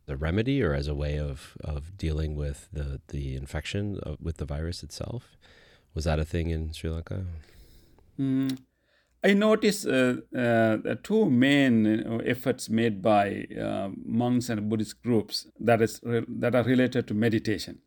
the 0.07 0.17
remedy 0.17 0.63
or 0.63 0.73
as 0.73 0.87
a 0.87 0.95
way 0.95 1.19
of, 1.19 1.55
of 1.63 1.95
dealing 1.95 2.35
with 2.35 2.67
the, 2.73 2.99
the 3.09 3.35
infection 3.35 3.99
of, 4.01 4.17
with 4.19 4.37
the 4.37 4.45
virus 4.45 4.81
itself? 4.81 5.37
Was 5.93 6.05
that 6.05 6.17
a 6.17 6.25
thing 6.25 6.49
in 6.49 6.73
Sri 6.73 6.89
Lanka? 6.89 7.25
Mm, 8.19 8.57
I 9.23 9.33
noticed 9.35 9.85
uh, 9.85 10.15
uh, 10.35 10.77
two 11.03 11.29
main 11.29 12.21
efforts 12.25 12.69
made 12.69 13.03
by 13.03 13.45
uh, 13.61 13.89
monks 14.03 14.49
and 14.49 14.67
Buddhist 14.67 15.03
groups 15.03 15.45
that 15.59 15.79
is 15.81 16.01
that 16.03 16.55
are 16.55 16.63
related 16.63 17.07
to 17.07 17.13
meditation. 17.13 17.79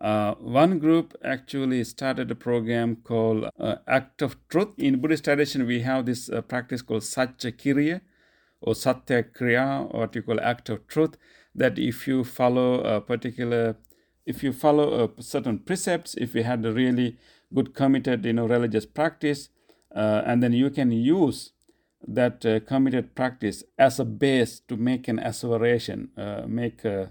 Uh, 0.00 0.34
one 0.34 0.78
group 0.78 1.14
actually 1.24 1.82
started 1.82 2.30
a 2.30 2.34
program 2.34 2.96
called 2.96 3.46
uh, 3.58 3.76
Act 3.88 4.20
of 4.22 4.36
Truth. 4.48 4.68
In 4.76 5.00
Buddhist 5.00 5.24
tradition, 5.24 5.66
we 5.66 5.80
have 5.80 6.04
this 6.04 6.28
uh, 6.28 6.42
practice 6.42 6.82
called 6.82 7.02
Satya 7.02 7.52
Kriya 7.52 8.02
or 8.60 8.74
Satya 8.74 9.22
Kriya, 9.22 9.92
or 9.92 10.00
what 10.00 10.14
you 10.14 10.22
call 10.22 10.40
Act 10.40 10.68
of 10.68 10.86
Truth 10.86 11.16
that 11.56 11.78
if 11.78 12.06
you 12.06 12.22
follow 12.22 12.80
a 12.82 13.00
particular 13.00 13.76
if 14.26 14.42
you 14.42 14.52
follow 14.52 15.04
a 15.18 15.22
certain 15.22 15.58
precepts 15.58 16.14
if 16.16 16.34
you 16.34 16.42
had 16.42 16.64
a 16.64 16.72
really 16.72 17.16
good 17.54 17.74
committed 17.74 18.24
you 18.24 18.32
know 18.32 18.46
religious 18.46 18.84
practice 18.84 19.48
uh, 19.94 20.22
and 20.26 20.42
then 20.42 20.52
you 20.52 20.68
can 20.68 20.92
use 20.92 21.52
that 22.06 22.44
uh, 22.44 22.60
committed 22.60 23.14
practice 23.14 23.64
as 23.78 23.98
a 23.98 24.04
base 24.04 24.60
to 24.60 24.76
make 24.76 25.08
an 25.08 25.18
asseveration 25.18 26.08
uh, 26.18 26.42
make 26.46 26.84
a 26.84 27.10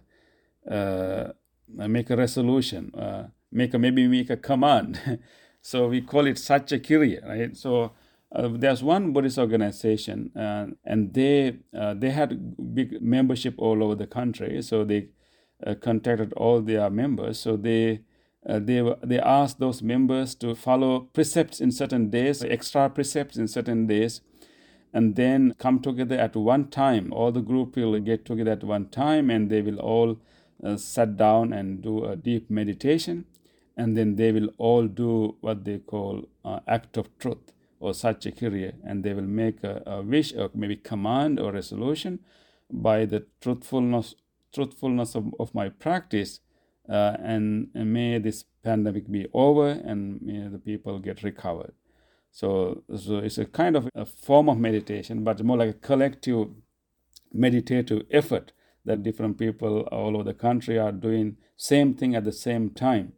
make 1.68 2.10
a 2.10 2.16
resolution 2.16 2.92
uh, 2.96 3.28
make 3.52 3.74
a 3.74 3.80
maybe 3.80 4.08
make 4.08 4.30
a 4.30 4.38
command 4.38 5.20
so 5.62 5.88
we 5.88 6.02
call 6.02 6.26
it 6.28 6.38
satya 6.38 6.80
kriya 6.80 7.28
right 7.28 7.58
so 7.58 7.92
uh, 8.36 8.50
there's 8.52 8.84
one 8.84 9.14
Buddhist 9.14 9.38
organization, 9.38 10.32
uh, 10.36 10.68
and 10.84 11.14
they 11.14 11.58
uh, 11.78 11.94
they 11.94 12.10
had 12.10 12.76
big 12.76 13.02
membership 13.02 13.56
all 13.58 13.82
over 13.82 13.96
the 13.96 14.08
country. 14.08 14.62
So 14.62 14.84
they 14.84 15.10
uh, 15.66 15.76
contacted 15.76 16.34
all 16.34 16.62
their 16.62 16.90
members. 16.90 17.40
So 17.40 17.56
they 17.56 18.02
uh, 18.48 18.60
they 18.60 18.84
they 19.04 19.20
asked 19.20 19.60
those 19.60 19.82
members 19.82 20.36
to 20.36 20.54
follow 20.54 21.02
precepts 21.14 21.62
in 21.62 21.72
certain 21.72 22.10
days, 22.10 22.44
extra 22.44 22.90
precepts 22.90 23.38
in 23.38 23.48
certain 23.48 23.88
days, 23.88 24.20
and 24.94 25.16
then 25.16 25.54
come 25.58 25.80
together 25.80 26.18
at 26.18 26.36
one 26.36 26.68
time. 26.68 27.14
All 27.14 27.32
the 27.32 27.42
group 27.42 27.78
will 27.78 27.98
get 28.00 28.26
together 28.26 28.52
at 28.52 28.64
one 28.64 28.90
time, 28.90 29.30
and 29.30 29.50
they 29.50 29.62
will 29.62 29.80
all 29.80 30.18
uh, 30.66 30.78
sit 30.78 31.18
down 31.18 31.54
and 31.54 31.82
do 31.82 32.06
a 32.06 32.16
deep 32.16 32.50
meditation, 32.50 33.26
and 33.78 33.96
then 33.96 34.16
they 34.16 34.32
will 34.32 34.50
all 34.58 34.88
do 34.88 35.36
what 35.42 35.64
they 35.66 35.78
call 35.78 36.28
act 36.68 36.98
of 36.98 37.10
truth 37.20 37.52
or 37.80 37.94
satya 37.94 38.32
kriya, 38.32 38.74
and 38.84 39.04
they 39.04 39.14
will 39.14 39.24
make 39.44 39.64
a, 39.64 39.84
a 39.86 40.02
wish 40.02 40.34
or 40.34 40.50
maybe 40.54 40.76
command 40.76 41.40
or 41.40 41.52
resolution 41.52 42.20
by 42.72 43.06
the 43.06 43.26
truthfulness 43.42 44.16
truthfulness 44.56 45.16
of, 45.16 45.34
of 45.40 45.54
my 45.54 45.68
practice 45.68 46.40
uh, 46.90 47.18
and, 47.20 47.68
and, 47.74 47.92
may 47.92 48.18
this 48.20 48.46
pandemic 48.64 49.12
be 49.12 49.28
over 49.34 49.68
and 49.70 50.22
may 50.22 50.48
the 50.48 50.58
people 50.58 50.98
get 51.00 51.24
recovered. 51.24 51.74
So, 52.32 52.84
so 52.96 53.18
it's 53.18 53.38
a 53.38 53.46
kind 53.46 53.76
of 53.76 53.90
a 53.94 54.06
form 54.06 54.48
of 54.48 54.58
meditation 54.58 55.24
but 55.24 55.44
more 55.44 55.58
like 55.58 55.70
a 55.70 55.74
collective 55.74 56.48
meditative 57.34 58.04
effort 58.12 58.54
that 58.86 59.04
different 59.04 59.38
people 59.38 59.82
all 59.92 60.16
over 60.16 60.24
the 60.24 60.34
country 60.34 60.78
are 60.78 60.92
doing 60.92 61.38
same 61.58 61.94
thing 61.94 62.16
at 62.16 62.24
the 62.24 62.32
same 62.32 62.70
time 62.70 63.14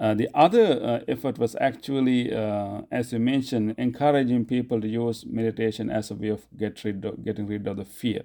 uh, 0.00 0.14
the 0.14 0.30
other 0.32 0.82
uh, 0.82 1.00
effort 1.06 1.38
was 1.38 1.54
actually, 1.60 2.34
uh, 2.34 2.80
as 2.90 3.12
you 3.12 3.18
mentioned, 3.18 3.74
encouraging 3.76 4.46
people 4.46 4.80
to 4.80 4.88
use 4.88 5.26
meditation 5.26 5.90
as 5.90 6.10
a 6.10 6.14
way 6.14 6.28
of 6.28 6.46
get 6.56 6.82
rid 6.84 7.04
of, 7.04 7.22
getting 7.22 7.46
rid 7.46 7.66
of 7.66 7.76
the 7.76 7.84
fear. 7.84 8.22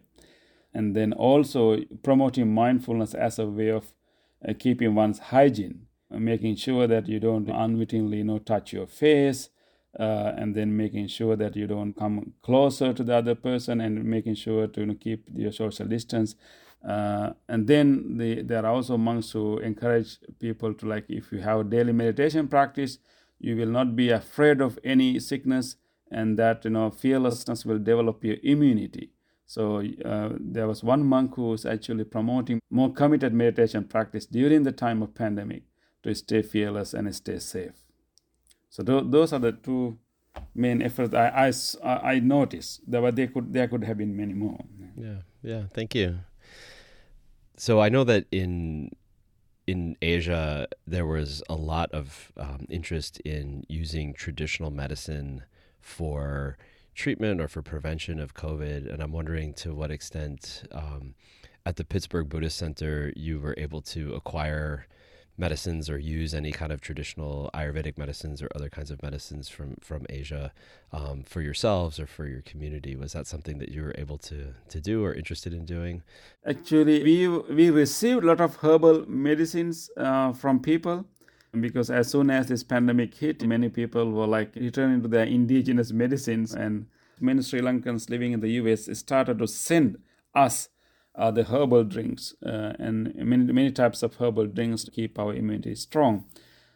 And 0.73 0.95
then 0.95 1.11
also 1.11 1.79
promoting 2.01 2.53
mindfulness 2.53 3.13
as 3.13 3.39
a 3.39 3.45
way 3.45 3.69
of 3.69 3.93
uh, 4.47 4.53
keeping 4.57 4.95
one's 4.95 5.19
hygiene, 5.19 5.87
making 6.09 6.55
sure 6.55 6.87
that 6.87 7.09
you 7.09 7.19
don't 7.19 7.49
unwittingly 7.49 8.19
you 8.19 8.23
know, 8.23 8.39
touch 8.39 8.71
your 8.71 8.87
face, 8.87 9.49
uh, 9.99 10.31
and 10.37 10.55
then 10.55 10.77
making 10.77 11.07
sure 11.07 11.35
that 11.35 11.57
you 11.57 11.67
don't 11.67 11.93
come 11.93 12.33
closer 12.41 12.93
to 12.93 13.03
the 13.03 13.15
other 13.15 13.35
person 13.35 13.81
and 13.81 14.05
making 14.05 14.35
sure 14.35 14.67
to 14.67 14.79
you 14.79 14.85
know, 14.85 14.95
keep 14.95 15.27
your 15.35 15.51
social 15.51 15.85
distance 15.85 16.35
uh, 16.85 17.33
and 17.47 17.67
then 17.67 18.17
the, 18.17 18.41
there 18.43 18.65
are 18.65 18.73
also 18.73 18.97
monks 18.97 19.31
who 19.31 19.57
encourage 19.59 20.17
people 20.39 20.73
to 20.73 20.85
like 20.85 21.05
if 21.09 21.31
you 21.31 21.39
have 21.39 21.69
daily 21.69 21.91
meditation 21.91 22.47
practice 22.47 22.99
you 23.39 23.55
will 23.55 23.69
not 23.69 23.95
be 23.95 24.09
afraid 24.09 24.61
of 24.61 24.77
any 24.83 25.19
sickness 25.19 25.75
and 26.11 26.37
that 26.37 26.63
you 26.63 26.71
know 26.71 26.89
fearlessness 26.91 27.65
will 27.65 27.79
develop 27.79 28.23
your 28.23 28.37
immunity. 28.43 29.11
So 29.47 29.83
uh, 30.03 30.29
there 30.39 30.67
was 30.67 30.83
one 30.83 31.05
monk 31.05 31.35
who 31.35 31.49
was 31.49 31.65
actually 31.65 32.03
promoting 32.03 32.59
more 32.69 32.91
committed 32.91 33.33
meditation 33.33 33.83
practice 33.83 34.25
during 34.25 34.63
the 34.63 34.71
time 34.71 35.03
of 35.03 35.13
pandemic 35.13 35.63
to 36.03 36.15
stay 36.15 36.41
fearless 36.41 36.93
and 36.93 37.13
stay 37.13 37.37
safe. 37.39 37.73
So 38.69 38.83
th- 38.83 39.03
those 39.07 39.33
are 39.33 39.39
the 39.39 39.51
two 39.51 39.99
main 40.53 40.81
efforts 40.81 41.13
I, 41.13 41.51
I, 41.83 42.13
I 42.13 42.19
noticed 42.19 42.89
that 42.89 43.15
they 43.15 43.27
could 43.27 43.53
there 43.53 43.67
could 43.67 43.83
have 43.83 43.97
been 43.97 44.15
many 44.15 44.33
more. 44.33 44.59
Yeah 44.97 45.21
yeah 45.43 45.63
thank 45.73 45.95
you 45.95 46.19
so 47.57 47.79
I 47.81 47.89
know 47.89 48.03
that 48.03 48.25
in 48.31 48.91
in 49.67 49.97
Asia 50.01 50.67
there 50.85 51.07
was 51.07 51.41
a 51.49 51.55
lot 51.55 51.91
of 51.91 52.31
um, 52.37 52.67
interest 52.69 53.19
in 53.21 53.65
using 53.67 54.13
traditional 54.13 54.69
medicine 54.69 55.43
for 55.81 56.57
treatment 56.93 57.41
or 57.41 57.47
for 57.47 57.61
prevention 57.61 58.19
of 58.19 58.33
COVID, 58.33 58.91
and 58.91 59.01
I'm 59.01 59.11
wondering 59.11 59.53
to 59.55 59.73
what 59.73 59.91
extent 59.91 60.63
um, 60.71 61.15
at 61.65 61.75
the 61.75 61.83
Pittsburgh 61.83 62.29
Buddhist 62.29 62.57
Center 62.57 63.11
you 63.15 63.39
were 63.39 63.55
able 63.57 63.81
to 63.81 64.13
acquire 64.13 64.87
medicines 65.37 65.89
or 65.89 65.97
use 65.97 66.33
any 66.33 66.51
kind 66.51 66.71
of 66.71 66.81
traditional 66.81 67.49
Ayurvedic 67.53 67.97
medicines 67.97 68.41
or 68.41 68.49
other 68.55 68.69
kinds 68.69 68.91
of 68.91 69.01
medicines 69.03 69.49
from 69.49 69.75
from 69.81 70.05
Asia 70.09 70.53
um, 70.91 71.23
for 71.23 71.41
yourselves 71.41 71.99
or 71.99 72.07
for 72.07 72.25
your 72.27 72.41
community? 72.41 72.95
Was 72.95 73.13
that 73.13 73.27
something 73.27 73.57
that 73.59 73.69
you 73.69 73.83
were 73.83 73.95
able 73.97 74.17
to 74.19 74.53
to 74.69 74.81
do 74.81 75.03
or 75.03 75.13
interested 75.13 75.53
in 75.53 75.65
doing? 75.65 76.03
Actually, 76.45 77.03
we 77.03 77.27
we 77.27 77.69
received 77.69 78.23
a 78.23 78.27
lot 78.27 78.41
of 78.41 78.57
herbal 78.57 79.09
medicines 79.09 79.89
uh, 79.97 80.31
from 80.33 80.59
people 80.59 81.05
because 81.61 81.89
as 81.89 82.11
soon 82.11 82.29
as 82.29 82.47
this 82.47 82.63
pandemic 82.63 83.13
hit, 83.15 83.45
many 83.45 83.69
people 83.69 84.11
were 84.11 84.27
like 84.27 84.55
returning 84.55 85.01
to 85.01 85.07
their 85.07 85.25
indigenous 85.25 85.91
medicines, 85.91 86.53
and 86.53 86.87
many 87.19 87.41
Sri 87.41 87.61
Lankans 87.61 88.09
living 88.09 88.33
in 88.33 88.39
the 88.39 88.51
US 88.61 88.89
started 88.97 89.39
to 89.39 89.47
send 89.47 89.97
us 90.33 90.69
uh, 91.17 91.31
the 91.31 91.43
herbal 91.43 91.85
drinks 91.85 92.33
uh, 92.45 92.73
and 92.79 93.15
many, 93.15 93.51
many 93.51 93.71
types 93.71 94.03
of 94.03 94.15
herbal 94.15 94.47
drinks 94.47 94.83
to 94.83 94.91
keep 94.91 95.17
our 95.17 95.33
immunity 95.33 95.75
strong. 95.75 96.25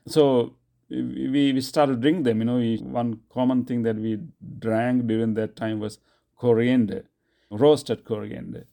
So 0.08 0.56
we, 0.90 1.52
we 1.54 1.62
started 1.62 2.02
drinking 2.02 2.24
them. 2.24 2.40
You 2.40 2.46
know, 2.46 2.58
we, 2.58 2.78
one 2.78 3.22
common 3.32 3.66
thing 3.66 3.84
that 3.84 3.98
we 3.98 4.20
drank 4.60 5.08
during 5.08 5.34
that 5.36 5.56
time 5.56 5.80
was 5.80 6.00
coriander, 6.38 7.06
roasted 7.52 8.06
coriander. 8.06 8.66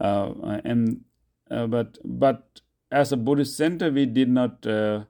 Uh, 0.00 0.60
and 0.64 1.04
uh, 1.50 1.66
but 1.66 1.98
but 2.04 2.60
as 2.90 3.12
a 3.12 3.16
Buddhist 3.16 3.56
center, 3.56 3.90
we 3.90 4.06
did 4.06 4.28
not 4.28 4.66
uh, 4.66 5.04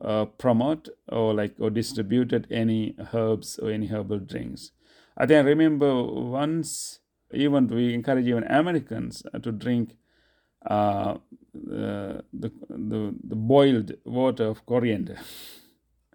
uh, 0.00 0.24
promote 0.24 0.88
or 1.08 1.34
like 1.34 1.54
or 1.58 1.70
distributed 1.70 2.46
any 2.50 2.96
herbs 3.12 3.58
or 3.58 3.70
any 3.70 3.86
herbal 3.86 4.20
drinks. 4.20 4.72
I 5.16 5.26
think 5.26 5.44
I 5.44 5.48
remember 5.48 6.02
once 6.02 7.00
even 7.34 7.68
we 7.68 7.94
encourage 7.94 8.26
even 8.26 8.44
Americans 8.44 9.22
uh, 9.32 9.38
to 9.38 9.52
drink 9.52 9.96
uh, 10.66 11.16
the, 11.54 12.22
the, 12.68 13.14
the 13.24 13.36
boiled 13.36 13.92
water 14.04 14.44
of 14.46 14.64
coriander. 14.66 15.18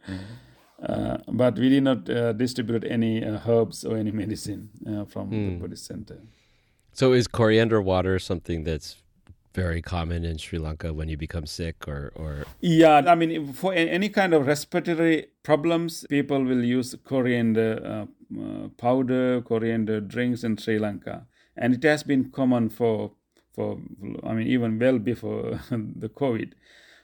Mm-hmm. 0.07 0.23
Uh, 0.79 1.17
but 1.27 1.57
we 1.57 1.69
did 1.69 1.81
not 1.81 2.07
uh, 2.07 2.31
distribute 2.33 2.83
any 2.87 3.25
uh, 3.25 3.39
herbs 3.47 3.83
or 3.83 3.97
any 3.97 4.11
medicine 4.11 4.69
uh, 4.87 5.05
from 5.05 5.31
the 5.31 5.35
Hmm. 5.35 5.57
Buddhist 5.57 5.85
center. 5.87 6.21
So 6.93 7.13
is 7.13 7.27
coriander 7.27 7.81
water 7.81 8.19
something 8.19 8.63
that's 8.63 8.97
very 9.57 9.81
common 9.81 10.23
in 10.23 10.37
Sri 10.37 10.59
Lanka 10.59 10.93
when 10.93 11.09
you 11.09 11.17
become 11.17 11.45
sick 11.47 11.87
or 11.87 12.11
or 12.15 12.45
Yeah, 12.61 12.97
I 13.13 13.15
mean, 13.15 13.53
for 13.53 13.73
any 13.73 14.09
kind 14.09 14.33
of 14.35 14.45
respiratory 14.45 15.27
problems, 15.41 16.05
people 16.09 16.43
will 16.43 16.63
use 16.63 16.95
coriander 17.03 17.71
uh, 17.93 18.05
uh, 18.43 18.67
powder, 18.77 19.41
coriander 19.41 19.99
drinks 19.99 20.43
in 20.43 20.57
Sri 20.57 20.77
Lanka, 20.77 21.25
and 21.55 21.73
it 21.73 21.83
has 21.83 22.03
been 22.03 22.29
common 22.39 22.69
for 22.69 23.11
for 23.55 23.79
I 24.29 24.33
mean 24.35 24.47
even 24.47 24.79
well 24.79 24.99
before 24.99 25.59
the 26.03 26.09
COVID. 26.09 26.51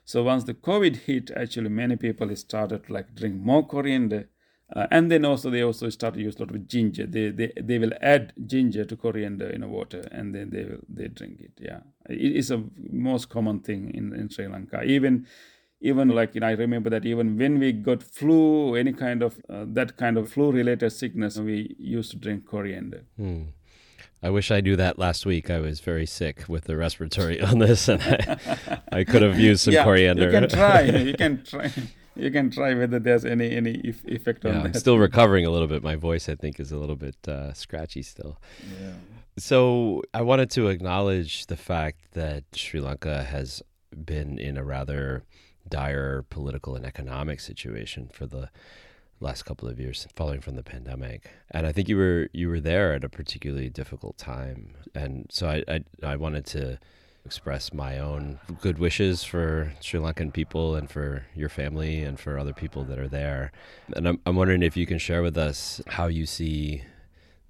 So 0.06 0.24
once 0.24 0.44
the 0.44 0.54
COVID 0.54 0.96
hit, 1.08 1.32
actually 1.44 1.70
many 1.70 1.96
people 1.96 2.36
started 2.36 2.90
like 2.90 3.16
drink 3.16 3.36
more 3.36 3.66
coriander. 3.66 4.30
Uh, 4.76 4.88
and 4.90 5.12
then 5.12 5.24
also 5.24 5.52
they 5.52 5.62
also 5.62 5.88
start 5.90 6.16
to 6.16 6.20
use 6.20 6.36
a 6.38 6.40
lot 6.40 6.50
of 6.50 6.68
ginger. 6.68 7.06
They, 7.06 7.30
they 7.30 7.52
they 7.62 7.78
will 7.78 7.94
add 8.02 8.34
ginger 8.48 8.86
to 8.86 8.96
coriander 8.96 9.48
in 9.48 9.62
a 9.62 9.68
water 9.68 10.08
and 10.12 10.34
then 10.34 10.50
they 10.50 10.64
will 10.64 10.80
they 10.90 11.10
drink 11.10 11.42
it. 11.42 11.52
Yeah, 11.60 11.82
it 12.10 12.36
is 12.36 12.50
a 12.50 12.64
most 12.92 13.30
common 13.30 13.60
thing 13.60 13.92
in, 13.94 14.14
in 14.14 14.30
Sri 14.30 14.48
Lanka. 14.48 14.84
Even 14.84 15.28
even 15.80 16.08
like 16.10 16.34
you 16.34 16.42
know, 16.42 16.48
I 16.48 16.54
remember 16.54 16.90
that 16.90 17.06
even 17.06 17.38
when 17.38 17.60
we 17.60 17.72
got 17.72 18.02
flu 18.02 18.76
any 18.76 18.94
kind 18.94 19.22
of 19.22 19.40
uh, 19.48 19.66
that 19.68 19.96
kind 19.98 20.18
of 20.18 20.32
flu 20.32 20.52
related 20.52 20.90
sickness, 20.92 21.38
we 21.38 21.76
used 21.78 22.10
to 22.12 22.18
drink 22.18 22.48
coriander. 22.48 23.04
Hmm. 23.16 23.44
I 24.24 24.30
wish 24.30 24.50
I 24.52 24.62
knew 24.62 24.78
that 24.78 24.98
last 24.98 25.26
week. 25.26 25.50
I 25.50 25.60
was 25.60 25.82
very 25.82 26.06
sick 26.06 26.46
with 26.48 26.64
the 26.64 26.78
respiratory 26.78 27.40
illness, 27.46 27.90
and 27.90 28.02
I, 28.02 28.80
I 28.92 29.04
could 29.04 29.22
have 29.22 29.38
used 29.38 29.62
some 29.62 29.74
yeah, 29.74 29.84
coriander. 29.84 30.24
You 30.32 30.40
can 30.40 30.50
try. 30.50 30.82
You 30.82 31.14
can 31.14 31.44
try. 31.44 31.72
You 32.16 32.30
can 32.32 32.52
try 32.52 32.74
whether 32.74 33.00
there's 33.00 33.26
any 33.26 33.52
any 33.52 33.72
if, 33.84 34.06
effect 34.06 34.46
on 34.46 34.54
yeah, 34.54 34.58
that. 34.60 34.68
I'm 34.68 34.74
still 34.74 35.00
recovering 35.00 35.46
a 35.46 35.50
little 35.50 35.68
bit. 35.68 35.84
My 35.84 35.96
voice, 35.96 36.30
I 36.30 36.36
think, 36.36 36.60
is 36.60 36.72
a 36.72 36.78
little 36.78 36.96
bit 36.96 37.16
uh, 37.28 37.54
scratchy 37.54 38.04
still. 38.04 38.40
Yeah. 38.80 38.94
So 39.38 40.04
I 40.14 40.22
wanted 40.22 40.52
to 40.52 40.68
acknowledge 40.68 41.48
the 41.48 41.58
fact 41.58 42.14
that 42.14 42.44
Sri 42.54 42.80
Lanka 42.80 43.24
has 43.24 43.64
been 44.06 44.38
in 44.38 44.58
a 44.58 44.64
rather 44.64 45.24
dire 45.68 46.24
political 46.30 46.76
and 46.76 46.86
economic 46.86 47.40
situation 47.40 48.10
for 48.12 48.28
the 48.28 48.50
last 49.20 49.44
couple 49.44 49.70
of 49.70 49.80
years 49.80 50.06
following 50.16 50.42
from 50.42 50.56
the 50.56 50.64
pandemic 50.64 51.30
and 51.52 51.66
i 51.66 51.72
think 51.72 51.88
you 51.88 51.96
were 51.96 52.28
you 52.34 52.50
were 52.50 52.60
there 52.60 52.94
at 52.94 53.06
a 53.06 53.10
particularly 53.10 53.70
difficult 53.70 54.18
time 54.18 54.76
and 54.94 55.28
so 55.30 55.48
i 55.48 55.64
i, 55.70 55.84
I 56.04 56.16
wanted 56.18 56.46
to 56.48 56.78
express 57.26 57.74
my 57.74 58.00
own 58.00 58.40
good 58.62 58.78
wishes 58.78 59.24
for 59.24 59.74
Sri 59.80 60.00
Lankan 60.00 60.34
people 60.34 60.76
and 60.76 60.90
for 60.90 61.26
your 61.36 61.50
family 61.50 62.04
and 62.04 62.20
for 62.20 62.38
other 62.38 62.54
people 62.54 62.84
that 62.86 63.00
are 63.00 63.08
there. 63.08 63.52
And 63.96 64.08
I'm, 64.08 64.20
I'm 64.26 64.36
wondering 64.36 64.64
if 64.64 64.76
you 64.76 64.86
can 64.86 64.98
share 64.98 65.22
with 65.22 65.38
us 65.38 65.82
how 65.88 66.08
you 66.08 66.26
see 66.26 66.84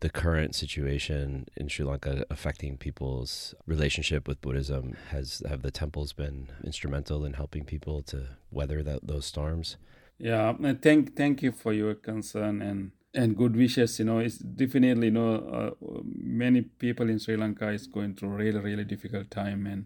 the 0.04 0.10
current 0.10 0.54
situation 0.54 1.48
in 1.56 1.70
Sri 1.70 1.86
Lanka 1.86 2.26
affecting 2.30 2.78
people's 2.78 3.56
relationship 3.66 4.28
with 4.28 4.42
Buddhism. 4.42 4.98
Has 5.12 5.42
have 5.48 5.62
the 5.62 5.72
temples 5.72 6.12
been 6.14 6.50
instrumental 6.64 7.24
in 7.24 7.34
helping 7.34 7.64
people 7.64 8.02
to 8.04 8.28
weather 8.52 8.84
that, 8.84 9.08
those 9.08 9.26
storms? 9.26 9.78
Yeah, 10.18 10.54
thank 10.82 11.16
thank 11.16 11.42
you 11.42 11.52
for 11.52 11.74
your 11.74 11.96
concern 11.96 12.62
and 12.62 12.92
and 13.14 13.38
good 13.38 13.56
wishes. 13.56 14.00
You 14.00 14.06
know, 14.06 14.20
it's 14.20 14.38
definitely 14.38 15.08
you 15.08 15.12
know 15.12 15.36
uh, 15.36 16.00
many 16.04 16.62
people 16.62 17.10
in 17.10 17.20
Sri 17.20 17.38
Lanka 17.38 17.70
is 17.70 17.88
going 17.88 18.16
through 18.16 18.30
really 18.30 18.60
really 18.60 18.84
difficult 18.84 19.32
time, 19.32 19.66
and 19.68 19.86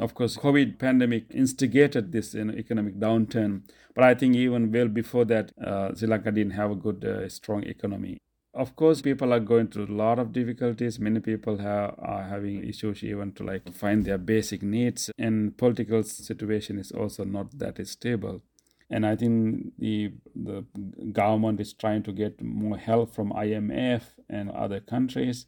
of 0.00 0.14
course, 0.14 0.36
COVID 0.36 0.78
pandemic 0.78 1.26
instigated 1.30 2.12
this 2.12 2.34
you 2.34 2.44
know, 2.44 2.54
economic 2.54 2.98
downturn. 2.98 3.62
But 3.94 4.04
I 4.04 4.14
think 4.14 4.34
even 4.34 4.72
well 4.72 4.88
before 4.88 5.24
that, 5.26 5.52
uh, 5.62 5.94
Sri 5.94 6.08
Lanka 6.08 6.32
didn't 6.32 6.52
have 6.52 6.70
a 6.70 6.74
good 6.74 7.04
uh, 7.04 7.28
strong 7.28 7.62
economy. 7.64 8.18
Of 8.52 8.76
course, 8.76 9.02
people 9.02 9.32
are 9.32 9.40
going 9.40 9.68
through 9.68 9.86
a 9.86 9.96
lot 9.96 10.20
of 10.20 10.32
difficulties. 10.32 11.00
Many 11.00 11.18
people 11.18 11.58
have, 11.58 11.96
are 11.98 12.22
having 12.22 12.64
issues 12.64 13.02
even 13.02 13.32
to 13.32 13.42
like 13.42 13.74
find 13.74 14.04
their 14.04 14.18
basic 14.18 14.62
needs, 14.62 15.10
and 15.18 15.56
political 15.56 16.02
situation 16.04 16.78
is 16.78 16.92
also 16.92 17.24
not 17.24 17.58
that 17.58 17.84
stable 17.86 18.42
and 18.90 19.06
I 19.06 19.16
think 19.16 19.72
the 19.78 20.12
the 20.34 20.64
government 21.12 21.60
is 21.60 21.72
trying 21.72 22.02
to 22.04 22.12
get 22.12 22.42
more 22.42 22.76
help 22.76 23.14
from 23.14 23.32
IMF 23.32 24.02
and 24.28 24.50
other 24.50 24.80
countries. 24.80 25.46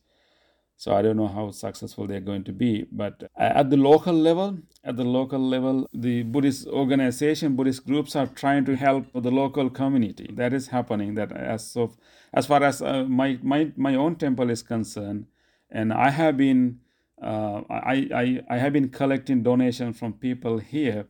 So 0.78 0.94
I 0.94 1.00
don't 1.00 1.16
know 1.16 1.28
how 1.28 1.50
successful 1.52 2.06
they're 2.06 2.20
going 2.20 2.44
to 2.44 2.52
be, 2.52 2.84
but 2.92 3.30
at 3.38 3.70
the 3.70 3.78
local 3.78 4.12
level, 4.12 4.58
at 4.84 4.96
the 4.96 5.04
local 5.04 5.38
level, 5.40 5.88
the 5.94 6.22
Buddhist 6.22 6.66
organization, 6.66 7.56
Buddhist 7.56 7.86
groups 7.86 8.14
are 8.14 8.26
trying 8.26 8.66
to 8.66 8.76
help 8.76 9.06
the 9.14 9.30
local 9.30 9.70
community. 9.70 10.28
That 10.34 10.52
is 10.52 10.68
happening. 10.68 11.14
That 11.14 11.32
as 11.32 11.76
of 11.76 11.96
as 12.34 12.46
far 12.46 12.62
as 12.62 12.82
uh, 12.82 13.04
my 13.04 13.38
my 13.42 13.72
my 13.76 13.94
own 13.94 14.16
temple 14.16 14.50
is 14.50 14.62
concerned, 14.62 15.26
and 15.70 15.94
I 15.94 16.10
have 16.10 16.36
been 16.36 16.80
uh, 17.22 17.62
I, 17.70 18.08
I 18.14 18.40
I 18.50 18.58
have 18.58 18.74
been 18.74 18.90
collecting 18.90 19.42
donations 19.42 19.98
from 19.98 20.12
people 20.14 20.58
here 20.58 21.06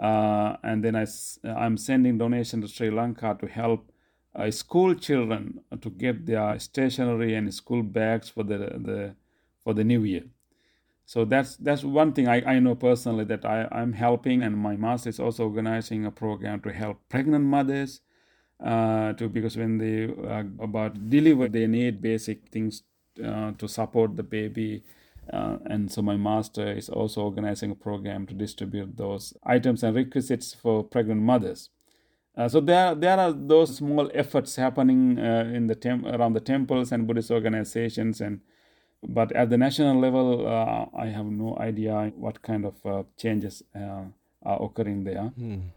uh, 0.00 0.56
and 0.62 0.82
then 0.82 0.96
I, 0.96 1.06
I'm 1.44 1.76
sending 1.76 2.18
donation 2.18 2.62
to 2.62 2.68
Sri 2.68 2.90
Lanka 2.90 3.36
to 3.40 3.46
help 3.46 3.92
uh, 4.34 4.50
school 4.50 4.94
children 4.94 5.60
to 5.80 5.90
get 5.90 6.26
their 6.26 6.58
stationery 6.58 7.34
and 7.34 7.52
school 7.52 7.82
bags 7.82 8.30
for 8.30 8.42
the, 8.42 8.58
the 8.58 9.14
for 9.62 9.74
the 9.74 9.84
new 9.84 10.02
year. 10.02 10.24
So 11.04 11.24
that's 11.24 11.56
that's 11.56 11.84
one 11.84 12.12
thing 12.12 12.28
I, 12.28 12.40
I 12.54 12.58
know 12.60 12.76
personally 12.76 13.24
that 13.24 13.44
I, 13.44 13.68
I'm 13.72 13.92
helping, 13.92 14.42
and 14.42 14.56
my 14.56 14.76
master 14.76 15.10
is 15.10 15.20
also 15.20 15.44
organizing 15.44 16.06
a 16.06 16.10
program 16.10 16.60
to 16.60 16.72
help 16.72 17.00
pregnant 17.08 17.44
mothers 17.44 18.00
uh, 18.64 19.12
to 19.14 19.28
because 19.28 19.56
when 19.56 19.78
they 19.78 20.04
uh, 20.04 20.44
about 20.62 21.10
deliver 21.10 21.48
they 21.48 21.66
need 21.66 22.00
basic 22.00 22.48
things 22.48 22.84
uh, 23.24 23.52
to 23.58 23.68
support 23.68 24.16
the 24.16 24.22
baby 24.22 24.82
uh, 25.32 25.58
and 25.66 25.90
so 25.90 26.02
my 26.02 26.16
master 26.16 26.72
is 26.72 26.88
also 26.88 27.22
organizing 27.22 27.70
a 27.70 27.74
program 27.74 28.26
to 28.26 28.34
distribute 28.34 28.96
those 28.96 29.34
items 29.44 29.82
and 29.82 29.94
requisites 29.94 30.54
for 30.54 30.82
pregnant 30.82 31.22
mothers. 31.22 31.70
Uh, 32.36 32.48
so 32.48 32.60
there, 32.60 32.94
there 32.94 33.18
are 33.18 33.32
those 33.32 33.76
small 33.76 34.10
efforts 34.14 34.56
happening 34.56 35.18
uh, 35.18 35.50
in 35.52 35.66
the 35.66 35.74
tem- 35.74 36.06
around 36.06 36.32
the 36.32 36.40
temples 36.40 36.92
and 36.92 37.06
Buddhist 37.06 37.30
organizations, 37.30 38.20
and 38.20 38.40
but 39.02 39.32
at 39.32 39.50
the 39.50 39.56
national 39.56 39.98
level, 39.98 40.46
uh, 40.46 40.86
I 40.96 41.06
have 41.06 41.26
no 41.26 41.56
idea 41.58 42.12
what 42.16 42.42
kind 42.42 42.64
of 42.66 42.74
uh, 42.84 43.02
changes 43.16 43.62
uh, 43.74 44.04
are 44.42 44.62
occurring 44.62 45.04
there. 45.04 45.32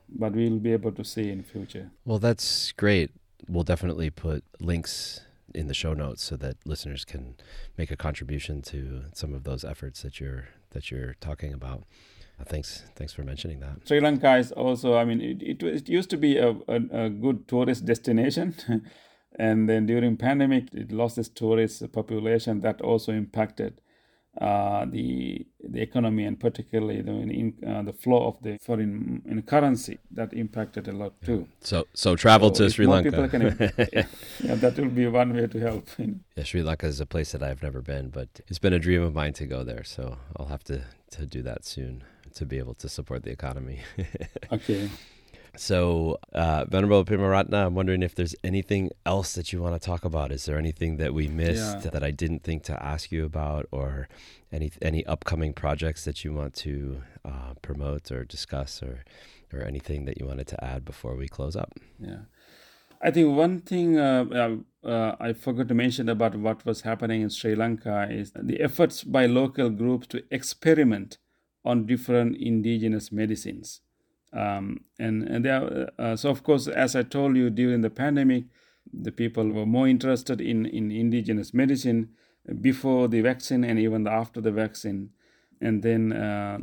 But 0.09 0.33
we'll 0.33 0.59
be 0.59 0.73
able 0.73 0.91
to 0.91 1.03
see 1.05 1.29
in 1.29 1.43
future. 1.43 1.89
Well, 2.05 2.19
that's 2.19 2.71
great. 2.73 3.11
We'll 3.47 3.63
definitely 3.63 4.09
put 4.09 4.43
links 4.59 5.21
in 5.53 5.67
the 5.67 5.73
show 5.73 5.93
notes 5.93 6.23
so 6.23 6.35
that 6.37 6.57
listeners 6.65 7.05
can 7.05 7.35
make 7.77 7.91
a 7.91 7.95
contribution 7.95 8.61
to 8.61 9.05
some 9.13 9.33
of 9.33 9.43
those 9.43 9.63
efforts 9.63 10.01
that 10.01 10.19
you're 10.19 10.47
that 10.71 10.91
you're 10.91 11.15
talking 11.21 11.53
about. 11.53 11.83
Uh, 12.39 12.43
thanks, 12.43 12.83
thanks 12.95 13.13
for 13.13 13.23
mentioning 13.23 13.59
that. 13.59 13.87
Sri 13.87 13.99
Lanka 13.99 14.37
is 14.37 14.51
also, 14.51 14.95
I 14.97 15.05
mean, 15.05 15.21
it, 15.21 15.41
it, 15.41 15.63
it 15.63 15.87
used 15.87 16.09
to 16.09 16.17
be 16.17 16.37
a, 16.37 16.49
a, 16.67 17.05
a 17.05 17.09
good 17.09 17.47
tourist 17.47 17.85
destination. 17.85 18.55
and 19.39 19.69
then 19.69 19.85
during 19.85 20.17
pandemic, 20.17 20.73
it 20.73 20.91
lost 20.91 21.17
its 21.17 21.29
tourist 21.29 21.91
population. 21.91 22.61
That 22.61 22.81
also 22.81 23.11
impacted 23.11 23.79
uh, 24.41 24.85
the 24.85 25.45
the 25.69 25.81
economy 25.81 26.25
and 26.25 26.39
particularly 26.39 27.01
the 27.01 27.11
in, 27.11 27.53
uh, 27.67 27.81
the 27.83 27.93
flow 27.93 28.27
of 28.27 28.41
the 28.41 28.57
foreign 28.59 29.21
in 29.25 29.41
currency. 29.43 29.99
That 30.11 30.33
impacted 30.33 30.87
a 30.87 30.91
lot 30.91 31.13
too. 31.21 31.47
So, 31.61 31.85
so 31.93 32.15
travel 32.15 32.53
So 32.53 32.65
to 32.65 32.69
Sri 32.71 32.85
Lanka. 32.87 33.27
can- 33.29 33.41
yeah, 33.93 34.05
yeah, 34.43 34.55
that 34.55 34.77
will 34.77 34.89
be 34.89 35.07
one 35.07 35.33
way 35.33 35.47
to 35.47 35.59
help. 35.59 35.87
Yeah, 36.35 36.43
Sri 36.43 36.63
Lanka 36.63 36.87
is 36.87 36.99
a 36.99 37.05
place 37.05 37.31
that 37.33 37.43
I've 37.43 37.61
never 37.63 37.81
been, 37.81 38.09
but 38.09 38.27
it's 38.47 38.59
been 38.59 38.73
a 38.73 38.79
dream 38.79 39.03
of 39.03 39.13
mine 39.13 39.33
to 39.33 39.45
go 39.45 39.63
there. 39.63 39.83
So 39.83 40.17
I'll 40.37 40.47
have 40.47 40.63
to 40.65 40.81
to 41.11 41.25
do 41.27 41.41
that 41.43 41.63
soon 41.63 42.03
to 42.35 42.45
be 42.45 42.57
able 42.57 42.73
to 42.73 42.89
support 42.89 43.23
the 43.23 43.31
economy. 43.31 43.81
Okay. 44.51 44.89
So, 45.55 46.17
uh, 46.33 46.65
Venerable 46.65 47.05
Pemaratana, 47.05 47.67
I'm 47.67 47.75
wondering 47.75 48.01
if 48.01 48.15
there's 48.15 48.35
anything 48.43 48.89
else 49.05 49.33
that 49.35 49.53
you 49.53 49.61
want 49.61 49.79
to 49.79 49.85
talk 49.85 50.03
about. 50.03 50.31
Is 50.31 50.45
there 50.45 50.57
anything 50.57 50.97
that 50.97 51.13
we 51.13 51.27
missed 51.27 51.83
Yeah. 51.83 51.91
that 51.91 52.03
I 52.03 52.09
didn't 52.09 52.43
think 52.43 52.63
to 52.63 52.83
ask 52.83 53.11
you 53.11 53.23
about, 53.23 53.67
or 53.71 54.07
any 54.51 54.71
any 54.81 55.05
upcoming 55.05 55.53
projects 55.53 56.05
that 56.05 56.23
you 56.23 56.33
want 56.33 56.55
to 56.55 57.03
uh, 57.23 57.53
promote 57.61 58.11
or 58.11 58.25
discuss, 58.25 58.81
or 58.81 59.03
or 59.53 59.61
anything 59.61 60.05
that 60.05 60.19
you 60.19 60.25
wanted 60.25 60.47
to 60.47 60.63
add 60.63 60.83
before 60.85 61.15
we 61.15 61.27
close 61.27 61.55
up? 61.55 61.73
Yeah. 61.99 62.21
I 62.99 63.11
think 63.11 63.37
one 63.37 63.59
thing 63.59 63.99
uh, 63.99 64.25
uh, 64.83 64.87
uh, 64.87 65.15
I 65.19 65.33
forgot 65.33 65.67
to 65.67 65.75
mention 65.75 66.09
about 66.09 66.35
what 66.35 66.65
was 66.65 66.81
happening 66.81 67.21
in 67.21 67.29
Sri 67.29 67.53
Lanka 67.53 68.07
is 68.09 68.31
the 68.31 68.59
efforts 68.61 69.03
by 69.03 69.27
local 69.27 69.69
groups 69.69 70.07
to 70.07 70.23
experiment 70.31 71.19
on 71.63 71.85
different 71.85 72.37
indigenous 72.37 73.11
medicines. 73.11 73.81
Um, 74.33 74.81
and 74.99 75.23
and 75.23 75.45
there, 75.45 75.91
uh, 75.99 76.15
so 76.15 76.29
of 76.29 76.43
course, 76.43 76.67
as 76.67 76.95
I 76.95 77.03
told 77.03 77.37
you 77.37 77.49
during 77.49 77.81
the 77.81 77.89
pandemic, 77.89 78.45
the 78.91 79.11
people 79.11 79.49
were 79.49 79.65
more 79.65 79.87
interested 79.87 80.41
in, 80.41 80.65
in 80.65 80.91
indigenous 80.91 81.53
medicine 81.53 82.09
before 82.61 83.07
the 83.07 83.21
vaccine 83.21 83.63
and 83.63 83.79
even 83.79 84.07
after 84.07 84.41
the 84.41 84.51
vaccine. 84.51 85.11
And 85.61 85.81
then 85.81 86.11
uh, 86.11 86.59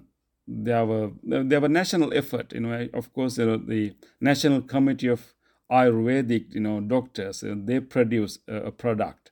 there 0.47 0.85
were 0.85 1.13
there 1.23 1.61
were 1.61 1.69
national 1.69 2.13
effort. 2.13 2.53
You 2.53 2.61
know, 2.61 2.89
of 2.93 3.13
course, 3.13 3.37
there 3.37 3.47
were 3.47 3.59
the 3.59 3.95
National 4.21 4.63
Committee 4.63 5.09
of 5.09 5.33
Ayurvedic, 5.71 6.55
you 6.55 6.61
know, 6.61 6.81
doctors. 6.81 7.43
Uh, 7.43 7.55
they 7.57 7.81
produce 7.81 8.41
a, 8.49 8.57
a 8.57 8.73
product, 8.73 9.31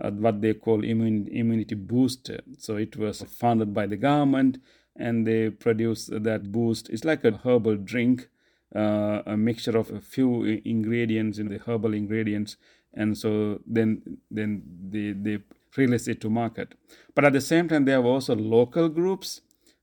uh, 0.00 0.10
what 0.10 0.40
they 0.40 0.54
call 0.54 0.84
immune, 0.84 1.26
immunity 1.32 1.74
booster. 1.74 2.40
So 2.58 2.76
it 2.76 2.96
was 2.96 3.22
funded 3.22 3.72
by 3.72 3.86
the 3.86 3.96
government, 3.96 4.58
and 4.98 5.26
they 5.26 5.50
produce 5.50 6.06
that 6.12 6.50
boost. 6.52 6.88
It's 6.90 7.04
like 7.04 7.24
a 7.24 7.32
herbal 7.32 7.76
drink, 7.76 8.28
uh, 8.74 9.22
a 9.26 9.36
mixture 9.36 9.78
of 9.78 9.90
a 9.90 10.00
few 10.00 10.60
ingredients 10.64 11.38
in 11.38 11.48
the 11.48 11.58
herbal 11.58 11.94
ingredients, 11.94 12.56
and 12.94 13.16
so 13.16 13.60
then 13.66 14.18
then 14.30 14.62
they 14.90 15.12
they 15.12 15.38
release 15.76 16.08
it 16.08 16.20
to 16.22 16.30
market. 16.30 16.74
But 17.14 17.24
at 17.24 17.32
the 17.32 17.40
same 17.40 17.68
time, 17.68 17.84
there 17.84 17.98
are 17.98 18.04
also 18.04 18.34
local 18.34 18.88
groups 18.88 19.40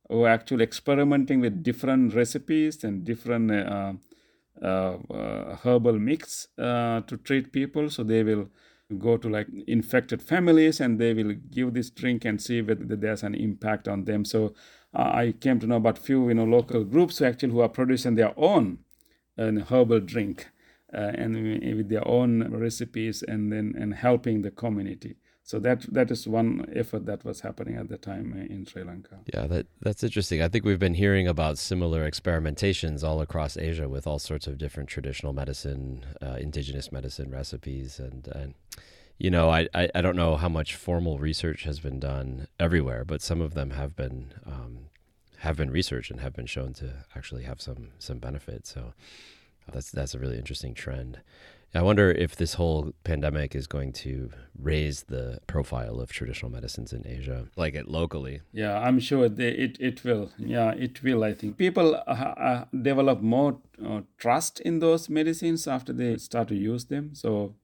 who 0.10 0.24
are 0.24 0.30
actually 0.30 0.64
experimenting 0.64 1.42
with 1.42 1.64
different 1.64 2.14
recipes 2.14 2.84
and 2.84 3.04
different 3.04 3.52
uh, 3.52 3.94
uh, 4.62 4.98
uh, 5.14 5.56
herbal 5.58 6.00
mix 6.00 6.48
uh, 6.58 7.02
to 7.02 7.18
treat 7.18 7.52
people. 7.52 7.90
So 7.90 8.04
they 8.04 8.24
will 8.24 8.50
go 9.00 9.18
to 9.18 9.28
like 9.28 9.48
infected 9.68 10.22
families 10.22 10.80
and 10.80 11.00
they 11.00 11.14
will 11.14 11.34
give 11.34 11.74
this 11.74 11.90
drink 11.90 12.24
and 12.24 12.42
see 12.42 12.62
whether 12.62 12.96
there's 12.96 13.24
an 13.24 13.36
impact 13.36 13.88
on 13.88 14.06
them. 14.06 14.24
So 14.24 14.54
I 14.96 15.34
came 15.40 15.60
to 15.60 15.68
know 15.68 15.78
about 15.78 15.98
few 15.98 16.28
you 16.30 16.36
know 16.36 16.46
local 16.46 16.84
groups 16.84 17.18
who 17.18 17.26
actually 17.26 17.52
who 17.52 17.62
are 17.62 17.70
producing 17.70 18.16
their 18.16 18.34
own 18.38 18.80
uh, 19.38 19.52
herbal 19.70 20.02
drink 20.02 20.50
and 20.90 21.36
with 21.76 21.90
their 21.90 22.08
own 22.08 22.50
recipes 22.54 23.22
and 23.22 23.52
then 23.52 23.76
and 23.78 23.96
helping 23.96 24.42
the 24.42 24.52
community. 24.52 25.18
So 25.46 25.60
that 25.60 25.82
that 25.94 26.10
is 26.10 26.28
one 26.28 26.68
effort 26.74 27.06
that 27.06 27.24
was 27.24 27.42
happening 27.42 27.76
at 27.76 27.88
the 27.88 27.98
time 27.98 28.34
in 28.50 28.66
Sri 28.66 28.84
Lanka. 28.84 29.20
Yeah, 29.32 29.46
that 29.46 29.68
that's 29.80 30.04
interesting. 30.04 30.42
I 30.42 30.48
think 30.48 30.66
we've 30.66 30.80
been 30.80 30.96
hearing 30.96 31.28
about 31.28 31.60
similar 31.60 32.10
experimentations 32.10 33.04
all 33.04 33.22
across 33.22 33.56
Asia 33.56 33.88
with 33.88 34.08
all 34.08 34.18
sorts 34.18 34.48
of 34.48 34.58
different 34.58 34.90
traditional 34.90 35.34
medicine, 35.34 36.04
uh, 36.20 36.38
indigenous 36.40 36.92
medicine 36.92 37.30
recipes, 37.30 38.00
and 38.00 38.28
and 38.30 38.56
you 39.18 39.32
know, 39.32 39.50
I, 39.50 39.68
I, 39.74 39.90
I 39.96 40.02
don't 40.02 40.16
know 40.16 40.36
how 40.36 40.50
much 40.50 40.76
formal 40.76 41.20
research 41.20 41.64
has 41.64 41.80
been 41.80 42.00
done 42.00 42.48
everywhere, 42.60 43.06
but 43.06 43.22
some 43.22 43.42
of 43.42 43.54
them 43.54 43.72
have 43.72 43.96
been 43.96 44.34
um, 44.46 44.90
have 45.40 45.58
been 45.58 45.72
researched 45.72 46.12
and 46.12 46.20
have 46.20 46.34
been 46.34 46.46
shown 46.46 46.74
to 46.74 47.06
actually 47.16 47.44
have 47.44 47.62
some 47.62 47.90
some 48.00 48.20
benefit. 48.20 48.68
So 48.68 48.94
that's 49.72 49.92
that's 49.92 50.14
a 50.14 50.20
really 50.20 50.38
interesting 50.38 50.74
trend. 50.74 51.22
I 51.74 51.82
wonder 51.82 52.10
if 52.10 52.38
this 52.38 52.54
whole 52.54 52.94
pandemic 53.04 53.54
is 53.54 53.68
going 53.68 53.92
to 53.94 54.32
raise 54.58 55.04
the 55.04 55.40
profile 55.46 56.00
of 56.00 56.10
traditional 56.10 56.50
medicines 56.50 56.94
in 56.94 57.06
Asia, 57.06 57.48
like 57.58 57.76
it 57.76 57.90
locally. 57.90 58.40
Yeah, 58.54 58.80
I'm 58.80 58.98
sure 59.00 59.28
they, 59.28 59.50
it 59.50 59.78
it 59.82 60.04
will. 60.06 60.32
Yeah, 60.38 60.72
it 60.72 61.04
will. 61.04 61.24
I 61.24 61.34
think 61.34 61.58
people 61.58 61.96
uh, 61.96 62.00
uh, 62.10 62.66
develop 62.82 63.22
more 63.22 63.60
uh, 63.86 64.02
trust 64.18 64.62
in 64.62 64.80
those 64.80 65.10
medicines 65.10 65.68
after 65.68 65.92
they 65.92 66.16
start 66.16 66.48
to 66.50 66.56
use 66.56 66.86
them. 66.86 67.14
So 67.14 67.56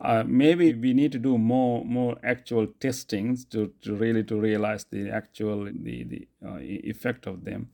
uh, 0.00 0.24
maybe 0.26 0.74
we 0.74 0.92
need 0.92 1.12
to 1.12 1.18
do 1.18 1.38
more 1.38 1.84
more 1.84 2.16
actual 2.22 2.66
testings 2.80 3.44
to, 3.46 3.72
to 3.82 3.94
really 3.94 4.24
to 4.24 4.40
realize 4.40 4.84
the 4.90 5.10
actual 5.10 5.64
the 5.64 6.04
the 6.04 6.28
uh, 6.44 6.58
effect 6.60 7.26
of 7.26 7.44
them. 7.44 7.70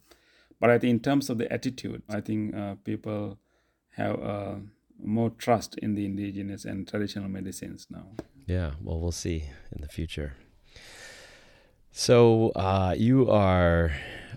But 0.61 0.71
I 0.71 0.79
think 0.79 0.91
in 0.91 1.01
terms 1.01 1.31
of 1.31 1.39
the 1.39 1.51
attitude, 1.51 2.03
I 2.09 2.21
think 2.21 2.55
uh, 2.55 2.75
people 2.85 3.39
have 3.97 4.21
more 5.03 5.31
trust 5.31 5.79
in 5.79 5.95
the 5.95 6.05
indigenous 6.05 6.65
and 6.65 6.87
traditional 6.87 7.29
medicines 7.29 7.87
now. 7.91 8.07
Yeah, 8.47 8.73
well, 8.83 9.01
we'll 9.01 9.13
see 9.13 9.45
in 9.73 9.81
the 9.81 9.89
future. 9.89 10.35
So, 11.93 12.51
uh, 12.51 12.95
you 12.97 13.29
are 13.31 13.93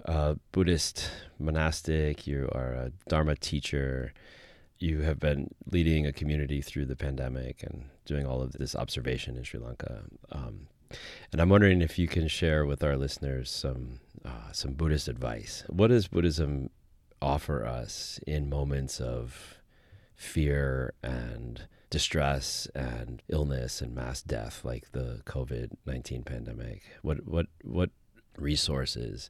a 0.06 0.38
Buddhist 0.52 1.10
monastic, 1.40 2.26
you 2.26 2.50
are 2.52 2.74
a 2.74 2.92
Dharma 3.08 3.36
teacher, 3.36 4.14
you 4.80 5.02
have 5.02 5.20
been 5.20 5.54
leading 5.72 6.06
a 6.06 6.14
community 6.14 6.62
through 6.62 6.86
the 6.86 6.96
pandemic 6.96 7.64
and 7.64 7.86
doing 8.06 8.26
all 8.26 8.42
of 8.42 8.54
this 8.54 8.76
observation 8.76 9.38
in 9.38 9.44
Sri 9.44 9.60
Lanka. 9.60 10.04
Um, 10.32 10.68
and 11.32 11.42
I'm 11.42 11.50
wondering 11.50 11.82
if 11.82 11.98
you 11.98 12.08
can 12.08 12.28
share 12.28 12.66
with 12.66 12.84
our 12.84 12.98
listeners 12.98 13.50
some 13.50 14.00
uh, 14.26 14.52
some 14.52 14.74
Buddhist 14.74 15.08
advice. 15.08 15.64
What 15.68 15.88
does 15.88 16.08
Buddhism 16.08 16.70
offer 17.22 17.66
us 17.66 18.20
in 18.28 18.50
moments 18.50 19.00
of 19.00 19.60
fear 20.16 20.94
and 21.02 21.68
distress 21.90 22.68
and 22.74 23.22
illness 23.30 23.82
and 23.82 23.94
mass 23.94 24.22
death 24.22 24.66
like 24.66 24.92
the 24.94 25.22
COVID-19 25.26 26.26
pandemic 26.26 26.82
what 27.04 27.26
what 27.26 27.46
what 27.64 27.92
resources 28.38 29.30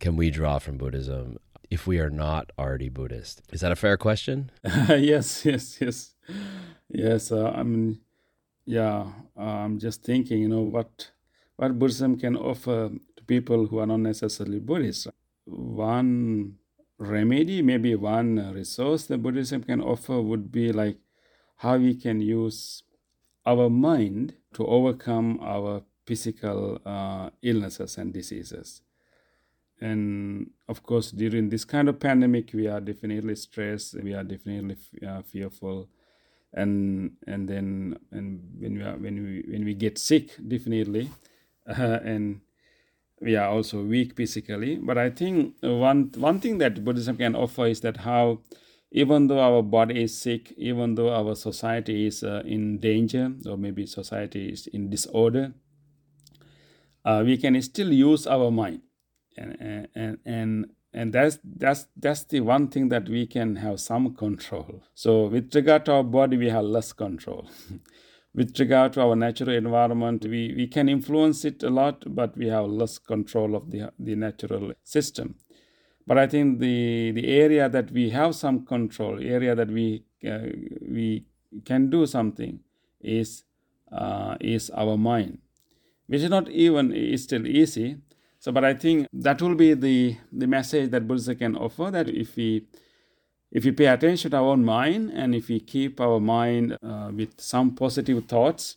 can 0.00 0.16
we 0.16 0.28
draw 0.28 0.58
from 0.58 0.76
buddhism 0.76 1.38
if 1.70 1.86
we 1.86 1.98
are 1.98 2.10
not 2.10 2.50
already 2.58 2.88
buddhist. 2.88 3.42
Is 3.52 3.60
that 3.60 3.72
a 3.72 3.76
fair 3.76 3.96
question? 3.96 4.50
Yes 4.88 5.44
yes 5.44 5.80
yes. 5.80 6.14
Yes 6.88 7.32
uh, 7.32 7.50
i 7.50 7.62
mean 7.62 8.00
yeah 8.64 9.06
uh, 9.38 9.64
i'm 9.64 9.78
just 9.78 10.02
thinking 10.02 10.38
you 10.40 10.48
know 10.48 10.62
what 10.62 11.10
what 11.56 11.78
buddhism 11.78 12.18
can 12.18 12.36
offer 12.36 12.90
to 13.16 13.24
people 13.24 13.66
who 13.66 13.78
are 13.78 13.86
not 13.86 14.00
necessarily 14.00 14.58
buddhist. 14.58 15.08
One 15.44 16.58
remedy, 16.98 17.62
maybe 17.62 17.94
one 17.94 18.52
resource 18.54 19.06
that 19.06 19.22
Buddhism 19.22 19.62
can 19.62 19.80
offer 19.80 20.20
would 20.20 20.50
be 20.50 20.72
like 20.72 20.98
how 21.56 21.76
we 21.76 21.94
can 21.94 22.20
use 22.20 22.82
our 23.44 23.70
mind 23.70 24.34
to 24.54 24.66
overcome 24.66 25.38
our 25.42 25.82
physical 26.06 26.80
uh, 26.84 27.30
illnesses 27.42 27.98
and 27.98 28.12
diseases. 28.12 28.82
And 29.80 30.50
of 30.68 30.82
course, 30.82 31.10
during 31.10 31.50
this 31.50 31.64
kind 31.64 31.88
of 31.88 32.00
pandemic, 32.00 32.50
we 32.54 32.66
are 32.66 32.80
definitely 32.80 33.36
stressed. 33.36 33.94
We 34.02 34.14
are 34.14 34.24
definitely 34.24 34.76
uh, 35.06 35.22
fearful, 35.22 35.88
and 36.52 37.12
and 37.26 37.48
then 37.48 37.98
and 38.10 38.40
when 38.58 38.78
we 38.78 38.82
are 38.82 38.96
when 38.96 39.22
we 39.22 39.44
when 39.48 39.64
we 39.64 39.74
get 39.74 39.98
sick, 39.98 40.30
definitely, 40.48 41.10
uh, 41.68 41.98
and 42.04 42.40
we 43.20 43.36
are 43.36 43.48
also 43.48 43.82
weak 43.82 44.16
physically. 44.16 44.76
But 44.76 44.96
I 44.96 45.10
think 45.10 45.56
one 45.60 46.10
one 46.16 46.40
thing 46.40 46.58
that 46.58 46.82
Buddhism 46.84 47.18
can 47.18 47.36
offer 47.36 47.66
is 47.66 47.80
that 47.82 47.98
how 47.98 48.40
even 48.92 49.26
though 49.26 49.40
our 49.40 49.62
body 49.62 50.04
is 50.04 50.16
sick, 50.16 50.52
even 50.56 50.94
though 50.94 51.12
our 51.12 51.34
society 51.34 52.06
is 52.06 52.22
uh, 52.22 52.42
in 52.46 52.78
danger, 52.78 53.32
or 53.46 53.56
maybe 53.56 53.84
society 53.84 54.48
is 54.48 54.66
in 54.68 54.88
disorder, 54.88 55.52
uh, 57.04 57.22
we 57.24 57.36
can 57.36 57.60
still 57.62 57.92
use 57.92 58.26
our 58.26 58.50
mind, 58.50 58.80
and 59.36 59.88
and 59.94 60.18
and 60.24 60.66
and 60.92 61.12
that's 61.12 61.38
that's 61.44 61.86
that's 61.96 62.24
the 62.24 62.40
one 62.40 62.68
thing 62.68 62.88
that 62.88 63.08
we 63.08 63.26
can 63.26 63.56
have 63.56 63.80
some 63.80 64.14
control. 64.14 64.82
So 64.94 65.26
with 65.26 65.54
regard 65.54 65.84
to 65.86 65.92
our 65.92 66.04
body, 66.04 66.36
we 66.36 66.48
have 66.50 66.64
less 66.64 66.92
control. 66.92 67.48
with 68.36 68.60
regard 68.60 68.92
to 68.92 69.00
our 69.00 69.16
natural 69.16 69.56
environment, 69.56 70.24
we, 70.24 70.52
we 70.54 70.66
can 70.66 70.90
influence 70.90 71.44
it 71.46 71.62
a 71.62 71.70
lot, 71.70 72.04
but 72.14 72.36
we 72.36 72.46
have 72.48 72.66
less 72.66 72.98
control 72.98 73.56
of 73.56 73.70
the, 73.70 73.90
the 73.98 74.14
natural 74.14 74.72
system. 74.84 75.36
But 76.06 76.18
I 76.18 76.26
think 76.26 76.60
the, 76.60 77.12
the 77.12 77.26
area 77.26 77.68
that 77.70 77.90
we 77.90 78.10
have 78.10 78.34
some 78.34 78.66
control, 78.66 79.18
area 79.20 79.54
that 79.54 79.68
we, 79.68 80.04
uh, 80.24 80.38
we 80.86 81.24
can 81.64 81.88
do 81.88 82.04
something 82.04 82.60
is, 83.00 83.44
uh, 83.90 84.36
is 84.38 84.68
our 84.70 84.98
mind, 84.98 85.38
which 86.06 86.20
is 86.20 86.30
not 86.30 86.50
even 86.50 86.92
is 86.92 87.24
still 87.24 87.46
easy. 87.46 87.96
So, 88.46 88.52
but 88.52 88.64
I 88.64 88.74
think 88.74 89.08
that 89.12 89.42
will 89.42 89.56
be 89.56 89.74
the, 89.74 90.18
the 90.30 90.46
message 90.46 90.92
that 90.92 91.08
Buddha 91.08 91.34
can 91.34 91.56
offer 91.56 91.90
that 91.90 92.08
if 92.08 92.36
we 92.36 92.68
if 93.50 93.64
we 93.64 93.72
pay 93.72 93.86
attention 93.86 94.30
to 94.30 94.36
our 94.36 94.44
own 94.44 94.64
mind 94.64 95.10
and 95.12 95.34
if 95.34 95.48
we 95.48 95.58
keep 95.58 96.00
our 96.00 96.20
mind 96.20 96.78
uh, 96.80 97.10
with 97.12 97.40
some 97.40 97.74
positive 97.74 98.24
thoughts, 98.26 98.76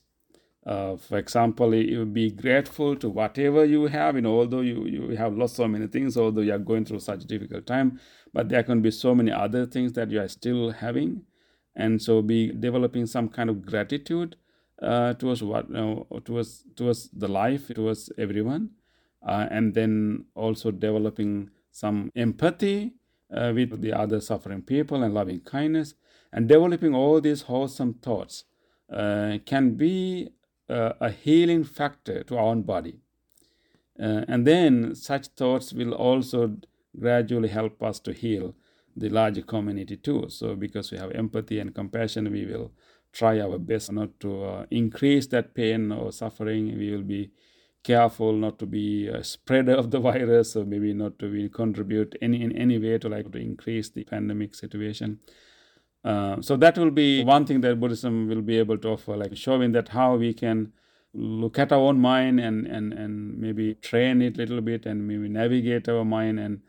uh, 0.65 0.95
for 0.95 1.19
example, 1.19 1.75
you 1.75 2.03
be 2.05 2.31
grateful 2.31 2.95
to 2.95 3.09
whatever 3.09 3.63
you 3.63 3.85
have, 3.85 4.15
you 4.15 4.21
know, 4.21 4.39
although 4.39 4.61
you, 4.61 4.87
you 4.87 5.15
have 5.15 5.37
lost 5.37 5.55
so 5.57 5.67
many 5.67 5.85
things, 5.85 6.17
although 6.17 6.41
you 6.41 6.53
are 6.53 6.65
going 6.71 6.83
through 6.83 7.01
such 7.01 7.25
difficult 7.25 7.67
time, 7.67 7.99
but 8.33 8.49
there 8.49 8.63
can 8.63 8.81
be 8.81 8.89
so 8.89 9.13
many 9.13 9.31
other 9.31 9.67
things 9.67 9.93
that 9.93 10.09
you 10.09 10.19
are 10.19 10.27
still 10.27 10.71
having. 10.71 11.21
And 11.75 12.01
so 12.01 12.23
be 12.23 12.51
developing 12.51 13.05
some 13.05 13.29
kind 13.29 13.51
of 13.51 13.63
gratitude 13.63 14.35
uh, 14.81 15.13
towards 15.13 15.43
what 15.43 15.67
you 15.67 15.75
know, 15.75 16.07
towards 16.25 16.63
towards 16.75 17.11
the 17.11 17.27
life, 17.27 17.67
towards 17.67 18.11
everyone. 18.17 18.71
Uh, 19.25 19.47
and 19.51 19.73
then 19.73 20.25
also 20.33 20.71
developing 20.71 21.49
some 21.71 22.09
empathy 22.15 22.93
uh, 23.33 23.51
with 23.53 23.81
the 23.81 23.93
other 23.93 24.21
suffering 24.21 24.61
people 24.61 25.03
and 25.03 25.13
loving 25.13 25.41
kindness. 25.41 25.93
And 26.31 26.47
developing 26.47 26.93
all 26.95 27.19
these 27.19 27.43
wholesome 27.43 27.95
thoughts 27.95 28.45
uh, 28.91 29.39
can 29.45 29.75
be 29.75 30.29
uh, 30.69 30.93
a 30.99 31.09
healing 31.09 31.63
factor 31.63 32.23
to 32.23 32.37
our 32.37 32.45
own 32.45 32.61
body. 32.61 32.99
Uh, 33.99 34.23
and 34.27 34.47
then 34.47 34.95
such 34.95 35.27
thoughts 35.27 35.73
will 35.73 35.93
also 35.93 36.57
gradually 36.97 37.49
help 37.49 37.83
us 37.83 37.99
to 37.99 38.13
heal 38.13 38.55
the 38.95 39.09
larger 39.09 39.41
community 39.41 39.97
too. 39.97 40.25
So, 40.29 40.55
because 40.55 40.91
we 40.91 40.97
have 40.97 41.11
empathy 41.11 41.59
and 41.59 41.73
compassion, 41.73 42.31
we 42.31 42.45
will 42.45 42.71
try 43.11 43.39
our 43.39 43.57
best 43.57 43.91
not 43.91 44.19
to 44.19 44.43
uh, 44.43 44.65
increase 44.71 45.27
that 45.27 45.53
pain 45.53 45.91
or 45.91 46.11
suffering. 46.11 46.77
We 46.77 46.91
will 46.91 47.03
be 47.03 47.31
careful 47.83 48.33
not 48.33 48.59
to 48.59 48.65
be 48.65 49.07
a 49.07 49.23
spreader 49.23 49.73
of 49.73 49.91
the 49.91 49.99
virus 50.09 50.55
or 50.55 50.65
maybe 50.65 50.93
not 50.93 51.19
to 51.19 51.31
be 51.31 51.49
contribute 51.49 52.15
any 52.21 52.41
in 52.41 52.55
any 52.55 52.77
way 52.77 52.97
to 52.97 53.09
like 53.09 53.31
to 53.31 53.37
increase 53.37 53.89
the 53.89 54.03
pandemic 54.03 54.55
situation. 54.55 55.19
Uh, 56.03 56.41
so 56.41 56.55
that 56.55 56.77
will 56.77 56.91
be 56.91 57.23
one 57.23 57.45
thing 57.45 57.61
that 57.61 57.79
Buddhism 57.79 58.27
will 58.27 58.41
be 58.41 58.57
able 58.57 58.77
to 58.77 58.89
offer, 58.89 59.17
like 59.17 59.35
showing 59.35 59.73
that 59.73 59.89
how 59.89 60.15
we 60.15 60.33
can 60.33 60.71
look 61.13 61.59
at 61.59 61.71
our 61.71 61.79
own 61.79 61.99
mind 61.99 62.39
and 62.39 62.67
and 62.67 62.93
and 62.93 63.37
maybe 63.37 63.73
train 63.75 64.21
it 64.21 64.35
a 64.35 64.39
little 64.39 64.61
bit 64.61 64.85
and 64.85 65.07
maybe 65.07 65.27
navigate 65.27 65.89
our 65.89 66.05
mind 66.05 66.39
and 66.39 66.61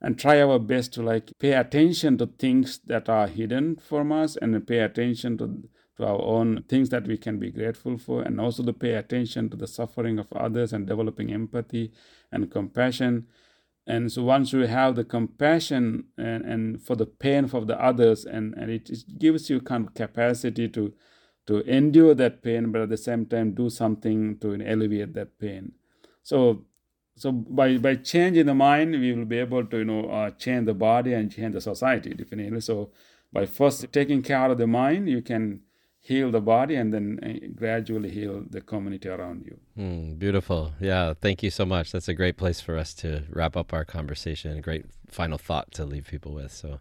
and 0.00 0.18
try 0.18 0.40
our 0.40 0.58
best 0.58 0.92
to 0.92 1.02
like 1.02 1.32
pay 1.38 1.52
attention 1.52 2.16
to 2.18 2.26
things 2.26 2.80
that 2.86 3.08
are 3.08 3.26
hidden 3.26 3.76
from 3.76 4.12
us 4.12 4.36
and 4.36 4.66
pay 4.66 4.78
attention 4.78 5.36
to 5.38 5.68
to 5.98 6.06
our 6.06 6.22
own 6.22 6.62
things 6.68 6.88
that 6.90 7.06
we 7.06 7.18
can 7.18 7.38
be 7.38 7.50
grateful 7.50 7.98
for 7.98 8.22
and 8.22 8.40
also 8.40 8.62
to 8.62 8.72
pay 8.72 8.94
attention 8.94 9.50
to 9.50 9.56
the 9.56 9.66
suffering 9.66 10.18
of 10.18 10.32
others 10.32 10.72
and 10.72 10.86
developing 10.86 11.32
empathy 11.32 11.92
and 12.30 12.50
compassion. 12.50 13.26
And 13.86 14.12
so 14.12 14.22
once 14.22 14.52
you 14.52 14.60
have 14.60 14.94
the 14.94 15.04
compassion 15.04 16.04
and, 16.16 16.44
and 16.44 16.82
for 16.82 16.94
the 16.94 17.06
pain 17.06 17.50
of 17.52 17.66
the 17.66 17.82
others 17.82 18.24
and, 18.24 18.54
and 18.54 18.70
it, 18.70 18.88
it 18.88 19.18
gives 19.18 19.50
you 19.50 19.60
kind 19.60 19.86
of 19.86 19.94
capacity 19.94 20.68
to 20.68 20.94
to 21.46 21.60
endure 21.60 22.14
that 22.14 22.42
pain 22.42 22.70
but 22.70 22.82
at 22.82 22.90
the 22.90 22.96
same 22.98 23.24
time 23.24 23.54
do 23.54 23.70
something 23.70 24.36
to 24.38 24.52
alleviate 24.52 25.14
that 25.14 25.38
pain. 25.38 25.72
So 26.22 26.66
so 27.16 27.32
by 27.32 27.78
by 27.78 27.96
changing 27.96 28.44
the 28.46 28.54
mind 28.54 28.92
we 28.92 29.12
will 29.14 29.24
be 29.24 29.38
able 29.38 29.64
to 29.64 29.78
you 29.78 29.84
know 29.86 30.04
uh, 30.10 30.30
change 30.32 30.66
the 30.66 30.74
body 30.74 31.14
and 31.14 31.32
change 31.32 31.54
the 31.54 31.60
society 31.62 32.12
definitely. 32.12 32.60
So 32.60 32.90
by 33.32 33.46
first 33.46 33.90
taking 33.90 34.22
care 34.22 34.50
of 34.50 34.58
the 34.58 34.66
mind 34.66 35.08
you 35.08 35.22
can 35.22 35.62
heal 36.08 36.30
the 36.30 36.40
body 36.40 36.74
and 36.80 36.88
then 36.94 37.06
uh, 37.22 37.46
gradually 37.54 38.10
heal 38.10 38.42
the 38.48 38.62
community 38.62 39.08
around 39.08 39.44
you. 39.44 39.56
Mm, 39.78 40.18
beautiful. 40.18 40.72
Yeah. 40.80 41.12
Thank 41.24 41.42
you 41.42 41.50
so 41.50 41.66
much. 41.66 41.92
That's 41.92 42.08
a 42.08 42.14
great 42.14 42.36
place 42.42 42.60
for 42.62 42.78
us 42.82 42.94
to 43.02 43.24
wrap 43.28 43.54
up 43.60 43.74
our 43.76 43.84
conversation. 43.84 44.56
A 44.56 44.62
great 44.62 44.86
final 45.10 45.36
thought 45.36 45.70
to 45.72 45.84
leave 45.84 46.06
people 46.06 46.32
with. 46.32 46.50
So 46.50 46.80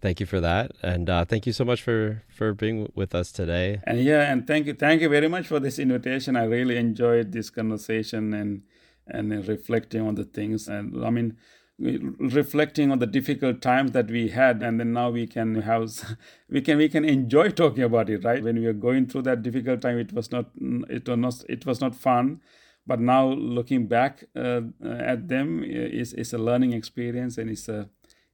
thank 0.00 0.18
you 0.18 0.24
for 0.24 0.40
that. 0.40 0.72
And 0.82 1.10
uh, 1.10 1.24
thank 1.26 1.46
you 1.46 1.52
so 1.52 1.64
much 1.70 1.82
for, 1.82 2.22
for 2.38 2.54
being 2.54 2.90
with 2.94 3.14
us 3.14 3.32
today. 3.32 3.82
And 3.84 3.98
yeah, 4.02 4.32
and 4.32 4.46
thank 4.46 4.66
you. 4.66 4.74
Thank 4.74 5.02
you 5.02 5.10
very 5.10 5.28
much 5.28 5.46
for 5.46 5.60
this 5.60 5.78
invitation. 5.78 6.34
I 6.34 6.44
really 6.44 6.78
enjoyed 6.78 7.32
this 7.32 7.50
conversation 7.50 8.32
and, 8.32 8.62
and 9.06 9.46
reflecting 9.46 10.00
on 10.08 10.14
the 10.14 10.24
things. 10.24 10.68
And 10.68 11.04
I 11.04 11.10
mean, 11.10 11.36
reflecting 11.78 12.92
on 12.92 13.00
the 13.00 13.06
difficult 13.06 13.60
times 13.60 13.90
that 13.92 14.08
we 14.08 14.28
had 14.28 14.62
and 14.62 14.78
then 14.78 14.92
now 14.92 15.10
we 15.10 15.26
can 15.26 15.56
have 15.62 16.16
we 16.48 16.60
can 16.60 16.78
we 16.78 16.88
can 16.88 17.04
enjoy 17.04 17.50
talking 17.50 17.82
about 17.82 18.08
it 18.08 18.24
right? 18.24 18.42
When 18.42 18.56
we 18.60 18.66
were 18.66 18.72
going 18.72 19.06
through 19.06 19.22
that 19.22 19.42
difficult 19.42 19.80
time 19.80 19.98
it 19.98 20.12
was 20.12 20.30
not 20.30 20.50
it 20.88 21.08
was 21.08 21.18
not 21.18 21.44
it 21.48 21.66
was 21.66 21.80
not 21.80 21.94
fun. 21.94 22.40
But 22.86 23.00
now 23.00 23.26
looking 23.28 23.86
back 23.86 24.24
uh, 24.36 24.60
at 24.84 25.28
them 25.28 25.64
is 25.64 26.12
is 26.12 26.32
a 26.32 26.38
learning 26.38 26.74
experience 26.74 27.38
and 27.38 27.50
it's 27.50 27.68
a 27.68 27.88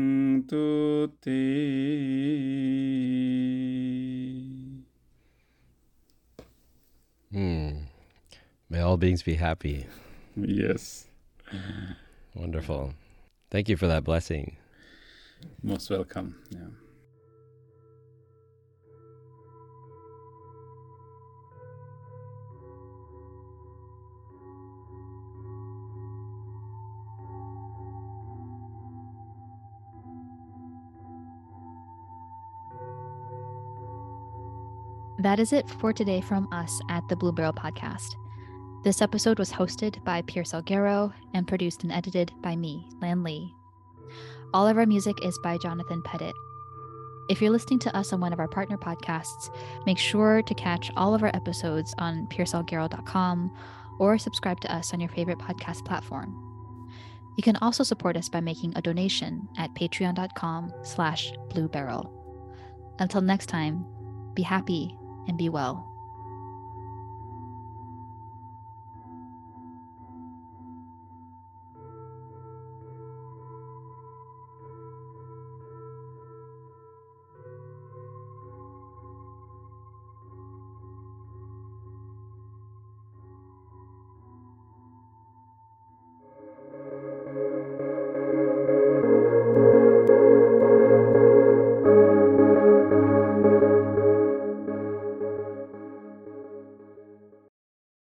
Hmm. 7.31 7.89
May 8.69 8.79
all 8.79 8.95
beings 8.95 9.23
be 9.23 9.33
happy. 9.33 9.87
Yes. 10.35 11.05
Wonderful. 12.35 12.93
Thank 13.51 13.69
you 13.69 13.77
for 13.77 13.87
that 13.87 14.03
blessing. 14.03 14.57
Most 15.61 15.89
welcome. 15.89 16.35
Yeah. 16.49 16.59
That 35.19 35.39
is 35.39 35.53
it 35.53 35.69
for 35.69 35.93
today 35.93 36.19
from 36.19 36.49
us 36.51 36.81
at 36.89 37.07
the 37.07 37.15
Blue 37.15 37.31
Beryl 37.31 37.53
Podcast. 37.53 38.15
This 38.83 39.01
episode 39.01 39.39
was 39.39 39.49
hosted 39.49 40.03
by 40.03 40.23
Pierce 40.23 40.51
Salguero 40.51 41.13
and 41.33 41.47
produced 41.47 41.83
and 41.83 41.91
edited 41.93 42.33
by 42.41 42.57
me, 42.57 42.85
Lan 43.01 43.23
Li. 43.23 43.55
All 44.53 44.67
of 44.67 44.77
our 44.77 44.85
music 44.85 45.15
is 45.23 45.39
by 45.41 45.57
Jonathan 45.57 46.01
Pettit. 46.03 46.35
If 47.29 47.41
you're 47.41 47.49
listening 47.49 47.79
to 47.79 47.95
us 47.95 48.11
on 48.11 48.19
one 48.19 48.33
of 48.33 48.41
our 48.41 48.47
partner 48.49 48.77
podcasts, 48.77 49.55
make 49.85 49.97
sure 49.97 50.41
to 50.41 50.53
catch 50.55 50.91
all 50.97 51.15
of 51.15 51.23
our 51.23 51.33
episodes 51.33 51.95
on 51.97 52.27
piercesalguero.com 52.27 53.55
or 53.99 54.17
subscribe 54.17 54.59
to 54.59 54.75
us 54.75 54.93
on 54.93 54.99
your 54.99 55.09
favorite 55.11 55.39
podcast 55.39 55.85
platform. 55.85 56.35
You 57.37 57.43
can 57.43 57.55
also 57.61 57.85
support 57.85 58.17
us 58.17 58.27
by 58.27 58.41
making 58.41 58.73
a 58.75 58.81
donation 58.81 59.47
at 59.57 59.73
patreon.com 59.75 60.73
slash 60.83 61.31
blueberyl. 61.47 62.11
Until 62.99 63.21
next 63.21 63.45
time, 63.45 63.85
be 64.33 64.43
happy 64.43 64.93
and 65.29 65.37
be 65.37 65.47
well. 65.47 65.92